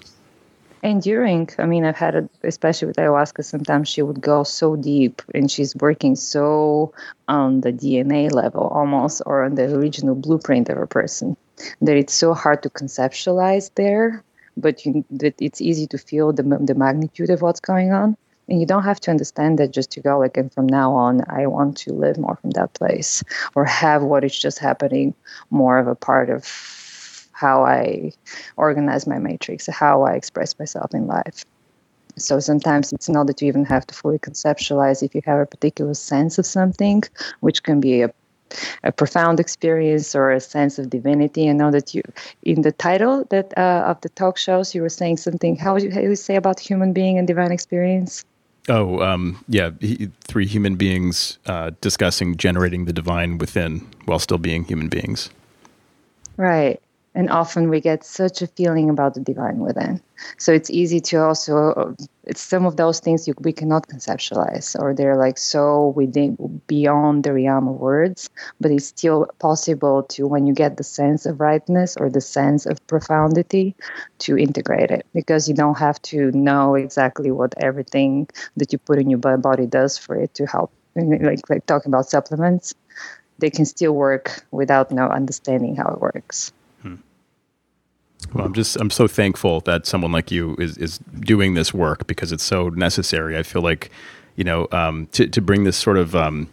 and 0.84 1.01
during, 1.01 1.49
I 1.59 1.65
mean, 1.65 1.86
I've 1.86 1.95
had 1.95 2.15
it, 2.15 2.29
especially 2.43 2.88
with 2.88 2.97
ayahuasca, 2.97 3.45
sometimes 3.45 3.88
she 3.88 4.01
would 4.01 4.19
go 4.19 4.43
so 4.43 4.75
deep 4.75 5.21
and 5.34 5.49
she's 5.49 5.75
working 5.75 6.15
so 6.15 6.93
on 7.27 7.61
the 7.61 7.71
DNA 7.71 8.32
level 8.32 8.67
almost 8.67 9.21
or 9.25 9.43
on 9.43 9.55
the 9.55 9.75
original 9.75 10.15
blueprint 10.15 10.69
of 10.69 10.77
a 10.77 10.88
person 10.88 11.38
that 11.82 11.97
it's 11.97 12.13
so 12.13 12.34
hard 12.34 12.63
to 12.63 12.69
conceptualize 12.69 13.69
there, 13.75 14.23
but 14.57 14.84
you, 14.86 15.05
that 15.11 15.36
it's 15.39 15.61
easy 15.61 15.86
to 15.88 15.97
feel 15.97 16.34
the, 16.34 16.43
the 16.43 16.75
magnitude 16.75 17.29
of 17.29 17.41
what's 17.41 17.59
going 17.59 17.91
on. 17.91 18.17
and 18.49 18.59
you 18.59 18.65
don't 18.65 18.84
have 18.84 18.99
to 18.99 19.11
understand 19.11 19.59
that 19.59 19.71
just 19.71 19.91
to 19.91 20.01
go 20.01 20.17
like 20.17 20.36
and 20.36 20.51
from 20.51 20.67
now 20.67 20.91
on 20.93 21.21
i 21.29 21.45
want 21.47 21.77
to 21.77 21.93
live 21.93 22.17
more 22.17 22.36
from 22.41 22.49
that 22.51 22.73
place 22.73 23.23
or 23.55 23.63
have 23.65 24.01
what 24.03 24.23
is 24.23 24.38
just 24.38 24.59
happening 24.59 25.13
more 25.49 25.77
of 25.77 25.88
a 25.88 25.95
part 25.95 26.29
of 26.29 26.43
how 27.44 27.58
i 27.66 28.12
organize 28.58 29.06
my 29.14 29.20
matrix 29.28 29.68
how 29.68 29.96
i 30.04 30.14
express 30.22 30.58
myself 30.60 30.89
in 30.94 31.08
life 31.08 31.44
so 32.18 32.39
sometimes 32.39 32.94
it's 32.94 33.10
not 33.10 33.28
that 33.28 33.42
you 33.42 33.48
even 33.48 33.66
have 33.66 33.86
to 33.88 33.94
fully 33.96 34.20
conceptualize 34.20 35.02
if 35.04 35.16
you 35.16 35.22
have 35.26 35.39
a 35.39 35.46
particular 35.46 35.94
sense 35.94 36.38
of 36.38 36.46
something 36.46 37.04
which 37.39 37.64
can 37.64 37.80
be 37.80 38.02
a 38.02 38.10
a 38.84 38.92
profound 38.92 39.39
experience 39.39 40.14
or 40.14 40.32
a 40.32 40.39
sense 40.39 40.78
of 40.78 40.89
divinity. 40.89 41.50
I 41.50 41.54
know 41.54 41.72
that 41.72 41.96
you, 41.96 42.02
in 42.44 42.64
the 42.64 42.74
title 42.74 43.26
that 43.30 43.58
uh, 43.58 43.86
of 43.88 44.02
the 44.02 44.10
talk 44.10 44.38
shows, 44.38 44.76
you 44.76 44.82
were 44.82 44.89
saying 44.89 45.18
something. 45.18 45.56
How 45.56 45.74
would 45.74 45.84
you, 45.84 45.92
how 45.92 46.02
you 46.02 46.16
say 46.16 46.36
about 46.36 46.60
human 46.60 46.92
being 46.92 47.18
and 47.18 47.26
divine 47.26 47.54
experience? 47.54 48.26
Oh, 48.68 49.00
um, 49.02 49.44
yeah, 49.48 49.72
he, 49.80 50.10
three 50.26 50.46
human 50.46 50.76
beings 50.76 51.39
uh, 51.46 51.72
discussing 51.80 52.36
generating 52.36 52.86
the 52.86 52.94
divine 52.94 53.38
within 53.38 53.88
while 54.06 54.20
still 54.20 54.38
being 54.38 54.66
human 54.66 54.89
beings. 54.89 55.30
Right 56.36 56.82
and 57.14 57.30
often 57.30 57.70
we 57.70 57.82
get 57.82 58.05
such 58.05 58.41
a 58.41 58.47
feeling 58.47 58.89
about 58.89 59.14
the 59.14 59.20
divine 59.20 59.59
within. 59.59 60.01
So 60.38 60.53
it's 60.53 60.70
easy 60.70 60.99
to 61.01 61.18
also 61.18 61.95
it's 62.24 62.41
some 62.41 62.66
of 62.66 62.78
those 62.78 62.99
things 62.99 63.28
you, 63.28 63.34
we 63.39 63.51
cannot 63.51 63.88
conceptualize 63.88 64.80
or 64.80 64.93
they're 64.93 65.18
like 65.18 65.38
so 65.38 65.89
within 65.89 66.62
beyond 66.68 67.24
the 67.24 67.34
realm 67.34 67.68
of 67.68 67.76
words 67.76 68.30
but 68.59 68.72
it's 68.72 68.86
still 68.86 69.28
possible 69.39 70.03
to 70.03 70.28
when 70.28 70.45
you 70.45 70.53
get 70.53 70.78
the 70.78 70.84
sense 70.84 71.26
of 71.26 71.41
rightness 71.41 71.97
or 71.97 72.09
the 72.09 72.22
sense 72.22 72.66
of 72.66 72.86
profundity 72.88 73.76
to 74.20 74.38
integrate 74.38 74.91
it. 74.91 75.05
Because 75.14 75.49
you 75.49 75.55
don't 75.55 75.78
have 75.78 76.01
to 76.03 76.32
know 76.32 76.76
exactly 76.76 77.32
what 77.32 77.53
everything 77.57 78.30
that 78.55 78.72
you 78.72 78.78
put 78.78 78.99
in 78.99 79.09
your 79.09 79.20
body 79.20 79.66
does 79.66 79.97
for 79.97 80.16
it 80.16 80.34
to 80.36 80.45
help. 80.45 80.72
Like 80.95 81.49
like 81.49 81.66
talking 81.66 81.89
about 81.89 82.09
supplements 82.09 82.74
they 83.39 83.49
can 83.49 83.66
still 83.66 83.93
work 83.93 84.43
without 84.51 84.91
no 84.91 85.07
understanding 85.07 85.76
how 85.76 85.88
it 85.88 85.99
works 85.99 86.51
well, 88.34 88.45
I'm 88.45 88.53
just 88.53 88.78
I'm 88.80 88.89
so 88.89 89.07
thankful 89.07 89.61
that 89.61 89.86
someone 89.86 90.11
like 90.11 90.32
you 90.32 90.55
is 90.57 90.78
is 90.78 90.97
doing 91.19 91.53
this 91.53 91.74
work 91.74 92.07
because 92.07 92.32
it's 92.32 92.43
so 92.43 92.69
necessary. 92.69 93.38
I 93.38 93.43
feel 93.43 93.61
like, 93.61 93.91
you 94.36 94.43
know, 94.43 94.67
um, 94.72 95.07
to 95.13 95.28
to 95.28 95.41
bring 95.41 95.63
this 95.63 95.78
sort 95.78 95.97
of 95.97 96.15
um, 96.15 96.49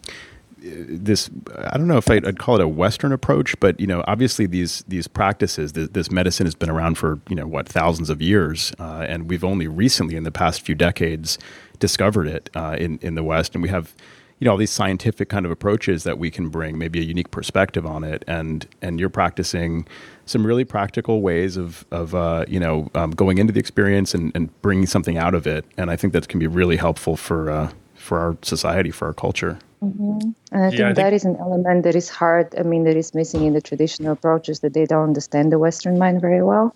this 0.61 1.31
I 1.57 1.77
don't 1.77 1.87
know 1.87 1.97
if 1.97 2.11
I'd, 2.11 2.27
I'd, 2.27 2.39
call 2.39 2.57
it 2.57 2.61
a 2.61 2.69
Western 2.69 3.13
approach, 3.13 3.59
but 3.61 3.79
you 3.79 3.87
know, 3.87 4.03
obviously 4.07 4.47
these 4.47 4.83
these 4.89 5.07
practices, 5.07 5.73
this, 5.73 5.89
this 5.91 6.11
medicine 6.11 6.47
has 6.47 6.55
been 6.55 6.71
around 6.71 6.97
for 6.97 7.21
you 7.29 7.37
know 7.37 7.47
what 7.47 7.69
thousands 7.69 8.11
of 8.11 8.21
years, 8.21 8.73
uh, 8.79 9.07
and 9.09 9.29
we've 9.29 9.45
only 9.45 9.69
recently 9.69 10.17
in 10.17 10.25
the 10.25 10.33
past 10.33 10.63
few 10.63 10.75
decades 10.75 11.39
discovered 11.79 12.27
it 12.27 12.51
uh, 12.55 12.77
in 12.79 12.99
in 13.03 13.15
the 13.15 13.23
West, 13.23 13.55
and 13.55 13.63
we 13.63 13.69
have 13.69 13.95
you 14.39 14.45
know 14.45 14.53
all 14.53 14.57
these 14.57 14.71
scientific 14.71 15.29
kind 15.29 15.45
of 15.45 15.53
approaches 15.53 16.05
that 16.05 16.19
we 16.19 16.31
can 16.31 16.49
bring 16.49 16.79
maybe 16.79 17.01
a 17.01 17.03
unique 17.03 17.31
perspective 17.31 17.85
on 17.87 18.05
it 18.05 18.25
and 18.27 18.67
and 18.83 19.01
you're 19.01 19.09
practicing 19.09 19.87
some 20.27 20.47
really 20.47 20.65
practical 20.65 21.21
ways 21.23 21.57
of 21.57 21.85
of 21.91 22.15
uh, 22.15 22.45
you 22.49 22.61
know 22.61 22.91
um, 22.95 23.11
going 23.11 23.39
into 23.39 23.53
the 23.53 23.61
experience 23.61 24.15
and, 24.15 24.33
and 24.35 24.63
bringing 24.63 24.87
something 24.87 25.17
out 25.17 25.35
of 25.35 25.47
it. 25.47 25.65
And 25.77 25.91
i 25.91 25.97
think 25.97 26.13
that 26.13 26.29
can 26.29 26.39
be 26.39 26.47
really 26.47 26.77
helpful 26.77 27.17
for 27.17 27.51
uh, 27.51 27.71
for 27.95 28.19
our 28.19 28.37
society 28.43 28.91
for 28.91 29.07
our 29.07 29.15
culture 29.15 29.59
Mm-hmm. 29.83 30.31
And 30.51 30.65
I, 30.65 30.69
yeah, 30.71 30.71
think 30.71 30.81
I 30.81 30.85
think 30.87 30.97
that 30.97 31.13
is 31.13 31.25
an 31.25 31.37
element 31.37 31.85
that 31.85 31.95
is 31.95 32.09
hard. 32.09 32.53
I 32.59 32.63
mean, 32.63 32.83
that 32.85 32.97
is 32.97 33.15
missing 33.15 33.45
in 33.45 33.53
the 33.53 33.61
traditional 33.61 34.13
approaches 34.13 34.61
that 34.61 34.75
they 34.75 34.87
don't 34.87 35.05
understand 35.05 35.53
the 35.53 35.59
Western 35.59 35.99
mind 35.99 36.21
very 36.21 36.43
well, 36.43 36.75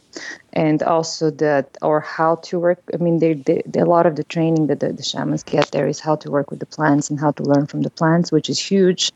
and 0.53 0.83
also 0.85 1.31
that 1.31 1.77
or 1.83 2.01
how 2.01 2.37
to 2.37 2.61
work. 2.61 2.81
I 2.95 2.99
mean, 2.99 3.19
they, 3.19 3.35
they, 3.35 3.63
a 3.77 3.85
lot 3.85 4.07
of 4.07 4.15
the 4.15 4.25
training 4.25 4.69
that 4.69 4.81
the, 4.81 4.93
the 4.93 5.03
shamans 5.03 5.43
get 5.43 5.73
there 5.73 5.89
is 5.89 5.99
how 5.99 6.15
to 6.17 6.31
work 6.31 6.51
with 6.51 6.61
the 6.61 6.67
plants 6.67 7.11
and 7.11 7.19
how 7.19 7.33
to 7.33 7.43
learn 7.43 7.67
from 7.67 7.83
the 7.83 7.91
plants, 7.91 8.31
which 8.31 8.49
is 8.49 8.59
huge, 8.61 9.11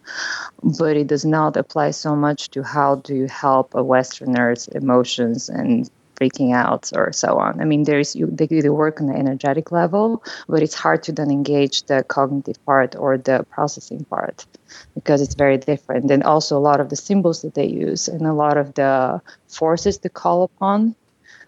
but 0.63 0.97
it 0.97 1.07
does 1.07 1.25
not 1.25 1.57
apply 1.57 1.93
so 1.93 2.17
much 2.17 2.49
to 2.51 2.65
how 2.65 2.97
do 2.97 3.15
you 3.15 3.27
help 3.29 3.75
a 3.75 3.85
Westerner's 3.85 4.67
emotions 4.69 5.49
and 5.49 5.89
freaking 6.17 6.55
out 6.55 6.91
or 6.95 7.13
so 7.13 7.39
on. 7.39 7.61
I 7.61 7.65
mean, 7.65 7.85
there's 7.85 8.17
you, 8.17 8.27
they, 8.27 8.47
they 8.47 8.69
work 8.69 9.01
on 9.01 9.07
the 9.07 9.15
energetic 9.15 9.71
level, 9.71 10.23
but 10.49 10.63
it's 10.63 10.75
hard 10.75 11.03
to 11.05 11.13
then 11.13 11.31
engage 11.31 11.85
the 11.85 12.05
cognitive 12.09 12.65
part 12.65 12.97
or 12.97 13.19
the 13.19 13.47
processing 13.51 14.05
part 14.05 14.47
because 14.95 15.21
it's 15.23 15.35
very 15.35 15.59
different. 15.59 16.11
And 16.11 16.23
also 16.23 16.57
a 16.57 16.67
lot 16.71 16.81
of 16.81 16.89
the 16.89 16.97
symbols 16.97 17.43
that 17.43 17.55
they 17.55 17.67
use 17.67 18.09
and 18.09 18.27
a 18.27 18.33
lot 18.33 18.57
of 18.57 18.75
the 18.75 19.21
forces 19.49 19.99
they 19.99 20.09
call 20.09 20.43
upon, 20.43 20.95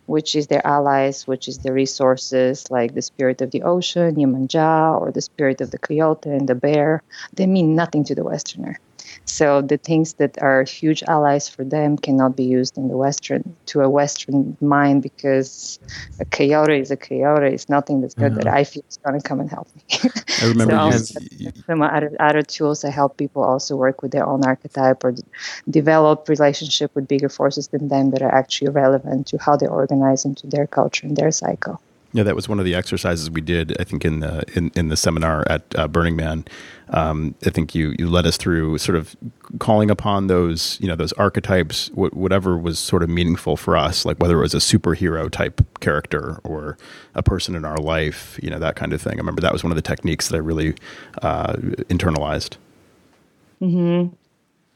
which 0.06 0.34
is 0.36 0.46
their 0.46 0.66
allies, 0.66 1.26
which 1.26 1.48
is 1.48 1.58
the 1.58 1.72
resources 1.72 2.70
like 2.70 2.94
the 2.94 3.02
spirit 3.02 3.40
of 3.40 3.50
the 3.50 3.62
ocean, 3.62 4.16
Yemanja, 4.16 5.00
or 5.00 5.10
the 5.10 5.22
spirit 5.22 5.60
of 5.60 5.70
the 5.70 5.78
coyote 5.78 6.30
and 6.30 6.48
the 6.48 6.54
bear, 6.54 7.02
they 7.34 7.46
mean 7.46 7.74
nothing 7.74 8.04
to 8.04 8.14
the 8.14 8.24
Westerner. 8.24 8.78
So 9.28 9.60
the 9.60 9.76
things 9.76 10.14
that 10.14 10.40
are 10.42 10.64
huge 10.64 11.02
allies 11.02 11.48
for 11.48 11.62
them 11.62 11.98
cannot 11.98 12.34
be 12.34 12.44
used 12.44 12.78
in 12.78 12.88
the 12.88 12.96
Western 12.96 13.54
to 13.66 13.82
a 13.82 13.88
Western 13.88 14.56
mind 14.60 15.02
because 15.02 15.78
a 16.18 16.24
coyote 16.24 16.80
is 16.80 16.90
a 16.90 16.96
coyote. 16.96 17.52
It's 17.52 17.68
nothing 17.68 18.00
that's 18.00 18.14
good 18.14 18.32
yeah. 18.32 18.38
that 18.38 18.46
uh-huh. 18.46 18.56
I 18.56 18.64
feel 18.64 18.84
is 18.88 18.96
going 18.96 19.20
to 19.20 19.28
come 19.28 19.40
and 19.40 19.50
help 19.50 19.68
me. 19.76 19.82
I 20.42 20.46
remember 20.46 20.98
so 20.98 21.20
you, 21.36 21.48
um, 21.48 21.54
some 21.66 21.82
other, 21.82 22.16
other 22.18 22.42
tools 22.42 22.84
I 22.84 22.90
help 22.90 23.18
people 23.18 23.44
also 23.44 23.76
work 23.76 24.00
with 24.02 24.12
their 24.12 24.26
own 24.26 24.44
archetype 24.44 25.04
or 25.04 25.14
develop 25.68 26.28
relationship 26.28 26.94
with 26.94 27.06
bigger 27.06 27.28
forces 27.28 27.68
than 27.68 27.88
them 27.88 28.10
that 28.10 28.22
are 28.22 28.34
actually 28.34 28.70
relevant 28.70 29.26
to 29.28 29.38
how 29.38 29.56
they 29.56 29.66
organize 29.66 30.24
into 30.24 30.46
their 30.46 30.66
culture 30.66 31.06
and 31.06 31.16
their 31.16 31.30
cycle. 31.30 31.80
Yeah, 32.12 32.22
that 32.22 32.34
was 32.34 32.48
one 32.48 32.58
of 32.58 32.64
the 32.64 32.74
exercises 32.74 33.30
we 33.30 33.42
did. 33.42 33.78
I 33.78 33.84
think 33.84 34.04
in 34.04 34.20
the 34.20 34.42
in, 34.54 34.70
in 34.74 34.88
the 34.88 34.96
seminar 34.96 35.44
at 35.48 35.62
uh, 35.76 35.88
Burning 35.88 36.16
Man. 36.16 36.44
Um, 36.90 37.34
I 37.44 37.50
think 37.50 37.74
you 37.74 37.94
you 37.98 38.08
led 38.08 38.26
us 38.26 38.38
through 38.38 38.78
sort 38.78 38.96
of 38.96 39.14
calling 39.58 39.90
upon 39.90 40.26
those 40.26 40.78
you 40.80 40.88
know 40.88 40.96
those 40.96 41.12
archetypes, 41.14 41.88
wh- 41.88 42.16
whatever 42.16 42.56
was 42.56 42.78
sort 42.78 43.02
of 43.02 43.10
meaningful 43.10 43.58
for 43.58 43.76
us, 43.76 44.06
like 44.06 44.18
whether 44.20 44.38
it 44.38 44.40
was 44.40 44.54
a 44.54 44.58
superhero 44.58 45.30
type 45.30 45.60
character 45.80 46.40
or 46.44 46.78
a 47.14 47.22
person 47.22 47.54
in 47.54 47.66
our 47.66 47.76
life, 47.76 48.40
you 48.42 48.48
know 48.48 48.58
that 48.58 48.74
kind 48.74 48.94
of 48.94 49.02
thing. 49.02 49.14
I 49.14 49.18
remember 49.18 49.42
that 49.42 49.52
was 49.52 49.62
one 49.62 49.70
of 49.70 49.76
the 49.76 49.82
techniques 49.82 50.28
that 50.28 50.36
I 50.36 50.40
really 50.40 50.74
uh, 51.20 51.52
internalized. 51.90 52.56
Hmm. 53.58 54.06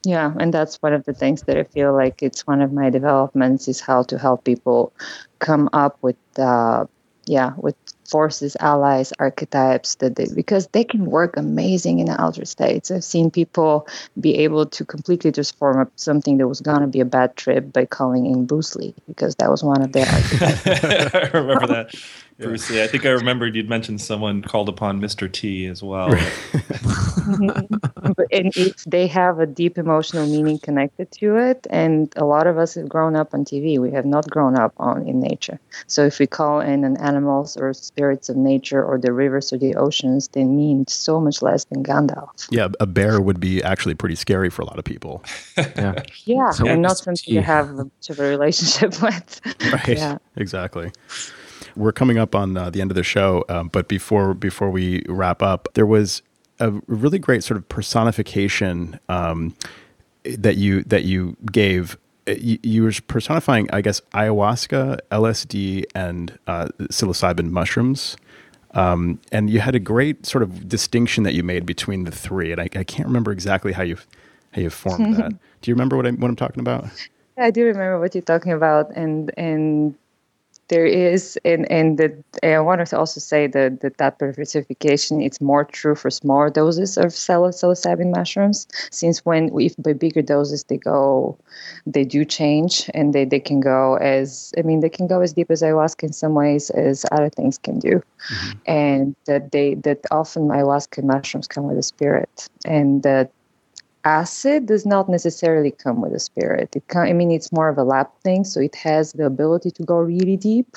Yeah, 0.05 0.35
and 0.39 0.53
that's 0.53 0.77
one 0.83 0.93
of 0.93 1.05
the 1.05 1.15
things 1.15 1.43
that 1.43 1.57
I 1.57 1.63
feel 1.65 1.95
like 1.95 2.23
it's 2.23 2.47
one 2.47 2.61
of 2.61 2.73
my 2.73 2.91
developments 2.91 3.69
is 3.69 3.81
how 3.81 4.03
to 4.05 4.19
help 4.19 4.45
people 4.45 4.93
come 5.39 5.71
up 5.73 5.97
with. 6.03 6.17
Uh, 6.39 6.87
yeah, 7.25 7.53
with 7.57 7.77
forces, 8.09 8.57
allies, 8.61 9.13
archetypes 9.19 9.95
that 9.97 10.17
they 10.17 10.27
because 10.35 10.67
they 10.69 10.85
can 10.85 11.07
work 11.07 11.37
amazing 11.37 11.99
in 11.99 12.07
the 12.07 12.21
outer 12.21 12.45
states. 12.45 12.91
I've 12.91 13.05
seen 13.05 13.31
people 13.31 13.89
be 14.21 14.39
able 14.39 14.67
to 14.67 14.85
completely 14.85 15.33
transform 15.33 15.91
something 15.97 16.39
that 16.39 16.49
was 16.49 16.61
gonna 16.61 16.89
be 16.89 17.01
a 17.01 17.05
bad 17.05 17.37
trip 17.37 17.73
by 17.73 17.87
calling 17.87 18.27
in 18.27 18.45
Bruce 18.45 18.77
Lee 18.77 18.95
because 19.09 19.37
that 19.37 19.51
was 19.51 19.63
one 19.65 19.83
of 19.83 19.93
their. 19.93 20.07
I 20.09 21.31
remember 21.33 21.67
that. 21.69 21.95
Bruce 22.43 22.71
Lee. 22.71 22.83
I 22.83 22.87
think 22.87 23.07
I 23.07 23.11
remembered 23.11 23.55
you'd 23.55 23.69
mentioned 23.69 24.01
someone 24.01 24.43
called 24.43 24.69
upon 24.69 25.01
Mr. 25.01 25.31
T 25.31 25.67
as 25.67 25.83
well. 25.83 26.13
and 28.31 28.53
it's, 28.57 28.85
they 28.85 29.07
have 29.07 29.39
a 29.39 29.47
deep 29.47 29.79
emotional 29.79 30.27
meaning 30.27 30.59
connected 30.59 31.11
to 31.13 31.37
it. 31.37 31.67
And 31.71 32.13
a 32.17 32.25
lot 32.25 32.47
of 32.47 32.59
us 32.59 32.75
have 32.75 32.89
grown 32.89 33.17
up 33.17 33.35
on 33.35 33.45
TV. 33.45 33.79
We 33.79 33.91
have 33.93 34.05
not 34.05 34.29
grown 34.31 34.59
up 34.59 34.73
on 34.79 35.07
in 35.07 35.21
nature. 35.21 35.59
So 35.87 36.05
if 36.05 36.19
we 36.19 36.27
call 36.27 36.61
in 36.61 36.85
an 36.85 36.97
animals 36.99 37.57
or 37.57 37.73
spirits 37.73 38.29
of 38.29 38.37
nature 38.37 38.85
or 38.85 38.99
the 38.99 39.13
rivers 39.13 39.53
or 39.53 39.59
the 39.59 39.75
oceans, 39.75 40.29
they 40.29 40.45
mean 40.45 40.87
so 40.87 41.21
much 41.21 41.43
less 41.43 41.65
than 41.65 41.83
Gandalf. 41.83 42.49
Yeah, 42.51 42.69
a 42.81 42.87
bear 42.87 43.21
would 43.21 43.41
be 43.41 43.63
actually 43.63 43.95
pretty 43.95 44.17
scary 44.17 44.51
for 44.51 44.63
a 44.63 44.67
lot 44.67 44.79
of 44.79 44.85
people. 44.85 45.25
yeah, 45.57 46.03
yeah, 46.25 46.51
so 46.51 46.67
and 46.67 46.83
not 46.83 46.99
something 46.99 47.35
to 47.35 47.43
have 47.43 47.71
much 47.71 48.11
of 48.11 48.21
a 48.21 48.25
relationship 48.25 49.01
with. 49.03 49.41
Right. 49.73 49.99
Yeah. 49.99 50.19
Exactly. 50.37 50.91
We're 51.77 51.93
coming 51.93 52.19
up 52.19 52.35
on 52.35 52.57
uh, 52.57 52.71
the 52.71 52.81
end 52.81 52.91
of 52.91 52.97
the 52.97 53.03
show, 53.03 53.45
um, 53.49 53.69
but 53.69 53.89
before 53.89 54.35
before 54.35 54.71
we 54.71 55.05
wrap 55.09 55.43
up, 55.43 55.69
there 55.75 55.87
was 55.87 56.23
a 56.61 56.71
really 56.87 57.19
great 57.19 57.43
sort 57.45 57.59
of 57.59 57.69
personification 57.69 58.99
um, 59.09 59.55
that 60.25 60.57
you 60.57 60.83
that 60.85 61.05
you 61.05 61.37
gave. 61.51 61.97
Uh, 62.29 62.35
you, 62.39 62.57
you, 62.63 62.85
were 62.85 62.93
personifying, 63.09 63.69
I 63.73 63.81
guess, 63.81 64.01
ayahuasca, 64.13 65.01
LSD, 65.11 65.85
and 65.93 66.39
uh, 66.47 66.69
psilocybin 66.83 67.51
mushrooms. 67.51 68.17
Um, 68.75 69.19
and 69.33 69.51
you 69.51 69.59
had 69.59 69.75
a 69.75 69.81
great 69.81 70.25
sort 70.25 70.45
of 70.45 70.69
distinction 70.69 71.25
that 71.25 71.35
you 71.35 71.43
made 71.43 71.67
between 71.67 72.05
the 72.05 72.13
three, 72.13 72.53
and 72.53 72.61
I, 72.61 72.69
I 72.77 72.85
can't 72.85 73.09
remember 73.09 73.33
exactly 73.33 73.73
how 73.73 73.83
you 73.83 73.97
how 74.53 74.63
you 74.63 74.71
formed 74.71 75.17
that. 75.17 75.33
Do 75.63 75.71
you 75.71 75.75
remember 75.75 75.97
what, 75.97 76.07
I, 76.07 76.11
what 76.11 76.29
I'm 76.29 76.37
talking 76.37 76.61
about? 76.61 76.87
I 77.39 77.51
do 77.51 77.65
remember 77.65 77.99
what 77.99 78.15
you're 78.15 78.23
talking 78.23 78.53
about, 78.53 78.91
and 78.95 79.33
and 79.37 79.95
there 80.73 80.87
is, 80.87 81.39
and 81.45 81.71
and 81.71 81.99
the, 81.99 82.09
I 82.43 82.59
wanted 82.61 82.87
to 82.87 82.99
also 82.99 83.21
say 83.21 83.47
that, 83.47 83.83
that 83.83 83.99
that 83.99 84.19
diversification 84.19 85.21
it's 85.21 85.39
more 85.39 85.65
true 85.67 85.95
for 85.95 86.09
smaller 86.11 86.49
doses 86.49 86.97
of 86.97 87.09
psilocybin 87.13 88.11
mushrooms, 88.17 88.67
since 88.91 89.23
when 89.27 89.43
if 89.61 89.77
by 89.77 89.93
bigger 89.93 90.23
doses 90.23 90.65
they 90.65 90.79
go, 90.79 91.37
they 91.87 92.05
do 92.05 92.25
change, 92.25 92.91
and 92.95 93.13
they, 93.13 93.27
they 93.27 93.39
can 93.39 93.61
go 93.61 93.97
as 93.97 94.53
I 94.59 94.63
mean 94.63 94.81
they 94.81 94.89
can 94.89 95.07
go 95.07 95.21
as 95.21 95.35
deep 95.35 95.51
as 95.51 95.61
ayahuasca 95.61 96.05
in 96.05 96.13
some 96.15 96.35
ways 96.35 96.71
as 96.71 97.05
other 97.13 97.29
things 97.29 97.59
can 97.59 97.79
do, 97.79 98.03
mm-hmm. 98.33 98.59
and 98.65 99.15
that 99.27 99.53
they 99.53 99.75
that 99.87 100.01
often 100.11 100.49
ayahuasca 100.49 101.05
mushrooms 101.05 101.47
come 101.47 101.65
with 101.69 101.77
a 101.77 101.83
spirit, 101.83 102.49
and 102.65 103.03
that 103.03 103.31
acid 104.05 104.67
does 104.67 104.85
not 104.85 105.09
necessarily 105.09 105.71
come 105.71 106.01
with 106.01 106.13
a 106.13 106.19
spirit. 106.19 106.75
It 106.77 106.87
can, 106.89 107.03
I 107.03 107.13
mean, 107.13 107.31
it's 107.31 107.53
more 107.53 107.69
of 107.69 107.79
a 107.79 107.85
lab 107.85 108.09
thing, 108.23 108.45
so 108.45 108.61
it 108.61 108.75
has 108.77 109.13
the 109.13 109.27
ability 109.27 109.71
to 109.73 109.83
go 109.83 109.99
really 109.99 110.37
deep, 110.37 110.77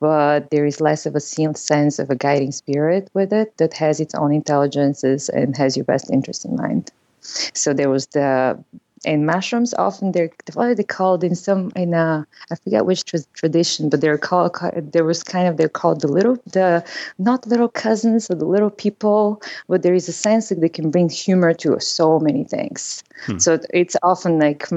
but 0.00 0.50
there 0.50 0.66
is 0.66 0.80
less 0.80 1.06
of 1.06 1.14
a 1.14 1.20
sense 1.20 1.98
of 1.98 2.10
a 2.10 2.16
guiding 2.16 2.52
spirit 2.52 3.10
with 3.14 3.32
it 3.32 3.56
that 3.58 3.74
has 3.74 4.00
its 4.00 4.14
own 4.14 4.32
intelligences 4.32 5.28
and 5.28 5.56
has 5.56 5.76
your 5.76 5.84
best 5.84 6.10
interest 6.10 6.44
in 6.44 6.56
mind. 6.56 6.90
So 7.22 7.72
there 7.72 7.90
was 7.90 8.06
the 8.08 8.62
and 9.04 9.26
mushrooms 9.26 9.74
often 9.74 10.12
they're 10.12 10.30
what 10.54 10.66
are 10.68 10.74
they 10.74 10.84
called 10.84 11.24
in 11.24 11.34
some 11.34 11.72
in 11.74 11.94
a 11.94 12.26
I 12.50 12.54
forget 12.56 12.86
which 12.86 13.04
tra- 13.04 13.20
tradition, 13.34 13.88
but 13.88 14.00
they're 14.00 14.18
called 14.18 14.56
there 14.92 15.04
was 15.04 15.22
kind 15.22 15.48
of 15.48 15.56
they're 15.56 15.68
called 15.68 16.00
the 16.00 16.08
little 16.08 16.36
the 16.46 16.84
not 17.18 17.46
little 17.46 17.68
cousins 17.68 18.30
or 18.30 18.34
the 18.34 18.44
little 18.44 18.70
people, 18.70 19.42
but 19.68 19.82
there 19.82 19.94
is 19.94 20.08
a 20.08 20.12
sense 20.12 20.48
that 20.48 20.60
they 20.60 20.68
can 20.68 20.90
bring 20.90 21.08
humor 21.08 21.52
to 21.54 21.78
so 21.80 22.18
many 22.20 22.44
things. 22.44 23.02
Hmm. 23.26 23.38
So 23.38 23.58
it's 23.70 23.96
often 24.02 24.38
like 24.38 24.70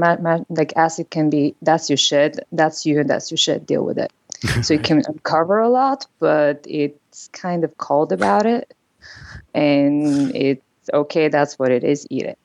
like 0.49 0.73
acid 0.75 1.09
can 1.09 1.29
be 1.29 1.55
that's 1.61 1.89
your 1.89 1.97
shit, 1.97 2.39
that's 2.51 2.85
you, 2.85 2.99
and 2.99 3.09
that's 3.09 3.29
your 3.29 3.37
shit. 3.37 3.65
Deal 3.65 3.85
with 3.85 3.97
it. 3.97 4.11
so 4.63 4.73
it 4.73 4.83
can 4.89 5.03
uncover 5.07 5.59
a 5.59 5.69
lot, 5.69 6.07
but 6.19 6.65
it's 6.67 7.27
kind 7.29 7.63
of 7.63 7.77
cold 7.77 8.11
about 8.11 8.45
it, 8.45 8.73
and 9.53 10.35
it's 10.35 10.89
okay. 10.93 11.27
That's 11.27 11.59
what 11.59 11.71
it 11.71 11.83
is. 11.83 12.07
Eat 12.09 12.23
it. 12.23 12.39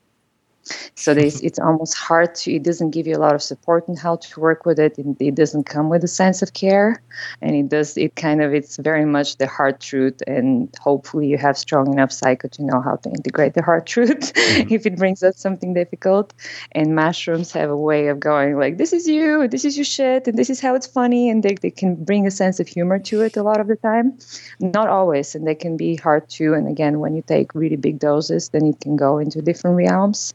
So 0.95 1.13
it's 1.17 1.59
almost 1.59 1.95
hard 1.95 2.35
to, 2.37 2.55
it 2.55 2.63
doesn't 2.63 2.91
give 2.91 3.07
you 3.07 3.17
a 3.17 3.19
lot 3.19 3.35
of 3.35 3.43
support 3.43 3.89
in 3.89 3.97
how 3.97 4.17
to 4.17 4.41
work 4.41 4.67
with 4.67 4.79
it. 4.79 4.99
It, 4.99 5.07
it 5.19 5.35
doesn't 5.35 5.65
come 5.65 5.89
with 5.89 6.05
a 6.05 6.09
sense 6.09 6.43
of 6.43 6.53
care. 6.53 7.03
And 7.41 7.55
it 7.55 7.69
does, 7.69 7.97
it 7.97 8.17
kind 8.17 8.43
of, 8.43 8.53
it's 8.55 8.77
very 8.77 9.05
much 9.05 9.37
the 9.37 9.47
hard 9.47 9.81
truth. 9.81 10.23
And 10.27 10.75
hopefully 10.81 11.27
you 11.29 11.39
have 11.39 11.57
strong 11.57 11.93
enough 11.93 12.13
psycho 12.13 12.49
to 12.49 12.63
know 12.65 12.81
how 12.81 12.97
to 12.97 13.09
integrate 13.09 13.55
the 13.55 13.63
hard 13.63 13.87
truth 13.95 14.33
mm-hmm. 14.35 14.73
if 14.73 14.87
it 14.87 14.97
brings 14.97 15.23
up 15.23 15.35
something 15.35 15.75
difficult. 15.75 16.35
And 16.73 16.95
mushrooms 16.95 17.53
have 17.53 17.71
a 17.71 17.77
way 17.77 18.09
of 18.09 18.21
going 18.21 18.59
like, 18.59 18.79
this 18.79 18.93
is 18.93 19.09
you, 19.09 19.49
this 19.49 19.65
is 19.65 19.77
your 19.77 19.85
shit, 19.85 20.29
and 20.29 20.39
this 20.39 20.51
is 20.51 20.61
how 20.61 20.75
it's 20.75 20.87
funny. 20.87 21.31
And 21.31 21.43
they, 21.43 21.55
they 21.55 21.71
can 21.71 21.95
bring 21.97 22.27
a 22.27 22.31
sense 22.31 22.61
of 22.61 22.69
humor 22.69 22.99
to 22.99 23.23
it 23.23 23.37
a 23.37 23.43
lot 23.43 23.61
of 23.61 23.69
the 23.69 23.77
time. 23.77 24.19
Not 24.61 24.89
always. 24.89 25.35
And 25.35 25.47
they 25.47 25.55
can 25.55 25.77
be 25.77 25.97
hard 25.97 26.29
too. 26.29 26.55
And 26.55 26.69
again, 26.69 27.01
when 27.01 27.15
you 27.15 27.23
take 27.23 27.55
really 27.55 27.77
big 27.77 27.99
doses, 27.99 28.51
then 28.51 28.67
it 28.67 28.81
can 28.81 28.97
go 28.97 29.19
into 29.19 29.41
different 29.43 29.77
realms 29.77 30.35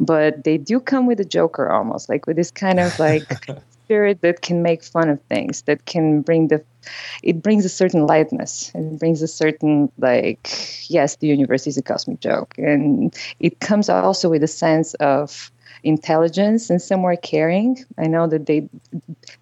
but 0.00 0.44
they 0.44 0.58
do 0.58 0.80
come 0.80 1.06
with 1.06 1.20
a 1.20 1.24
joker 1.24 1.70
almost 1.70 2.08
like 2.08 2.26
with 2.26 2.36
this 2.36 2.50
kind 2.50 2.80
of 2.80 2.98
like 2.98 3.24
spirit 3.84 4.20
that 4.20 4.42
can 4.42 4.62
make 4.62 4.82
fun 4.82 5.08
of 5.08 5.20
things 5.22 5.62
that 5.62 5.84
can 5.86 6.20
bring 6.20 6.48
the 6.48 6.62
it 7.22 7.42
brings 7.42 7.64
a 7.64 7.68
certain 7.68 8.06
lightness 8.06 8.72
it 8.74 8.98
brings 8.98 9.22
a 9.22 9.28
certain 9.28 9.90
like 9.98 10.48
yes 10.90 11.16
the 11.16 11.26
universe 11.26 11.66
is 11.66 11.76
a 11.76 11.82
cosmic 11.82 12.20
joke. 12.20 12.54
And 12.58 13.14
it 13.40 13.60
comes 13.60 13.88
also 13.88 14.28
with 14.28 14.42
a 14.42 14.48
sense 14.48 14.94
of 14.94 15.50
intelligence 15.86 16.68
and 16.68 16.82
some 16.82 16.96
somewhere 16.96 17.16
caring. 17.16 17.84
I 17.98 18.06
know 18.06 18.26
that 18.26 18.46
they 18.46 18.68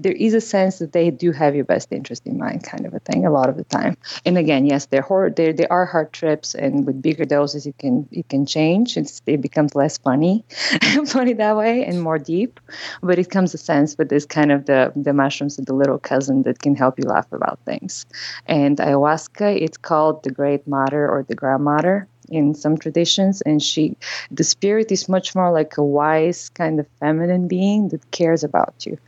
there 0.00 0.12
is 0.26 0.34
a 0.34 0.40
sense 0.40 0.80
that 0.80 0.92
they 0.92 1.10
do 1.10 1.30
have 1.30 1.54
your 1.54 1.64
best 1.64 1.92
interest 1.92 2.26
in 2.26 2.36
mind, 2.36 2.64
kind 2.64 2.84
of 2.84 2.92
a 2.94 2.98
thing, 2.98 3.24
a 3.24 3.30
lot 3.30 3.48
of 3.48 3.56
the 3.56 3.62
time. 3.64 3.96
And 4.26 4.36
again, 4.36 4.66
yes, 4.66 4.86
they're 4.86 5.02
hard. 5.02 5.36
They 5.36 5.52
they 5.52 5.68
are 5.68 5.86
hard 5.86 6.12
trips, 6.12 6.54
and 6.54 6.84
with 6.86 7.00
bigger 7.00 7.24
doses, 7.24 7.64
it 7.66 7.78
can 7.78 8.08
it 8.10 8.28
can 8.28 8.44
change. 8.44 8.96
It's, 8.96 9.22
it 9.26 9.40
becomes 9.40 9.76
less 9.76 9.98
funny, 9.98 10.44
funny 11.06 11.34
that 11.34 11.56
way, 11.56 11.84
and 11.84 12.02
more 12.02 12.18
deep. 12.18 12.58
But 13.02 13.18
it 13.20 13.30
comes 13.30 13.54
a 13.54 13.58
sense 13.58 13.96
with 13.96 14.08
this 14.08 14.26
kind 14.26 14.50
of 14.50 14.66
the 14.66 14.92
the 14.96 15.12
mushrooms, 15.12 15.56
the 15.56 15.74
little 15.82 16.00
cousin 16.00 16.42
that 16.42 16.58
can 16.58 16.74
help 16.74 16.98
you 16.98 17.04
laugh 17.04 17.30
about 17.32 17.60
things. 17.64 18.04
And 18.46 18.78
ayahuasca, 18.78 19.62
it's 19.62 19.78
called 19.78 20.24
the 20.24 20.32
Great 20.32 20.66
Mother 20.66 21.08
or 21.08 21.22
the 21.22 21.36
Grandmother 21.36 22.08
in 22.30 22.54
some 22.54 22.76
traditions 22.76 23.40
and 23.42 23.62
she 23.62 23.96
the 24.30 24.44
spirit 24.44 24.90
is 24.92 25.08
much 25.08 25.34
more 25.34 25.52
like 25.52 25.76
a 25.76 25.82
wise 25.82 26.48
kind 26.50 26.80
of 26.80 26.86
feminine 27.00 27.48
being 27.48 27.88
that 27.88 28.10
cares 28.10 28.44
about 28.44 28.86
you. 28.86 28.98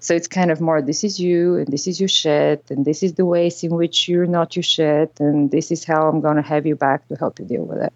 So 0.00 0.14
it's 0.14 0.28
kind 0.28 0.50
of 0.50 0.60
more 0.60 0.82
this 0.82 1.04
is 1.04 1.18
you 1.20 1.56
and 1.56 1.66
this 1.68 1.86
is 1.86 2.00
your 2.00 2.08
shit 2.08 2.64
and 2.70 2.84
this 2.84 3.02
is 3.02 3.14
the 3.14 3.24
ways 3.24 3.62
in 3.62 3.74
which 3.74 4.08
you're 4.08 4.26
not 4.26 4.56
your 4.56 4.62
shit 4.62 5.12
and 5.20 5.50
this 5.50 5.70
is 5.70 5.84
how 5.84 6.08
i'm 6.08 6.20
going 6.20 6.36
to 6.36 6.42
have 6.42 6.66
you 6.66 6.76
back 6.76 7.06
to 7.08 7.16
help 7.16 7.38
you 7.38 7.44
deal 7.44 7.64
with 7.64 7.82
it. 7.82 7.92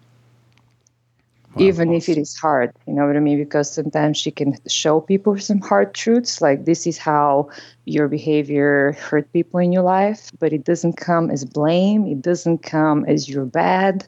Wow, 1.55 1.63
even 1.63 1.93
if 1.93 2.07
it 2.07 2.17
is 2.17 2.35
hard 2.37 2.71
you 2.87 2.93
know 2.93 3.05
what 3.05 3.17
i 3.17 3.19
mean? 3.19 3.37
Because 3.37 3.71
sometimes 3.71 4.17
she 4.17 4.31
can 4.31 4.57
show 4.67 5.01
people 5.01 5.37
some 5.37 5.59
hard 5.59 5.93
truths 5.93 6.41
like 6.41 6.65
this 6.65 6.87
is 6.87 6.97
how 6.97 7.49
your 7.85 8.07
behavior 8.07 8.93
hurt 8.93 9.31
people 9.33 9.59
in 9.59 9.71
your 9.71 9.83
life 9.83 10.31
but 10.39 10.53
it 10.53 10.63
doesn't 10.63 10.93
come 10.93 11.29
as 11.29 11.43
blame 11.43 12.07
it 12.07 12.21
doesn't 12.21 12.59
come 12.59 13.05
as 13.05 13.27
you're 13.27 13.45
bad 13.45 14.07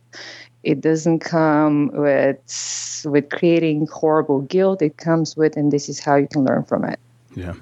it 0.63 0.79
doesn't 0.79 1.19
come 1.19 1.91
with 1.93 3.01
with 3.05 3.29
creating 3.29 3.87
horrible 3.87 4.41
guilt. 4.41 4.81
It 4.81 4.97
comes 4.97 5.35
with 5.35 5.57
and 5.57 5.71
this 5.71 5.89
is 5.89 5.99
how 5.99 6.15
you 6.15 6.27
can 6.27 6.45
learn 6.45 6.63
from 6.63 6.85
it. 6.85 6.99
Yeah. 7.35 7.53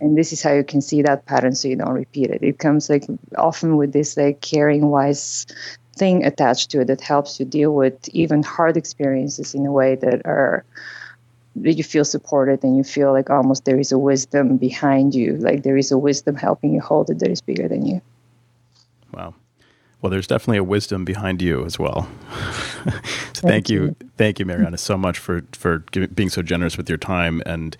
And 0.00 0.18
this 0.18 0.32
is 0.32 0.42
how 0.42 0.52
you 0.52 0.64
can 0.64 0.80
see 0.80 1.02
that 1.02 1.26
pattern 1.26 1.54
so 1.54 1.68
you 1.68 1.76
don't 1.76 1.92
repeat 1.92 2.30
it. 2.30 2.42
It 2.42 2.58
comes 2.58 2.90
like 2.90 3.04
often 3.36 3.76
with 3.76 3.92
this 3.92 4.16
like 4.16 4.40
caring 4.40 4.88
wise 4.88 5.46
thing 5.96 6.24
attached 6.24 6.70
to 6.70 6.80
it 6.80 6.86
that 6.86 7.00
helps 7.00 7.38
you 7.38 7.46
deal 7.46 7.74
with 7.74 8.08
even 8.10 8.42
hard 8.42 8.76
experiences 8.76 9.54
in 9.54 9.66
a 9.66 9.72
way 9.72 9.94
that 9.96 10.22
are 10.24 10.64
that 11.56 11.74
you 11.74 11.82
feel 11.82 12.04
supported 12.04 12.62
and 12.62 12.76
you 12.76 12.84
feel 12.84 13.12
like 13.12 13.30
almost 13.30 13.64
there 13.64 13.80
is 13.80 13.90
a 13.90 13.98
wisdom 13.98 14.56
behind 14.56 15.14
you. 15.14 15.36
Like 15.36 15.62
there 15.62 15.76
is 15.76 15.92
a 15.92 15.98
wisdom 15.98 16.34
helping 16.34 16.74
you 16.74 16.80
hold 16.80 17.10
it 17.10 17.20
that 17.20 17.30
is 17.30 17.40
bigger 17.40 17.68
than 17.68 17.86
you. 17.86 18.00
Wow 19.12 19.34
well, 20.00 20.10
there's 20.10 20.26
definitely 20.26 20.58
a 20.58 20.64
wisdom 20.64 21.04
behind 21.04 21.42
you 21.42 21.64
as 21.64 21.78
well. 21.78 22.08
so 22.34 22.90
thank, 22.90 23.34
thank 23.34 23.70
you. 23.70 23.82
you. 23.82 23.96
thank 24.16 24.38
you, 24.38 24.46
Meriana, 24.46 24.78
so 24.78 24.96
much 24.96 25.18
for 25.18 25.42
for 25.52 25.78
being 26.14 26.28
so 26.28 26.42
generous 26.42 26.76
with 26.76 26.88
your 26.88 26.98
time. 26.98 27.42
And 27.46 27.76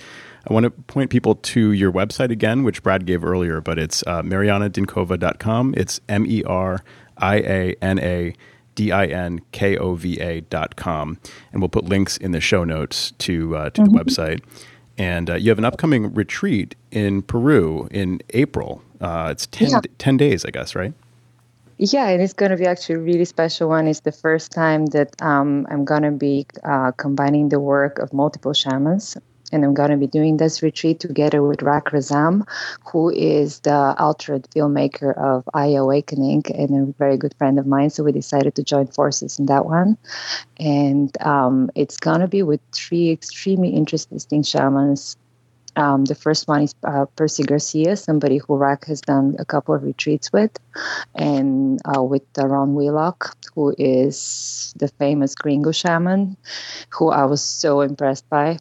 I 0.49 0.53
want 0.53 0.65
to 0.65 0.71
point 0.71 1.11
people 1.11 1.37
to 1.37 1.73
your 1.73 1.93
website 1.93 2.31
again, 2.31 2.65
which 2.65 2.83
Brad 2.83 3.07
gave 3.07 3.25
earlier, 3.25 3.61
but 3.61 3.79
it's 3.79 4.03
uh, 4.07 4.23
merianadinkova.com. 4.23 5.75
It's 5.77 6.01
M 6.09 6.27
E 6.27 6.43
R 6.45 6.83
I 7.19 7.37
A 7.37 7.77
N 7.81 7.99
A 8.01 8.35
D 8.75 8.91
I 8.91 9.07
N 9.07 9.41
K 9.53 9.77
O 9.77 9.95
V 9.95 10.19
A 10.21 10.41
dot 10.41 10.75
com, 10.75 11.19
and 11.53 11.63
we'll 11.63 11.69
put 11.69 11.85
links 11.85 12.17
in 12.17 12.33
the 12.33 12.41
show 12.41 12.65
notes 12.65 13.13
to 13.19 13.57
uh, 13.57 13.71
to 13.71 13.83
mm-hmm. 13.83 13.97
the 13.97 14.05
website. 14.05 14.41
And 14.97 15.31
uh, 15.31 15.35
you 15.37 15.51
have 15.51 15.59
an 15.59 15.65
upcoming 15.65 16.13
retreat 16.13 16.75
in 16.91 17.23
Peru 17.23 17.87
in 17.93 18.21
April. 18.31 18.83
Uh, 19.01 19.29
it's 19.31 19.47
10, 19.47 19.71
yeah. 19.71 19.81
10 19.99 20.17
days, 20.17 20.45
I 20.45 20.51
guess, 20.51 20.75
right? 20.75 20.93
Yeah, 21.81 22.09
and 22.09 22.21
it's 22.21 22.33
going 22.33 22.51
to 22.51 22.57
be 22.57 22.67
actually 22.67 22.97
a 22.97 23.01
really 23.01 23.25
special 23.25 23.69
one. 23.69 23.87
It's 23.87 24.01
the 24.01 24.11
first 24.11 24.51
time 24.51 24.87
that 24.87 25.15
um, 25.23 25.65
I'm 25.71 25.85
going 25.85 26.03
to 26.03 26.11
be 26.11 26.45
uh, 26.65 26.91
combining 26.93 27.51
the 27.51 27.61
work 27.61 28.01
of 28.01 28.13
multiple 28.13 28.53
shamans. 28.53 29.17
And 29.51 29.65
I'm 29.65 29.73
going 29.73 29.91
to 29.91 29.97
be 29.97 30.09
doing 30.09 30.37
this 30.37 30.61
retreat 30.61 31.01
together 31.01 31.43
with 31.43 31.63
Rak 31.63 31.87
Razam, 31.87 32.47
who 32.93 33.11
is 33.11 33.61
the 33.61 33.95
altered 33.99 34.47
filmmaker 34.51 35.17
of 35.17 35.49
Aya 35.55 35.83
Awakening 35.83 36.45
and 36.55 36.91
a 36.91 36.93
very 36.99 37.17
good 37.17 37.35
friend 37.39 37.59
of 37.59 37.67
mine. 37.67 37.89
So 37.91 38.03
we 38.03 38.13
decided 38.13 38.57
to 38.57 38.63
join 38.63 38.89
forces 38.89 39.39
in 39.39 39.47
that 39.47 39.65
one. 39.65 39.97
And 40.59 41.17
um, 41.25 41.71
it's 41.75 41.97
going 41.97 42.21
to 42.21 42.29
be 42.29 42.43
with 42.43 42.61
three 42.73 43.11
extremely 43.11 43.71
interesting 43.71 44.43
shamans 44.43 45.17
um, 45.79 46.05
the 46.07 46.17
first 46.17 46.49
one 46.49 46.63
is 46.63 46.75
uh, 46.83 47.07
Percy 47.15 47.45
Garcia, 47.45 47.97
somebody 47.97 48.39
who 48.39 48.57
Rak 48.57 48.87
has 48.87 49.01
done 49.01 49.37
a 49.39 49.45
couple 49.45 49.77
of 49.77 49.85
retreats 49.85 50.33
with, 50.33 50.51
and 51.15 51.81
uh, 51.85 52.03
with 52.03 52.25
Ron 52.37 52.75
Wheelock, 52.75 53.37
who 53.55 53.73
is 53.79 54.75
the 54.77 54.89
famous 54.89 55.37
gringo 55.37 55.71
shaman, 55.71 56.37
who 56.91 57.11
I 57.11 57.25
was 57.27 57.41
so 57.41 57.81
impressed 57.81 58.29
by. 58.29 58.59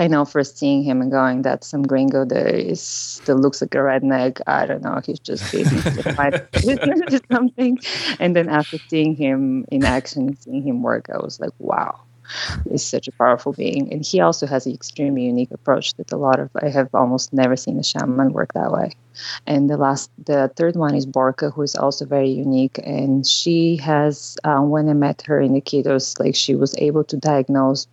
I 0.00 0.08
know 0.08 0.24
first 0.24 0.58
seeing 0.58 0.82
him 0.82 1.02
and 1.02 1.10
going, 1.10 1.42
that's 1.42 1.68
some 1.68 1.82
gringo 1.82 2.24
that 2.24 2.54
is 2.54 3.20
that 3.26 3.36
looks 3.36 3.60
like 3.60 3.74
a 3.74 3.78
redneck. 3.78 4.40
I 4.46 4.66
don't 4.66 4.82
know. 4.82 5.00
He's 5.04 5.20
just 5.20 5.50
being 5.52 5.66
or 5.66 7.20
something. 7.32 7.78
And 8.18 8.34
then 8.34 8.48
after 8.48 8.78
seeing 8.88 9.14
him 9.14 9.66
in 9.70 9.84
action, 9.84 10.36
seeing 10.36 10.62
him 10.62 10.82
work, 10.82 11.06
I 11.12 11.18
was 11.18 11.38
like, 11.40 11.50
wow, 11.58 12.00
is 12.70 12.84
such 12.84 13.08
a 13.08 13.12
powerful 13.12 13.52
being. 13.52 13.92
And 13.92 14.04
he 14.04 14.20
also 14.20 14.46
has 14.46 14.66
an 14.66 14.74
extremely 14.74 15.22
unique 15.22 15.50
approach 15.50 15.94
that 15.94 16.12
a 16.12 16.16
lot 16.16 16.40
of 16.40 16.50
I 16.62 16.68
have 16.68 16.94
almost 16.94 17.32
never 17.32 17.56
seen 17.56 17.78
a 17.78 17.82
shaman 17.82 18.32
work 18.32 18.52
that 18.54 18.72
way. 18.72 18.92
And 19.46 19.68
the 19.68 19.76
last, 19.76 20.10
the 20.24 20.50
third 20.56 20.76
one 20.76 20.94
is 20.94 21.06
Borka, 21.06 21.52
who 21.52 21.62
is 21.62 21.74
also 21.74 22.04
very 22.04 22.30
unique. 22.30 22.78
And 22.84 23.26
she 23.26 23.76
has, 23.76 24.36
um, 24.44 24.70
when 24.70 24.88
I 24.88 24.94
met 24.94 25.22
her 25.22 25.40
in 25.40 25.54
the 25.54 25.60
Iquitos, 25.60 26.18
like 26.20 26.34
she 26.34 26.54
was 26.54 26.74
able 26.78 27.04
to 27.04 27.16
diagnose 27.16 27.86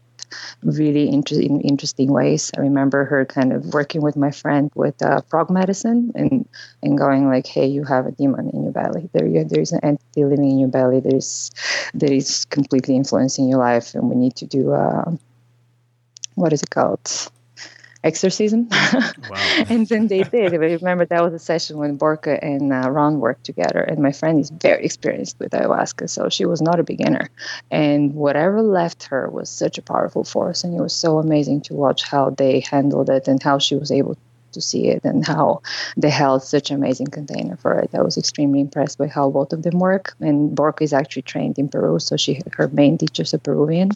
really 0.64 1.10
in 1.10 1.62
interesting 1.62 2.12
ways. 2.12 2.52
I 2.58 2.62
remember 2.62 3.06
her 3.06 3.26
kind 3.26 3.54
of 3.54 3.74
working 3.74 4.02
with 4.02 4.16
my 4.16 4.32
friend 4.32 4.72
with 4.76 5.02
uh, 5.02 5.22
frog 5.22 5.50
medicine 5.50 6.12
and 6.16 6.48
and 6.84 6.98
going 6.98 7.28
like, 7.28 7.48
"Hey, 7.48 7.66
you 7.66 7.84
have 7.84 8.06
a 8.06 8.12
demon 8.12 8.50
in 8.50 8.64
your 8.64 8.72
belly. 8.72 9.10
There, 9.14 9.28
you, 9.28 9.44
there 9.44 9.62
is 9.62 9.72
an 9.72 9.80
entity 9.84 10.24
living 10.24 10.52
in 10.52 10.60
your 10.60 10.70
belly. 10.70 11.00
There 11.00 11.16
is 11.16 11.52
that 11.94 12.12
is 12.12 12.46
completely 12.46 12.96
influencing 12.96 13.50
your 13.50 13.60
life, 13.60 13.96
and 13.96 14.10
we 14.10 14.16
need 14.16 14.36
to 14.38 14.46
do 14.46 14.74
uh, 14.74 15.12
what 16.36 16.54
is 16.54 16.64
it 16.64 16.70
called?" 16.70 17.30
Exorcism. 18.06 18.70
And 19.68 19.88
then 19.88 20.08
they 20.08 20.24
did. 20.24 20.54
I 20.54 20.58
remember 20.58 21.06
that 21.06 21.24
was 21.24 21.34
a 21.34 21.40
session 21.40 21.78
when 21.78 21.98
Borka 21.98 22.38
and 22.42 22.72
uh, 22.72 22.90
Ron 22.90 23.20
worked 23.20 23.44
together. 23.44 23.82
And 23.82 24.00
my 24.00 24.12
friend 24.12 24.40
is 24.40 24.50
very 24.50 24.86
experienced 24.86 25.40
with 25.40 25.52
ayahuasca, 25.52 26.10
so 26.10 26.30
she 26.30 26.46
was 26.46 26.62
not 26.62 26.80
a 26.80 26.84
beginner. 26.84 27.30
And 27.72 28.14
whatever 28.14 28.62
left 28.62 29.04
her 29.06 29.30
was 29.30 29.50
such 29.50 29.78
a 29.78 29.82
powerful 29.82 30.24
force. 30.24 30.64
And 30.64 30.78
it 30.78 30.82
was 30.82 30.94
so 30.94 31.18
amazing 31.18 31.62
to 31.62 31.74
watch 31.74 32.04
how 32.04 32.30
they 32.30 32.60
handled 32.60 33.10
it 33.10 33.28
and 33.28 33.42
how 33.42 33.58
she 33.60 33.76
was 33.76 33.92
able 33.92 34.18
to 34.52 34.62
see 34.62 34.88
it 34.88 35.04
and 35.04 35.26
how 35.26 35.62
they 35.98 36.10
held 36.10 36.44
such 36.44 36.70
an 36.70 36.78
amazing 36.78 37.08
container 37.08 37.58
for 37.58 37.80
it. 37.80 37.90
I 37.94 38.02
was 38.02 38.18
extremely 38.18 38.62
impressed 38.62 38.98
by 38.98 39.08
how 39.08 39.30
both 39.30 39.52
of 39.52 39.64
them 39.64 39.80
work. 39.80 40.16
And 40.20 40.56
Borka 40.56 40.84
is 40.84 40.94
actually 40.94 41.24
trained 41.24 41.58
in 41.60 41.68
Peru, 41.70 42.00
so 42.00 42.16
she 42.16 42.42
her 42.54 42.68
main 42.70 42.98
teacher's 42.98 43.34
a 43.34 43.40
Peruvian, 43.40 43.92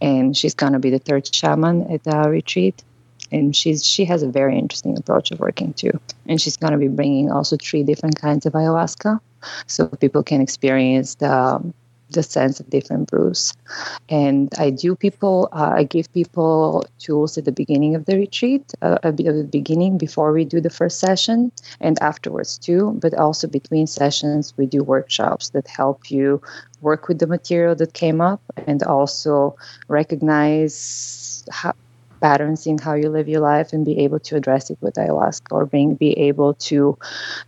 and 0.00 0.36
she's 0.36 0.54
gonna 0.54 0.78
be 0.78 0.90
the 0.90 0.98
third 0.98 1.32
shaman 1.34 1.92
at 1.92 2.04
the 2.04 2.28
retreat 2.28 2.82
and 3.34 3.54
she's 3.54 3.84
she 3.84 4.04
has 4.04 4.22
a 4.22 4.28
very 4.28 4.56
interesting 4.56 4.96
approach 4.96 5.30
of 5.32 5.40
working 5.40 5.72
too. 5.74 5.92
And 6.28 6.40
she's 6.40 6.56
going 6.56 6.72
to 6.72 6.78
be 6.78 6.88
bringing 6.88 7.30
also 7.30 7.56
three 7.56 7.82
different 7.82 8.20
kinds 8.20 8.46
of 8.46 8.52
ayahuasca 8.52 9.20
so 9.66 9.88
people 9.88 10.22
can 10.22 10.40
experience 10.40 11.16
the 11.16 11.34
the 12.10 12.22
sense 12.22 12.60
of 12.60 12.70
different 12.70 13.10
brews. 13.10 13.52
And 14.08 14.52
i 14.58 14.70
do 14.70 14.94
people 14.94 15.48
uh, 15.52 15.72
i 15.80 15.82
give 15.94 16.06
people 16.12 16.84
tools 16.98 17.36
at 17.38 17.44
the 17.44 17.56
beginning 17.62 17.96
of 17.96 18.04
the 18.04 18.16
retreat 18.24 18.64
uh, 18.82 18.98
at 19.02 19.16
the 19.16 19.48
beginning 19.58 19.98
before 19.98 20.30
we 20.32 20.44
do 20.44 20.60
the 20.60 20.74
first 20.80 21.00
session 21.00 21.50
and 21.80 21.94
afterwards 22.10 22.58
too 22.66 22.82
but 23.02 23.12
also 23.14 23.48
between 23.48 23.86
sessions 23.86 24.54
we 24.58 24.66
do 24.66 24.80
workshops 24.94 25.50
that 25.54 25.66
help 25.66 26.10
you 26.10 26.40
work 26.82 27.08
with 27.08 27.18
the 27.18 27.26
material 27.26 27.74
that 27.74 27.94
came 27.94 28.20
up 28.20 28.40
and 28.66 28.82
also 28.82 29.56
recognize 29.88 31.44
how, 31.50 31.72
patterns 32.24 32.66
in 32.66 32.78
how 32.78 32.94
you 32.94 33.10
live 33.10 33.28
your 33.28 33.42
life 33.42 33.74
and 33.74 33.84
be 33.84 33.98
able 33.98 34.18
to 34.18 34.34
address 34.34 34.70
it 34.70 34.78
with 34.80 34.94
ayahuasca 34.94 35.52
or 35.56 35.66
being 35.66 35.94
be 35.94 36.12
able 36.28 36.54
to 36.54 36.96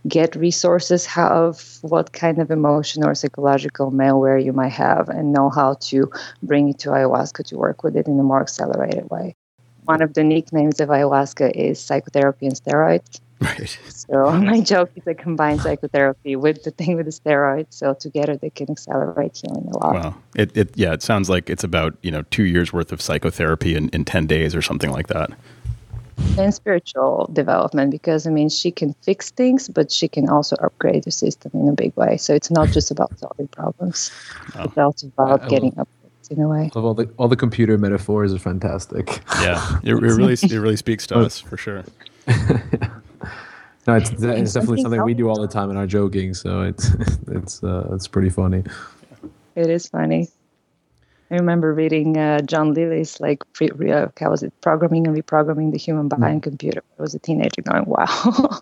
get 0.07 0.35
resources 0.35 1.07
of 1.17 1.79
what 1.81 2.13
kind 2.13 2.37
of 2.37 2.51
emotional 2.51 3.09
or 3.09 3.15
psychological 3.15 3.91
malware 3.91 4.39
you 4.47 4.53
might 4.53 4.75
have 4.87 5.09
and 5.09 5.33
know 5.33 5.49
how 5.49 5.69
to 5.89 6.11
bring 6.43 6.69
it 6.69 6.77
to 6.77 6.89
ayahuasca 6.89 7.43
to 7.47 7.57
work 7.57 7.83
with 7.83 7.95
it 7.97 8.07
in 8.07 8.19
a 8.19 8.27
more 8.31 8.41
accelerated 8.41 9.09
way. 9.09 9.35
One 9.85 10.03
of 10.03 10.13
the 10.13 10.23
nicknames 10.23 10.79
of 10.79 10.89
ayahuasca 10.89 11.47
is 11.55 11.79
psychotherapy 11.79 12.45
and 12.45 12.55
steroids 12.55 13.19
Right. 13.39 13.79
So 13.89 14.31
my 14.41 14.61
joke 14.61 14.91
is 14.95 15.07
I 15.07 15.13
combine 15.13 15.59
psychotherapy 15.59 16.35
with 16.35 16.63
the 16.63 16.71
thing 16.71 16.95
with 16.95 17.05
the 17.05 17.11
steroids. 17.11 17.67
So 17.69 17.93
together 17.93 18.35
they 18.35 18.49
can 18.49 18.69
accelerate 18.69 19.37
healing 19.37 19.69
a 19.71 19.77
lot. 19.77 19.93
Wow. 19.93 20.15
It, 20.35 20.55
it 20.55 20.77
yeah, 20.77 20.93
it 20.93 21.01
sounds 21.01 21.29
like 21.29 21.49
it's 21.49 21.63
about, 21.63 21.97
you 22.01 22.11
know, 22.11 22.23
two 22.31 22.45
years 22.45 22.73
worth 22.73 22.91
of 22.91 23.01
psychotherapy 23.01 23.75
in, 23.75 23.89
in 23.89 24.05
10 24.05 24.27
days 24.27 24.55
or 24.55 24.61
something 24.61 24.91
like 24.91 25.07
that. 25.07 25.31
And 26.37 26.51
spiritual 26.51 27.29
development 27.31 27.91
because 27.91 28.25
I 28.25 28.31
mean 28.31 28.49
she 28.49 28.71
can 28.71 28.93
fix 29.03 29.29
things, 29.29 29.69
but 29.69 29.91
she 29.91 30.07
can 30.07 30.29
also 30.29 30.55
upgrade 30.57 31.03
the 31.03 31.11
system 31.11 31.51
in 31.53 31.67
a 31.67 31.73
big 31.73 31.95
way. 31.95 32.17
So 32.17 32.33
it's 32.33 32.49
not 32.49 32.69
just 32.69 32.89
about 32.89 33.17
solving 33.19 33.47
problems. 33.49 34.11
Wow. 34.55 34.63
It's 34.63 34.77
also 34.77 35.07
about 35.07 35.43
I 35.43 35.47
getting 35.47 35.77
up 35.77 35.87
in 36.31 36.41
a 36.41 36.47
way. 36.47 36.69
all 36.75 36.93
the 36.93 37.09
all 37.17 37.27
the 37.27 37.35
computer 37.35 37.77
metaphors 37.77 38.33
are 38.33 38.39
fantastic. 38.39 39.21
Yeah, 39.41 39.79
it, 39.83 39.89
it 39.89 39.95
really 39.95 40.33
it 40.33 40.51
really 40.51 40.75
speaks 40.75 41.05
to 41.07 41.19
us 41.19 41.39
for 41.39 41.55
sure. 41.55 41.83
no, 43.87 43.95
it's, 43.95 44.11
it's 44.11 44.53
definitely 44.53 44.81
something 44.81 45.03
we 45.03 45.13
do 45.13 45.29
all 45.29 45.39
the 45.39 45.47
time 45.47 45.71
in 45.71 45.77
our 45.77 45.87
joking. 45.87 46.33
So 46.33 46.61
it's 46.61 46.89
it's 47.27 47.63
uh, 47.63 47.89
it's 47.93 48.07
pretty 48.07 48.29
funny. 48.29 48.63
It 49.55 49.69
is 49.69 49.87
funny. 49.87 50.29
I 51.31 51.35
remember 51.35 51.73
reading 51.73 52.17
uh, 52.17 52.41
John 52.41 52.73
Lilly's 52.73 53.19
like 53.19 53.41
pre, 53.53 53.69
uh, 53.91 54.07
how 54.19 54.29
was 54.29 54.43
it 54.43 54.53
programming 54.61 55.07
and 55.07 55.15
reprogramming 55.15 55.71
the 55.71 55.77
human 55.77 56.09
mm. 56.09 56.19
mind 56.19 56.43
computer. 56.43 56.83
I 56.97 57.01
was 57.01 57.15
a 57.15 57.19
teenager 57.19 57.61
going, 57.61 57.85
wow. 57.87 58.61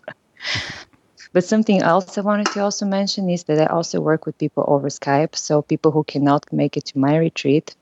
but 1.32 1.44
something 1.44 1.82
else 1.82 2.18
I 2.18 2.22
wanted 2.22 2.46
to 2.52 2.60
also 2.60 2.86
mention 2.86 3.28
is 3.28 3.44
that 3.44 3.60
I 3.60 3.66
also 3.66 4.00
work 4.00 4.26
with 4.26 4.38
people 4.38 4.64
over 4.66 4.88
Skype. 4.88 5.36
So 5.36 5.62
people 5.62 5.92
who 5.92 6.02
cannot 6.04 6.52
make 6.52 6.76
it 6.76 6.86
to 6.86 6.98
my 6.98 7.16
retreat, 7.16 7.76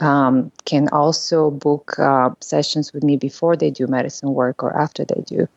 um, 0.00 0.50
can 0.64 0.88
also 0.88 1.50
book 1.50 1.98
uh, 1.98 2.30
sessions 2.40 2.92
with 2.92 3.04
me 3.04 3.16
before 3.16 3.56
they 3.56 3.70
do 3.70 3.86
medicine 3.86 4.34
work 4.34 4.62
or 4.62 4.76
after 4.76 5.04
they 5.04 5.22
do 5.26 5.48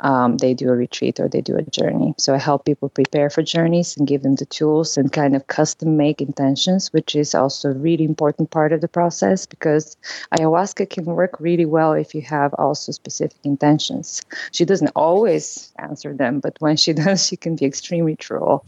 um, 0.00 0.38
they 0.38 0.54
do 0.54 0.70
a 0.70 0.76
retreat 0.76 1.20
or 1.20 1.28
they 1.28 1.40
do 1.40 1.56
a 1.56 1.62
journey. 1.62 2.14
So 2.16 2.34
I 2.34 2.38
help 2.38 2.64
people 2.64 2.88
prepare 2.88 3.28
for 3.28 3.42
journeys 3.42 3.96
and 3.96 4.06
give 4.06 4.22
them 4.22 4.36
the 4.36 4.46
tools 4.46 4.96
and 4.96 5.12
kind 5.12 5.36
of 5.36 5.46
custom 5.46 5.96
make 5.96 6.22
intentions, 6.22 6.92
which 6.92 7.14
is 7.14 7.34
also 7.34 7.70
a 7.70 7.74
really 7.74 8.04
important 8.04 8.50
part 8.50 8.72
of 8.72 8.80
the 8.80 8.88
process 8.88 9.46
because 9.46 9.96
ayahuasca 10.38 10.88
can 10.88 11.04
work 11.04 11.38
really 11.38 11.66
well 11.66 11.92
if 11.92 12.14
you 12.14 12.22
have 12.22 12.54
also 12.54 12.92
specific 12.92 13.36
intentions. 13.44 14.22
She 14.52 14.64
doesn't 14.64 14.92
always 14.96 15.72
answer 15.78 16.14
them, 16.14 16.40
but 16.40 16.56
when 16.60 16.76
she 16.76 16.92
does, 16.94 17.26
she 17.26 17.36
can 17.36 17.56
be 17.56 17.66
extremely 17.66 18.16
true. 18.16 18.62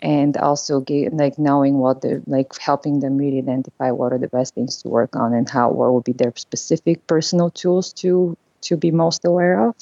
And 0.00 0.36
also 0.36 0.80
get, 0.80 1.12
like 1.12 1.38
knowing 1.38 1.78
what 1.78 2.02
they're 2.02 2.22
like 2.26 2.56
helping 2.58 3.00
them 3.00 3.16
really 3.16 3.38
identify 3.38 3.90
what 3.90 4.12
are 4.12 4.18
the 4.18 4.28
best 4.28 4.54
things 4.54 4.82
to 4.82 4.88
work 4.88 5.16
on 5.16 5.34
and 5.34 5.48
how 5.48 5.70
what 5.70 5.92
will 5.92 6.00
be 6.00 6.12
their 6.12 6.32
specific 6.36 7.06
personal 7.06 7.50
tools 7.50 7.92
to 7.94 8.36
to 8.60 8.76
be 8.76 8.90
most 8.90 9.24
aware 9.24 9.68
of 9.68 9.74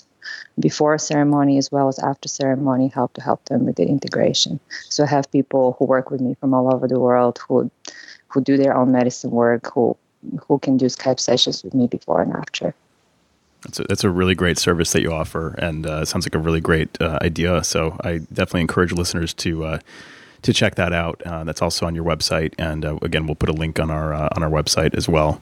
before 0.59 0.97
ceremony 0.99 1.59
as 1.59 1.71
well 1.71 1.89
as 1.89 1.99
after 1.99 2.29
ceremony 2.29 2.89
help 2.89 3.13
to 3.15 3.21
help 3.21 3.45
them 3.47 3.67
with 3.67 3.77
the 3.77 3.87
integration. 3.87 4.59
So 4.89 5.05
I 5.05 5.07
have 5.07 5.31
people 5.31 5.77
who 5.79 5.85
work 5.85 6.11
with 6.11 6.21
me 6.21 6.35
from 6.41 6.55
all 6.55 6.75
over 6.75 6.89
the 6.89 7.01
world 7.01 7.39
who 7.47 7.71
who 8.29 8.41
do 8.41 8.57
their 8.57 8.77
own 8.77 8.93
medicine 8.93 9.31
work 9.31 9.71
who 9.73 9.97
who 10.47 10.59
can 10.59 10.77
do 10.77 10.87
Skype 10.87 11.21
sessions 11.21 11.63
with 11.63 11.75
me 11.75 11.87
before 11.87 12.23
and 12.23 12.33
after. 12.33 12.75
That's 13.63 13.81
a, 13.81 13.85
that's 13.85 14.05
a 14.05 14.11
really 14.11 14.35
great 14.35 14.59
service 14.59 14.93
that 14.93 15.03
you 15.03 15.13
offer, 15.13 15.55
and 15.59 15.87
uh, 15.87 16.05
sounds 16.05 16.27
like 16.27 16.35
a 16.35 16.39
really 16.39 16.61
great 16.61 17.01
uh, 17.01 17.19
idea. 17.23 17.65
So 17.65 17.97
I 18.05 18.19
definitely 18.19 18.61
encourage 18.63 18.93
listeners 18.93 19.35
to 19.35 19.65
uh, 19.65 19.79
to 20.43 20.53
check 20.53 20.77
that 20.77 20.93
out. 20.93 21.23
Uh, 21.25 21.45
that's 21.45 21.63
also 21.63 21.87
on 21.87 21.95
your 21.95 22.05
website, 22.05 22.55
and 22.59 22.85
uh, 22.85 22.99
again, 23.03 23.27
we'll 23.27 23.35
put 23.35 23.49
a 23.49 23.53
link 23.53 23.81
on 23.81 23.91
our 23.91 24.15
uh, 24.15 24.29
on 24.37 24.43
our 24.43 24.51
website 24.51 24.95
as 24.95 25.09
well. 25.09 25.41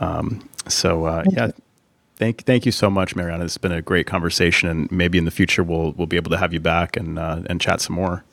Um, 0.00 0.46
so 0.68 1.22
yeah, 1.30 1.52
Thank, 2.16 2.44
thank 2.44 2.66
you 2.66 2.72
so 2.72 2.90
much, 2.90 3.16
Meriana. 3.16 3.44
It's 3.44 3.58
been 3.58 3.72
a 3.72 3.82
great 3.82 4.06
conversation, 4.06 4.68
and 4.68 4.90
maybe 4.92 5.18
in 5.18 5.24
the 5.24 5.30
future 5.30 5.64
we'll 5.64 5.92
we'll 5.92 6.06
be 6.06 6.16
able 6.16 6.30
to 6.30 6.38
have 6.38 6.52
you 6.52 6.60
back 6.60 6.96
and 6.96 7.18
uh, 7.18 7.42
and 7.46 7.60
chat 7.60 7.80
some 7.80 7.96
more. 7.96 8.24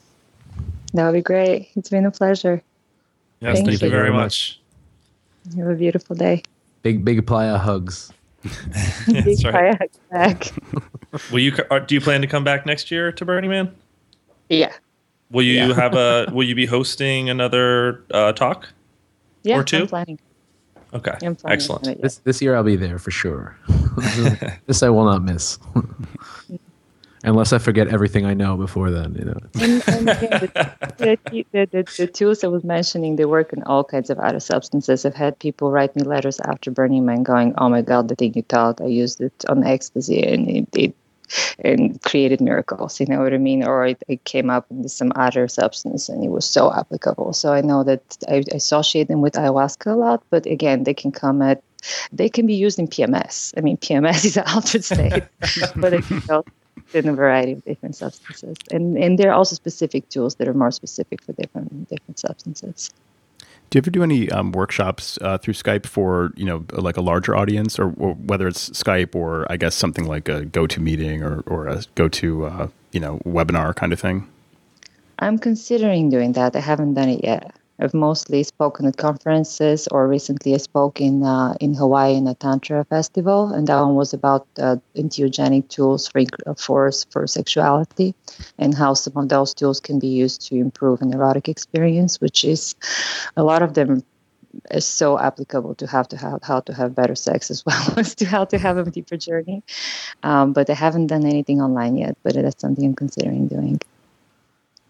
That 0.94 1.06
would 1.06 1.14
be 1.14 1.22
great. 1.22 1.70
It's 1.76 1.90
been 1.90 2.06
a 2.06 2.12
pleasure. 2.12 2.62
Yes, 3.40 3.58
thank, 3.58 3.70
thank 3.70 3.82
you 3.82 3.90
very 3.90 4.12
much. 4.12 4.60
You 5.56 5.64
have 5.64 5.74
a 5.74 5.78
beautiful 5.78 6.16
day. 6.16 6.44
Big 6.84 7.06
big 7.06 7.26
playa 7.26 7.58
hugs. 7.58 8.12
big 9.08 9.40
playa 9.40 9.78
hugs 9.78 10.00
back. 10.12 10.52
will 11.32 11.40
you? 11.40 11.54
Uh, 11.72 11.80
do 11.80 11.96
you 11.96 12.02
plan 12.02 12.22
to 12.22 12.28
come 12.28 12.44
back 12.44 12.66
next 12.66 12.92
year 12.92 13.12
to 13.12 13.26
Burning 13.26 13.50
Man? 13.50 13.74
Yeah. 14.50 14.74
Will 15.32 15.44
you 15.44 15.56
yeah. 15.56 15.74
have 15.74 15.96
a? 15.96 16.28
Will 16.34 16.48
you 16.48 16.56
be 16.56 16.66
hosting 16.66 17.30
another 17.30 18.04
uh, 18.12 18.34
talk? 18.34 18.70
Yeah, 19.44 19.60
or 19.60 19.64
two? 19.64 19.82
I'm 19.82 19.88
planning. 19.88 20.20
Okay. 20.94 21.18
Excellent. 21.46 22.02
This 22.02 22.18
this 22.18 22.42
year 22.42 22.56
I'll 22.56 22.64
be 22.64 22.76
there 22.76 22.98
for 22.98 23.12
sure. 23.12 23.56
this 24.66 24.82
I 24.84 24.90
will 24.90 25.06
not 25.06 25.24
miss. 25.24 25.60
Unless 27.24 27.52
I 27.52 27.58
forget 27.58 27.90
everything 27.90 28.26
I 28.26 28.34
know 28.34 28.56
before 28.56 28.92
then, 28.92 29.14
you 29.14 29.26
know. 29.26 29.38
And, 29.60 29.84
and 29.88 30.10
again, 30.10 30.30
the, 30.40 31.20
the, 31.52 31.66
the, 31.66 31.88
the, 31.98 32.08
tools 32.08 32.46
I 32.46 32.48
was 32.48 32.64
mentioning, 32.64 33.18
they 33.18 33.26
work 33.26 33.52
in 33.52 33.62
all 33.64 33.84
kinds 33.84 34.10
of 34.10 34.20
other 34.20 34.40
substances. 34.40 35.06
I've 35.06 35.16
had 35.16 35.38
people 35.38 35.70
write 35.70 35.94
me 35.98 36.04
letters 36.04 36.40
after 36.40 36.72
Burning 36.72 37.06
Man 37.06 37.24
going, 37.24 37.56
oh 37.58 37.68
my 37.68 37.82
God, 37.82 38.08
the 38.08 38.16
thing 38.16 38.36
you 38.36 38.44
taught, 38.44 38.80
I 38.80 38.86
used 38.86 39.20
it 39.20 39.34
on 39.50 39.66
ecstasy 39.66 40.24
and 40.24 40.50
it, 40.50 40.68
it 40.74 40.96
and 41.60 42.02
created 42.02 42.42
miracles. 42.42 43.00
You 43.00 43.06
know 43.08 43.20
what 43.20 43.34
I 43.34 43.38
mean? 43.38 43.64
Or 43.64 43.88
it, 43.88 44.02
it, 44.08 44.24
came 44.24 44.50
up 44.50 44.66
with 44.70 44.92
some 44.92 45.12
other 45.16 45.48
substance 45.48 46.10
and 46.10 46.24
it 46.24 46.30
was 46.30 46.46
so 46.46 46.74
applicable. 46.74 47.34
So 47.34 47.54
I 47.54 47.62
know 47.62 47.84
that 47.84 48.02
I, 48.28 48.44
associate 48.52 49.08
them 49.08 49.22
with 49.22 49.34
ayahuasca 49.34 49.92
a 49.92 49.96
lot, 49.96 50.24
but 50.30 50.46
again, 50.46 50.84
they 50.84 50.94
can 50.94 51.12
come 51.12 51.42
at 51.42 51.64
they 52.12 52.28
can 52.28 52.46
be 52.46 52.56
used 52.56 52.78
in 52.78 52.88
PMS. 52.88 53.54
I 53.58 53.62
mean, 53.62 53.78
PMS 53.86 54.26
is 54.26 54.38
an 54.38 54.44
altered 54.48 54.84
state, 54.84 55.24
but 55.76 55.94
it 55.94 56.04
can 56.04 56.20
go 56.22 56.44
in 56.94 57.08
a 57.08 57.14
variety 57.14 57.54
of 57.54 57.64
different 57.64 57.96
substances. 57.96 58.58
And 58.72 58.98
and 58.98 59.18
there 59.18 59.30
are 59.30 59.36
also 59.36 59.56
specific 59.56 60.10
tools 60.10 60.36
that 60.36 60.48
are 60.48 60.54
more 60.54 60.72
specific 60.72 61.22
for 61.24 61.34
different 61.34 61.90
different 61.90 62.20
substances. 62.20 62.92
Do 63.70 63.78
you 63.78 63.82
ever 63.82 63.92
do 63.92 64.02
any 64.02 64.32
um, 64.32 64.52
workshops 64.52 65.20
uh, 65.22 65.38
through 65.38 65.54
Skype 65.54 65.86
for 65.86 66.32
you 66.36 66.46
know 66.46 66.66
like 66.72 66.98
a 66.98 67.02
larger 67.02 67.36
audience, 67.36 67.78
or, 67.78 67.94
or, 67.98 68.14
whether 68.14 68.48
it's 68.48 68.70
Skype 68.72 69.14
or 69.14 69.46
I 69.52 69.58
guess 69.58 69.76
something 69.76 70.06
like 70.06 70.28
a 70.28 70.42
GoToMeeting 70.42 71.22
or 71.22 71.44
or 71.46 71.68
a 71.68 71.84
GoTo 71.96 72.44
uh, 72.44 72.68
you 72.92 73.00
know 73.00 73.20
webinar 73.26 73.76
kind 73.76 73.94
of 73.94 74.00
thing? 74.00 74.28
I'm 75.20 75.38
considering 75.38 76.10
doing 76.10 76.32
that. 76.34 76.56
I 76.56 76.62
haven't 76.62 76.96
done 76.96 77.10
it 77.10 77.24
yet. 77.24 77.54
I've 77.80 77.94
mostly 77.94 78.44
spoken 78.44 78.86
at 78.88 78.98
conferences, 78.98 79.88
or 79.88 80.08
recently 80.08 80.54
I 80.54 80.58
spoke 80.58 81.00
in 81.00 81.24
uh, 81.24 81.54
in 81.62 81.74
Hawaii 81.74 82.16
in 82.16 82.28
a 82.28 82.36
tantra 82.36 82.84
festival, 82.86 83.54
and 83.54 83.68
that 83.68 83.80
one 83.80 83.96
was 83.96 84.14
about 84.14 84.48
uh, 84.58 84.78
entheogenic 84.96 85.70
tools 85.70 86.08
for 86.08 86.22
for 86.58 86.92
for 87.10 87.26
sexuality, 87.28 88.16
and 88.58 88.76
how 88.76 88.94
some 88.94 89.16
of 89.16 89.30
those 89.30 89.54
tools 89.54 89.80
can 89.80 90.00
be 90.00 90.08
used 90.08 90.42
to 90.48 90.56
improve 90.56 91.02
an 91.02 91.14
erotic 91.14 91.48
experience, 91.48 92.20
which 92.20 92.44
is 92.44 92.76
a 93.38 93.44
lot 93.44 93.62
of 93.62 93.74
them 93.74 94.04
is 94.72 94.86
so 94.86 95.18
applicable 95.20 95.76
to 95.76 95.88
how 95.88 96.04
to 96.04 96.18
have 96.18 96.40
how 96.44 96.60
to 96.60 96.74
have 96.74 96.96
better 96.96 97.16
sex 97.16 97.52
as 97.52 97.66
well 97.68 97.94
as 97.98 98.16
to 98.16 98.26
how 98.26 98.44
to 98.46 98.58
have 98.58 98.78
a 98.78 98.92
deeper 98.92 99.16
journey. 99.16 99.64
Um, 100.24 100.54
but 100.54 100.70
I 100.70 100.74
haven't 100.74 101.08
done 101.08 101.26
anything 101.26 101.62
online 101.62 101.98
yet, 101.98 102.18
but 102.24 102.34
that's 102.34 102.62
something 102.62 102.86
I'm 102.86 102.96
considering 102.96 103.48
doing. 103.48 103.80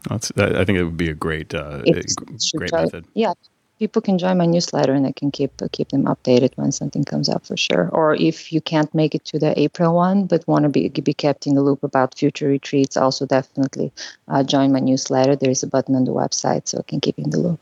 That's, 0.07 0.31
I 0.37 0.63
think 0.63 0.77
it 0.79 0.83
would 0.83 0.97
be 0.97 1.09
a 1.09 1.13
great, 1.13 1.53
uh, 1.53 1.81
great 1.81 2.69
try, 2.69 2.83
method. 2.83 3.05
Yeah, 3.15 3.33
people 3.79 4.01
can 4.01 4.17
join 4.17 4.37
my 4.37 4.45
newsletter, 4.45 4.93
and 4.93 5.05
I 5.05 5.11
can 5.11 5.31
keep 5.31 5.51
keep 5.71 5.89
them 5.89 6.05
updated 6.05 6.51
when 6.55 6.71
something 6.71 7.03
comes 7.03 7.27
up 7.27 7.45
for 7.45 7.57
sure. 7.57 7.89
Or 7.91 8.15
if 8.15 8.53
you 8.53 8.61
can't 8.61 8.93
make 8.93 9.13
it 9.13 9.25
to 9.25 9.39
the 9.39 9.59
April 9.59 9.95
one, 9.95 10.25
but 10.25 10.47
want 10.47 10.63
to 10.63 10.69
be 10.69 10.89
be 10.89 11.13
kept 11.13 11.47
in 11.47 11.55
the 11.55 11.61
loop 11.61 11.83
about 11.83 12.17
future 12.17 12.47
retreats, 12.47 12.95
also 12.95 13.25
definitely 13.25 13.91
uh, 14.27 14.43
join 14.43 14.71
my 14.71 14.79
newsletter. 14.79 15.35
There 15.35 15.51
is 15.51 15.63
a 15.63 15.67
button 15.67 15.95
on 15.95 16.05
the 16.05 16.13
website, 16.13 16.67
so 16.67 16.79
I 16.79 16.83
can 16.83 17.01
keep 17.01 17.17
in 17.17 17.29
the 17.31 17.39
loop. 17.39 17.59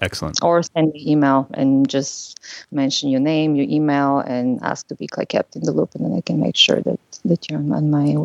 Excellent. 0.00 0.38
Or 0.42 0.62
send 0.62 0.92
me 0.92 1.04
email 1.06 1.46
and 1.54 1.88
just 1.88 2.40
mention 2.70 3.10
your 3.10 3.20
name, 3.20 3.54
your 3.54 3.66
email, 3.68 4.20
and 4.20 4.62
ask 4.62 4.86
to 4.88 4.94
be 4.94 5.06
kept 5.06 5.56
in 5.56 5.62
the 5.62 5.72
loop, 5.72 5.94
and 5.94 6.04
then 6.04 6.16
I 6.16 6.20
can 6.20 6.40
make 6.40 6.56
sure 6.56 6.80
that 6.80 7.00
that 7.24 7.50
you're 7.50 7.58
on 7.58 7.90
my 7.90 8.16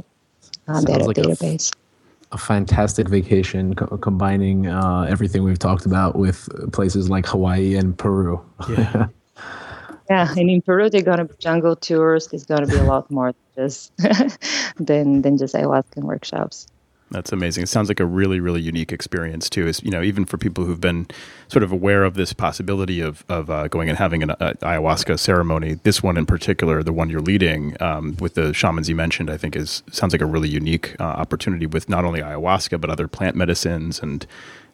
uh, 0.68 0.82
data 0.82 1.06
like 1.06 1.18
database. 1.18 1.74
A, 1.74 1.85
a, 2.36 2.38
fantastic 2.38 3.08
vacation, 3.08 3.74
co- 3.76 3.98
combining 3.98 4.68
uh, 4.68 5.08
everything 5.10 5.44
we've 5.44 5.60
talked 5.60 5.86
about 5.86 6.16
with 6.16 6.50
places 6.72 7.10
like 7.10 7.26
Hawaii 7.26 7.76
and 7.76 7.98
Peru. 7.98 8.44
Yeah. 8.70 9.08
yeah, 10.10 10.34
and 10.38 10.50
in 10.50 10.62
Peru, 10.62 10.90
they're 10.90 11.02
going 11.02 11.18
to 11.18 11.26
be 11.26 11.34
jungle 11.40 11.76
tours. 11.76 12.28
There's 12.28 12.46
going 12.46 12.66
to 12.66 12.68
be 12.68 12.78
a 12.78 12.84
lot 12.84 13.10
more 13.10 13.34
just 13.56 13.92
than 14.78 15.22
than 15.22 15.38
just 15.38 15.56
ayahuasca 15.56 16.04
workshops. 16.04 16.68
That's 17.12 17.32
amazing. 17.32 17.64
It 17.64 17.70
sounds 17.70 17.88
like 17.88 18.00
a 18.00 18.06
really, 18.06 18.40
really 18.40 18.62
unique 18.62 18.92
experience 18.92 19.48
too. 19.48 19.68
Is 19.68 19.82
you 19.84 19.92
know 19.92 20.02
even 20.02 20.26
for 20.26 20.38
people 20.38 20.66
who've 20.66 20.82
been 20.82 21.06
sort 21.50 21.62
of 21.62 21.72
aware 21.72 22.04
of 22.04 22.16
this 22.16 22.34
possibility 22.34 23.00
of 23.00 23.24
of 23.30 23.50
uh, 23.50 23.68
going 23.68 23.90
and 23.90 23.98
having 23.98 24.24
an 24.24 24.32
uh, 24.32 24.54
ayahuasca 24.62 25.20
ceremony. 25.20 25.76
This 25.84 26.02
one 26.02 26.18
in 26.18 26.26
particular, 26.26 26.82
the 26.82 26.92
one 26.92 27.12
you're 27.12 27.22
leading 27.22 27.80
um, 27.80 28.18
with 28.20 28.34
the 28.34 28.54
shamans 28.54 28.90
you 28.90 28.96
mentioned, 28.96 29.30
I 29.30 29.38
think 29.38 29.56
is 29.56 29.84
sounds 29.92 30.14
like 30.14 30.22
a 30.22 30.26
really 30.26 30.50
unique 30.50 30.96
uh, 31.00 31.04
opportunity 31.04 31.68
with 31.68 31.90
not 31.90 32.06
only 32.06 32.22
ayahuasca 32.22 32.82
but 32.82 32.90
other 32.90 33.08
plant 33.08 33.36
medicines 33.36 34.00
and 34.00 34.26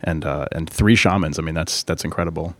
and 0.02 0.24
uh, 0.24 0.46
and 0.54 0.70
three 0.70 0.96
shamans. 0.96 1.38
I 1.38 1.42
mean 1.42 1.56
that's 1.56 1.84
that's 1.84 2.06
incredible. 2.06 2.56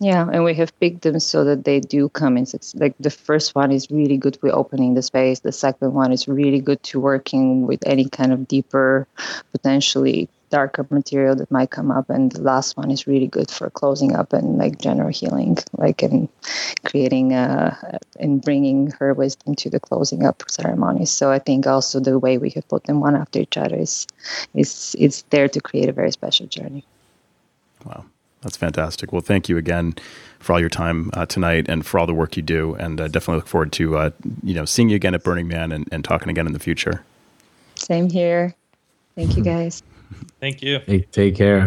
Yeah, 0.00 0.28
and 0.32 0.44
we 0.44 0.54
have 0.54 0.78
picked 0.78 1.02
them 1.02 1.18
so 1.18 1.44
that 1.44 1.64
they 1.64 1.80
do 1.80 2.08
come 2.08 2.36
in. 2.36 2.46
Like 2.74 2.94
the 3.00 3.10
first 3.10 3.56
one 3.56 3.72
is 3.72 3.90
really 3.90 4.16
good 4.16 4.38
with 4.42 4.52
opening 4.52 4.94
the 4.94 5.02
space. 5.02 5.40
The 5.40 5.50
second 5.50 5.92
one 5.92 6.12
is 6.12 6.28
really 6.28 6.60
good 6.60 6.80
to 6.84 7.00
working 7.00 7.66
with 7.66 7.84
any 7.84 8.08
kind 8.08 8.32
of 8.32 8.46
deeper, 8.46 9.08
potentially 9.50 10.28
darker 10.50 10.86
material 10.90 11.34
that 11.36 11.50
might 11.50 11.70
come 11.70 11.90
up. 11.90 12.10
And 12.10 12.30
the 12.30 12.42
last 12.42 12.76
one 12.76 12.92
is 12.92 13.08
really 13.08 13.26
good 13.26 13.50
for 13.50 13.70
closing 13.70 14.14
up 14.14 14.32
and 14.32 14.56
like 14.56 14.78
general 14.78 15.08
healing, 15.08 15.58
like 15.76 16.02
and 16.02 16.28
creating 16.84 17.34
uh, 17.34 17.76
and 18.20 18.40
bringing 18.40 18.92
her 18.92 19.12
wisdom 19.14 19.56
to 19.56 19.68
the 19.68 19.80
closing 19.80 20.24
up 20.24 20.44
ceremony. 20.48 21.06
So 21.06 21.30
I 21.30 21.40
think 21.40 21.66
also 21.66 21.98
the 21.98 22.20
way 22.20 22.38
we 22.38 22.50
have 22.50 22.68
put 22.68 22.84
them 22.84 23.00
one 23.00 23.16
after 23.16 23.40
each 23.40 23.56
other 23.56 23.76
is 23.76 24.06
is 24.54 24.94
is 24.96 25.22
there 25.30 25.48
to 25.48 25.60
create 25.60 25.88
a 25.88 25.92
very 25.92 26.12
special 26.12 26.46
journey. 26.46 26.84
Wow. 27.84 28.04
That's 28.48 28.56
fantastic. 28.56 29.12
Well, 29.12 29.20
thank 29.20 29.50
you 29.50 29.58
again 29.58 29.94
for 30.38 30.54
all 30.54 30.60
your 30.60 30.70
time 30.70 31.10
uh, 31.12 31.26
tonight 31.26 31.66
and 31.68 31.84
for 31.84 31.98
all 32.00 32.06
the 32.06 32.14
work 32.14 32.34
you 32.34 32.42
do. 32.42 32.74
And 32.76 32.98
uh, 32.98 33.08
definitely 33.08 33.36
look 33.36 33.46
forward 33.46 33.72
to 33.72 33.98
uh, 33.98 34.10
you 34.42 34.54
know 34.54 34.64
seeing 34.64 34.88
you 34.88 34.96
again 34.96 35.14
at 35.14 35.22
Burning 35.22 35.48
Man 35.48 35.70
and, 35.70 35.86
and 35.92 36.02
talking 36.02 36.30
again 36.30 36.46
in 36.46 36.54
the 36.54 36.58
future. 36.58 37.04
Same 37.74 38.08
here. 38.08 38.54
Thank 39.16 39.36
you, 39.36 39.44
guys. 39.54 39.82
Thank 40.40 40.62
you. 40.62 40.78
Take, 40.78 41.10
take 41.10 41.36
care. 41.36 41.60